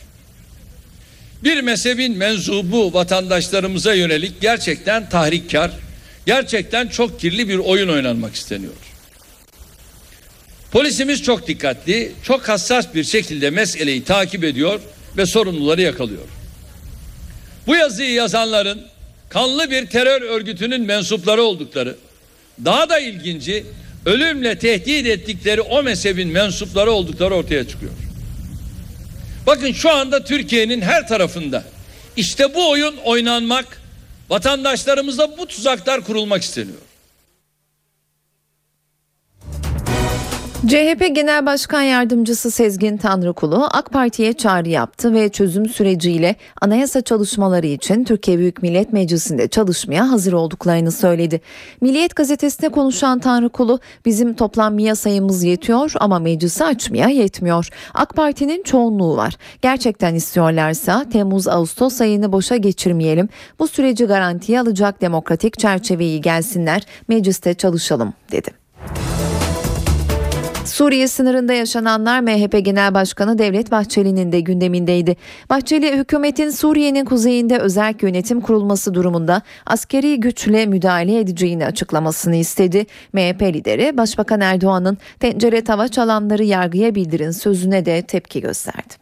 Bir 1.44 1.60
mezhebin 1.60 2.16
menzubu 2.16 2.94
vatandaşlarımıza 2.94 3.94
yönelik 3.94 4.40
gerçekten 4.40 5.08
tahrikkar, 5.08 5.70
gerçekten 6.26 6.88
çok 6.88 7.20
kirli 7.20 7.48
bir 7.48 7.58
oyun 7.58 7.88
oynanmak 7.88 8.34
isteniyor. 8.34 8.72
Polisimiz 10.72 11.22
çok 11.22 11.48
dikkatli, 11.48 12.12
çok 12.22 12.48
hassas 12.48 12.94
bir 12.94 13.04
şekilde 13.04 13.50
meseleyi 13.50 14.04
takip 14.04 14.44
ediyor 14.44 14.80
ve 15.16 15.26
sorumluları 15.26 15.82
yakalıyor. 15.82 16.22
Bu 17.66 17.76
yazıyı 17.76 18.12
yazanların 18.12 18.82
kanlı 19.28 19.70
bir 19.70 19.86
terör 19.86 20.22
örgütünün 20.22 20.82
mensupları 20.82 21.42
oldukları, 21.42 21.96
daha 22.64 22.88
da 22.88 22.98
ilginci 22.98 23.64
ölümle 24.06 24.58
tehdit 24.58 25.06
ettikleri 25.06 25.60
o 25.60 25.82
mezhebin 25.82 26.28
mensupları 26.28 26.90
oldukları 26.90 27.34
ortaya 27.34 27.68
çıkıyor. 27.68 27.92
Bakın 29.46 29.72
şu 29.72 29.90
anda 29.90 30.24
Türkiye'nin 30.24 30.80
her 30.80 31.08
tarafında 31.08 31.64
işte 32.16 32.54
bu 32.54 32.70
oyun 32.70 32.96
oynanmak, 32.96 33.82
vatandaşlarımıza 34.30 35.38
bu 35.38 35.46
tuzaklar 35.46 36.00
kurulmak 36.00 36.42
isteniyor. 36.42 36.78
CHP 40.68 41.14
Genel 41.14 41.46
Başkan 41.46 41.82
Yardımcısı 41.82 42.50
Sezgin 42.50 42.96
Tanrıkulu 42.96 43.68
AK 43.72 43.90
Parti'ye 43.90 44.32
çağrı 44.32 44.68
yaptı 44.68 45.14
ve 45.14 45.28
çözüm 45.28 45.66
süreciyle 45.66 46.36
anayasa 46.60 47.00
çalışmaları 47.00 47.66
için 47.66 48.04
Türkiye 48.04 48.38
Büyük 48.38 48.62
Millet 48.62 48.92
Meclisi'nde 48.92 49.48
çalışmaya 49.48 50.10
hazır 50.10 50.32
olduklarını 50.32 50.92
söyledi. 50.92 51.40
Milliyet 51.80 52.16
gazetesine 52.16 52.68
konuşan 52.68 53.18
Tanrıkulu 53.18 53.80
bizim 54.04 54.34
toplam 54.34 54.74
miya 54.74 54.96
sayımız 54.96 55.44
yetiyor 55.44 55.92
ama 56.00 56.18
meclisi 56.18 56.64
açmaya 56.64 57.08
yetmiyor. 57.08 57.68
AK 57.94 58.16
Parti'nin 58.16 58.62
çoğunluğu 58.62 59.16
var. 59.16 59.36
Gerçekten 59.62 60.14
istiyorlarsa 60.14 61.06
Temmuz-Ağustos 61.12 62.00
ayını 62.00 62.32
boşa 62.32 62.56
geçirmeyelim. 62.56 63.28
Bu 63.58 63.68
süreci 63.68 64.04
garantiye 64.04 64.60
alacak 64.60 65.00
demokratik 65.00 65.58
çerçeveyi 65.58 66.20
gelsinler 66.20 66.82
mecliste 67.08 67.54
çalışalım 67.54 68.14
dedi. 68.32 68.61
Suriye 70.64 71.08
sınırında 71.08 71.52
yaşananlar 71.52 72.20
MHP 72.20 72.64
Genel 72.64 72.94
Başkanı 72.94 73.38
Devlet 73.38 73.70
Bahçeli'nin 73.70 74.32
de 74.32 74.40
gündemindeydi. 74.40 75.16
Bahçeli 75.50 75.98
hükümetin 75.98 76.50
Suriye'nin 76.50 77.04
kuzeyinde 77.04 77.58
özel 77.58 77.94
yönetim 78.02 78.40
kurulması 78.40 78.94
durumunda 78.94 79.42
askeri 79.66 80.20
güçle 80.20 80.66
müdahale 80.66 81.18
edeceğini 81.18 81.66
açıklamasını 81.66 82.36
istedi. 82.36 82.86
MHP 83.12 83.42
lideri 83.42 83.96
Başbakan 83.96 84.40
Erdoğan'ın 84.40 84.98
tencere 85.20 85.64
tava 85.64 85.88
çalanları 85.88 86.44
yargıya 86.44 86.94
bildirin 86.94 87.30
sözüne 87.30 87.86
de 87.86 88.02
tepki 88.02 88.40
gösterdi. 88.40 88.94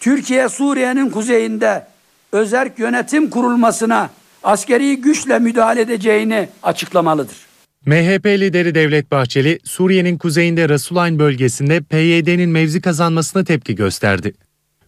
Türkiye 0.00 0.48
Suriye'nin 0.48 1.10
kuzeyinde 1.10 1.86
özel 2.32 2.70
yönetim 2.76 3.30
kurulmasına 3.30 4.10
askeri 4.42 4.96
güçle 4.96 5.38
müdahale 5.38 5.80
edeceğini 5.80 6.48
açıklamalıdır. 6.62 7.53
MHP 7.86 8.26
lideri 8.26 8.74
Devlet 8.74 9.10
Bahçeli, 9.10 9.58
Suriye'nin 9.64 10.18
kuzeyinde 10.18 10.68
Rasulayn 10.68 11.18
bölgesinde 11.18 11.80
PYD'nin 11.80 12.50
mevzi 12.50 12.80
kazanmasına 12.80 13.44
tepki 13.44 13.74
gösterdi. 13.74 14.32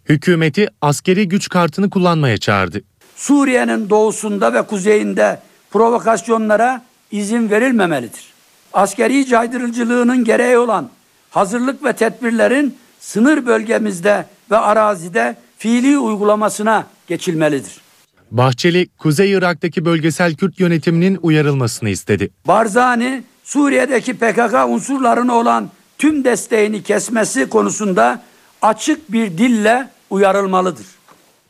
Hükümeti 0.09 0.69
askeri 0.81 1.29
güç 1.29 1.49
kartını 1.49 1.91
kullanmaya 1.91 2.39
çağırdı. 2.39 2.81
Suriye'nin 3.17 3.91
doğusunda 3.91 4.55
ve 4.55 4.63
kuzeyinde 4.63 5.41
provokasyonlara 5.71 6.85
izin 7.11 7.51
verilmemelidir. 7.51 8.25
Askeri 8.73 9.27
caydırıcılığının 9.27 10.25
gereği 10.25 10.59
olan 10.59 10.91
hazırlık 11.31 11.85
ve 11.85 11.93
tedbirlerin 11.93 12.77
sınır 13.01 13.47
bölgemizde 13.47 14.27
ve 14.51 14.57
arazide 14.57 15.37
fiili 15.59 15.99
uygulamasına 15.99 16.87
geçilmelidir. 17.07 17.86
Bahçeli, 18.31 18.89
Kuzey 18.99 19.33
Irak'taki 19.33 19.85
bölgesel 19.85 20.35
Kürt 20.35 20.61
yönetiminin 20.61 21.19
uyarılmasını 21.23 21.89
istedi. 21.89 22.31
Barzani 22.47 23.23
Suriye'deki 23.45 24.15
PKK 24.15 24.55
unsurlarına 24.69 25.35
olan 25.35 25.71
tüm 25.99 26.25
desteğini 26.25 26.83
kesmesi 26.83 27.49
konusunda 27.49 28.23
açık 28.63 29.13
bir 29.13 29.39
dille 29.39 29.89
uyarılmalıdır. 30.11 30.87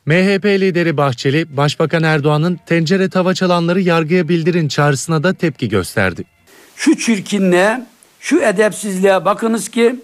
MHP 0.06 0.44
lideri 0.44 0.96
Bahçeli, 0.96 1.56
Başbakan 1.56 2.02
Erdoğan'ın 2.02 2.60
tencere 2.66 3.10
tava 3.10 3.34
çalanları 3.34 3.80
yargıya 3.80 4.28
bildirin 4.28 4.68
çağrısına 4.68 5.22
da 5.22 5.34
tepki 5.34 5.68
gösterdi. 5.68 6.24
Şu 6.76 6.98
çirkinliğe, 6.98 7.86
şu 8.20 8.40
edepsizliğe 8.40 9.24
bakınız 9.24 9.68
ki 9.68 9.96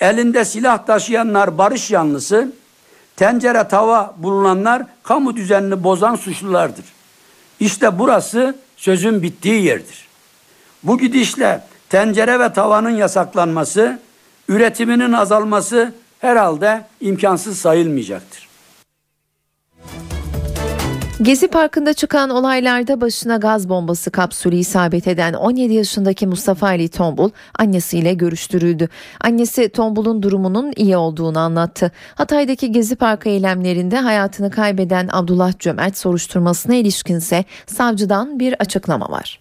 elinde 0.00 0.44
silah 0.44 0.86
taşıyanlar 0.86 1.58
barış 1.58 1.90
yanlısı, 1.90 2.52
tencere 3.16 3.68
tava 3.68 4.14
bulunanlar 4.16 4.82
kamu 5.02 5.36
düzenini 5.36 5.84
bozan 5.84 6.14
suçlulardır. 6.14 6.84
İşte 7.60 7.98
burası 7.98 8.56
sözün 8.76 9.22
bittiği 9.22 9.64
yerdir. 9.64 10.08
Bu 10.82 10.98
gidişle 10.98 11.60
tencere 11.88 12.40
ve 12.40 12.52
tavanın 12.52 12.90
yasaklanması, 12.90 13.98
üretiminin 14.48 15.12
azalması 15.12 15.94
herhalde 16.18 16.84
imkansız 17.00 17.58
sayılmayacaktır. 17.58 18.45
Gezi 21.22 21.48
Parkı'nda 21.48 21.92
çıkan 21.92 22.30
olaylarda 22.30 23.00
başına 23.00 23.36
gaz 23.36 23.68
bombası 23.68 24.10
kapsülü 24.10 24.56
isabet 24.56 25.08
eden 25.08 25.32
17 25.32 25.74
yaşındaki 25.74 26.26
Mustafa 26.26 26.66
Ali 26.66 26.88
Tombul 26.88 27.30
annesiyle 27.58 28.14
görüştürüldü. 28.14 28.88
Annesi 29.20 29.68
Tombul'un 29.68 30.22
durumunun 30.22 30.72
iyi 30.76 30.96
olduğunu 30.96 31.38
anlattı. 31.38 31.90
Hatay'daki 32.14 32.72
Gezi 32.72 32.96
Parkı 32.96 33.28
eylemlerinde 33.28 33.96
hayatını 33.98 34.50
kaybeden 34.50 35.08
Abdullah 35.12 35.58
Cömert 35.58 35.98
soruşturmasına 35.98 36.74
ilişkinse 36.74 37.44
savcıdan 37.66 38.38
bir 38.38 38.54
açıklama 38.58 39.10
var. 39.10 39.40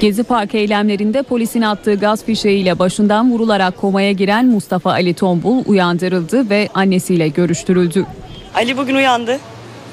Gezi 0.00 0.22
Parkı 0.22 0.56
eylemlerinde 0.56 1.22
polisin 1.22 1.62
attığı 1.62 1.94
gaz 1.94 2.24
fişeğiyle 2.24 2.78
başından 2.78 3.30
vurularak 3.30 3.76
komaya 3.76 4.12
giren 4.12 4.46
Mustafa 4.46 4.90
Ali 4.90 5.14
Tombul 5.14 5.62
uyandırıldı 5.66 6.50
ve 6.50 6.68
annesiyle 6.74 7.28
görüştürüldü. 7.28 8.06
Ali 8.54 8.76
bugün 8.76 8.94
uyandı. 8.94 9.38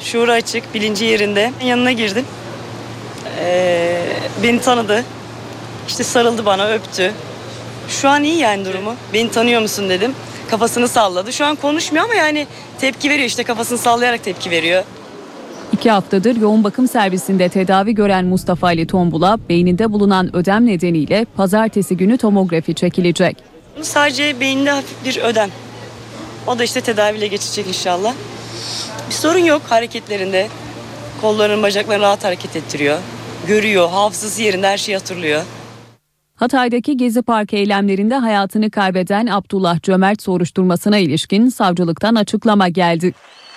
Şuuru 0.02 0.32
açık, 0.32 0.74
bilinci 0.74 1.06
yerinde. 1.06 1.52
Yanına 1.64 1.92
girdim. 1.92 2.26
Ee, 3.40 4.02
beni 4.44 4.62
tanıdı. 4.62 5.04
İşte 5.88 6.04
sarıldı 6.04 6.46
bana, 6.46 6.68
öptü. 6.68 7.12
Şu 7.90 8.10
an 8.10 8.24
iyi 8.24 8.38
yani 8.38 8.66
durumu. 8.66 8.96
Beni 9.14 9.32
tanıyor 9.32 9.62
musun 9.62 9.90
dedim. 9.90 10.14
Kafasını 10.50 10.88
salladı. 10.88 11.34
Şu 11.34 11.46
an 11.46 11.56
konuşmuyor 11.56 12.06
ama 12.06 12.16
yani 12.16 12.48
tepki 12.80 13.10
veriyor. 13.10 13.28
İşte 13.28 13.44
kafasını 13.44 13.78
sallayarak 13.78 14.24
tepki 14.24 14.52
veriyor. 14.52 14.84
İki 15.74 15.92
haftadır 15.92 16.36
yoğun 16.36 16.64
bakım 16.64 16.88
servisinde 16.88 17.50
tedavi 17.50 17.96
gören 17.96 18.26
Mustafa 18.26 18.68
Ali 18.68 18.88
Tombul'a 18.88 19.38
beyninde 19.50 19.92
bulunan 19.92 20.36
ödem 20.36 20.66
nedeniyle 20.66 21.26
pazartesi 21.38 21.98
günü 21.98 22.18
tomografi 22.18 22.76
çekilecek. 22.76 23.38
Sadece 23.82 24.40
beyinde 24.40 24.72
hafif 24.72 25.06
bir 25.06 25.18
ödem. 25.24 25.50
O 26.48 26.60
da 26.60 26.64
işte 26.64 26.82
tedaviyle 26.82 27.28
geçecek 27.28 27.68
inşallah. 27.68 28.14
Bir 29.10 29.14
sorun 29.14 29.40
yok 29.40 29.62
hareketlerinde. 29.70 30.48
Kollarını, 31.22 31.64
bacaklarını 31.64 32.04
rahat 32.04 32.24
hareket 32.24 32.56
ettiriyor. 32.56 33.00
Görüyor, 33.48 33.90
hafızası 33.90 34.42
yerinde 34.42 34.68
her 34.68 34.78
şeyi 34.78 34.98
hatırlıyor. 34.98 35.42
Hatay'daki 36.36 36.98
Gezi 36.98 37.22
Parkı 37.22 37.56
eylemlerinde 37.56 38.16
hayatını 38.16 38.72
kaybeden 38.72 39.28
Abdullah 39.28 39.82
Cömert 39.82 40.22
soruşturmasına 40.22 40.98
ilişkin 40.98 41.50
savcılıktan 41.50 42.16
açıklama 42.16 42.68
geldi. 42.68 43.14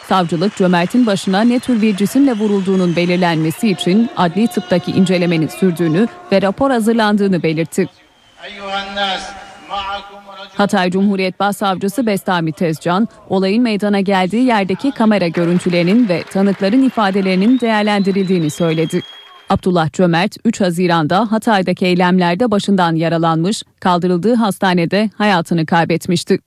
Savcılık 0.09 0.57
Cömert'in 0.57 1.07
başına 1.07 1.41
ne 1.41 1.59
tür 1.59 1.83
bir 1.83 1.97
cisimle 1.97 2.33
vurulduğunun 2.33 2.97
belirlenmesi 2.97 3.69
için 3.69 4.11
adli 4.17 4.49
tıptaki 4.49 4.91
incelemenin 4.91 5.49
sürdüğünü 5.49 6.09
ve 6.33 6.43
rapor 6.43 6.71
hazırlandığını 6.71 7.43
belirtti. 7.43 7.89
Hatay 10.57 10.91
Cumhuriyet 10.91 11.41
Başsavcısı 11.41 12.07
Bestami 12.07 12.53
Tezcan, 12.53 13.09
olayın 13.29 13.63
meydana 13.63 14.01
geldiği 14.01 14.45
yerdeki 14.45 14.91
kamera 14.91 15.29
görüntülerinin 15.29 16.09
ve 16.09 16.23
tanıkların 16.23 16.83
ifadelerinin 16.83 17.61
değerlendirildiğini 17.61 18.51
söyledi. 18.51 19.03
Abdullah 19.51 19.93
Cömert 19.93 20.37
3 20.45 20.61
Haziran'da 20.61 21.33
Hatay'daki 21.33 21.87
eylemlerde 21.87 22.51
başından 22.51 22.95
yaralanmış, 22.95 23.63
kaldırıldığı 23.81 24.35
hastanede 24.35 25.11
hayatını 25.19 25.67
kaybetmişti. 25.67 26.39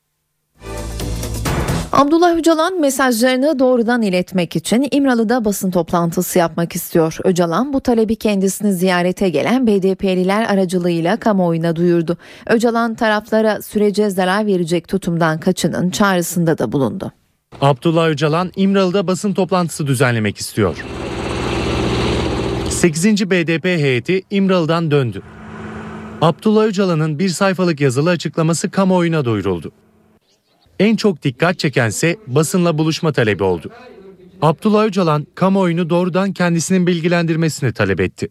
Abdullah 1.96 2.36
Öcalan 2.38 2.82
mesajlarını 2.82 3.60
doğrudan 3.60 4.02
iletmek 4.02 4.56
için 4.56 4.88
İmralı'da 4.92 5.46
basın 5.46 5.72
toplantısı 5.72 6.40
yapmak 6.40 6.76
istiyor. 6.76 7.18
Öcalan 7.24 7.74
bu 7.74 7.82
talebi 7.82 8.16
kendisini 8.16 8.74
ziyarete 8.74 9.30
gelen 9.30 9.68
BDP'liler 9.68 10.46
aracılığıyla 10.54 11.18
kamuoyuna 11.18 11.76
duyurdu. 11.76 12.18
Öcalan 12.48 12.96
taraflara 12.96 13.62
sürece 13.62 14.10
zarar 14.10 14.46
verecek 14.46 14.88
tutumdan 14.88 15.40
kaçının 15.40 15.90
çağrısında 15.90 16.58
da 16.58 16.72
bulundu. 16.72 17.12
Abdullah 17.62 18.08
Öcalan 18.08 18.52
İmralı'da 18.56 19.08
basın 19.08 19.34
toplantısı 19.34 19.88
düzenlemek 19.88 20.38
istiyor. 20.38 20.86
8. 22.70 23.30
BDP 23.30 23.66
heyeti 23.66 24.22
İmralı'dan 24.30 24.92
döndü. 24.92 25.22
Abdullah 26.22 26.64
Öcalan'ın 26.64 27.20
bir 27.20 27.30
sayfalık 27.30 27.82
yazılı 27.82 28.10
açıklaması 28.10 28.70
kamuoyuna 28.72 29.26
duyuruldu. 29.26 29.72
En 30.80 30.96
çok 30.96 31.24
dikkat 31.24 31.60
çekense 31.60 32.18
basınla 32.28 32.78
buluşma 32.78 33.12
talebi 33.12 33.44
oldu. 33.44 33.70
Abdullah 34.42 34.86
Öcalan 34.86 35.28
kamuoyunu 35.36 35.90
doğrudan 35.90 36.34
kendisinin 36.34 36.88
bilgilendirmesini 36.88 37.74
talep 37.74 38.00
etti. 38.00 38.28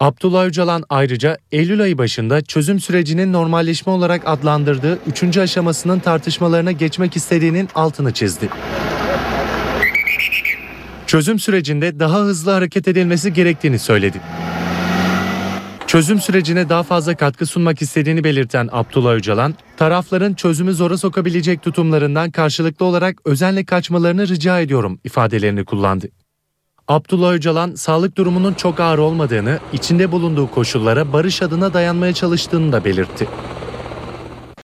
Abdullah 0.00 0.44
Öcalan 0.44 0.84
ayrıca 0.88 1.38
Eylül 1.52 1.80
ayı 1.80 1.98
başında 1.98 2.42
çözüm 2.42 2.80
sürecinin 2.80 3.32
normalleşme 3.32 3.92
olarak 3.92 4.22
adlandırdığı 4.24 4.98
3. 5.22 5.38
aşamasının 5.38 5.98
tartışmalarına 5.98 6.72
geçmek 6.72 7.16
istediğinin 7.16 7.68
altını 7.74 8.12
çizdi. 8.12 8.48
Çözüm 11.06 11.38
sürecinde 11.38 11.98
daha 11.98 12.18
hızlı 12.18 12.50
hareket 12.50 12.88
edilmesi 12.88 13.32
gerektiğini 13.32 13.78
söyledi. 13.78 14.20
Çözüm 15.86 16.20
sürecine 16.20 16.68
daha 16.68 16.82
fazla 16.82 17.16
katkı 17.16 17.46
sunmak 17.46 17.82
istediğini 17.82 18.24
belirten 18.24 18.68
Abdullah 18.72 19.12
Öcalan, 19.12 19.54
tarafların 19.80 20.34
çözümü 20.34 20.74
zora 20.74 20.98
sokabilecek 20.98 21.62
tutumlarından 21.62 22.30
karşılıklı 22.30 22.86
olarak 22.86 23.18
özenle 23.24 23.64
kaçmalarını 23.64 24.28
rica 24.28 24.60
ediyorum 24.60 25.00
ifadelerini 25.04 25.64
kullandı. 25.64 26.08
Abdullah 26.88 27.32
Öcalan, 27.32 27.74
sağlık 27.74 28.16
durumunun 28.16 28.54
çok 28.54 28.80
ağır 28.80 28.98
olmadığını, 28.98 29.58
içinde 29.72 30.12
bulunduğu 30.12 30.50
koşullara 30.50 31.12
barış 31.12 31.42
adına 31.42 31.74
dayanmaya 31.74 32.12
çalıştığını 32.12 32.72
da 32.72 32.84
belirtti. 32.84 33.28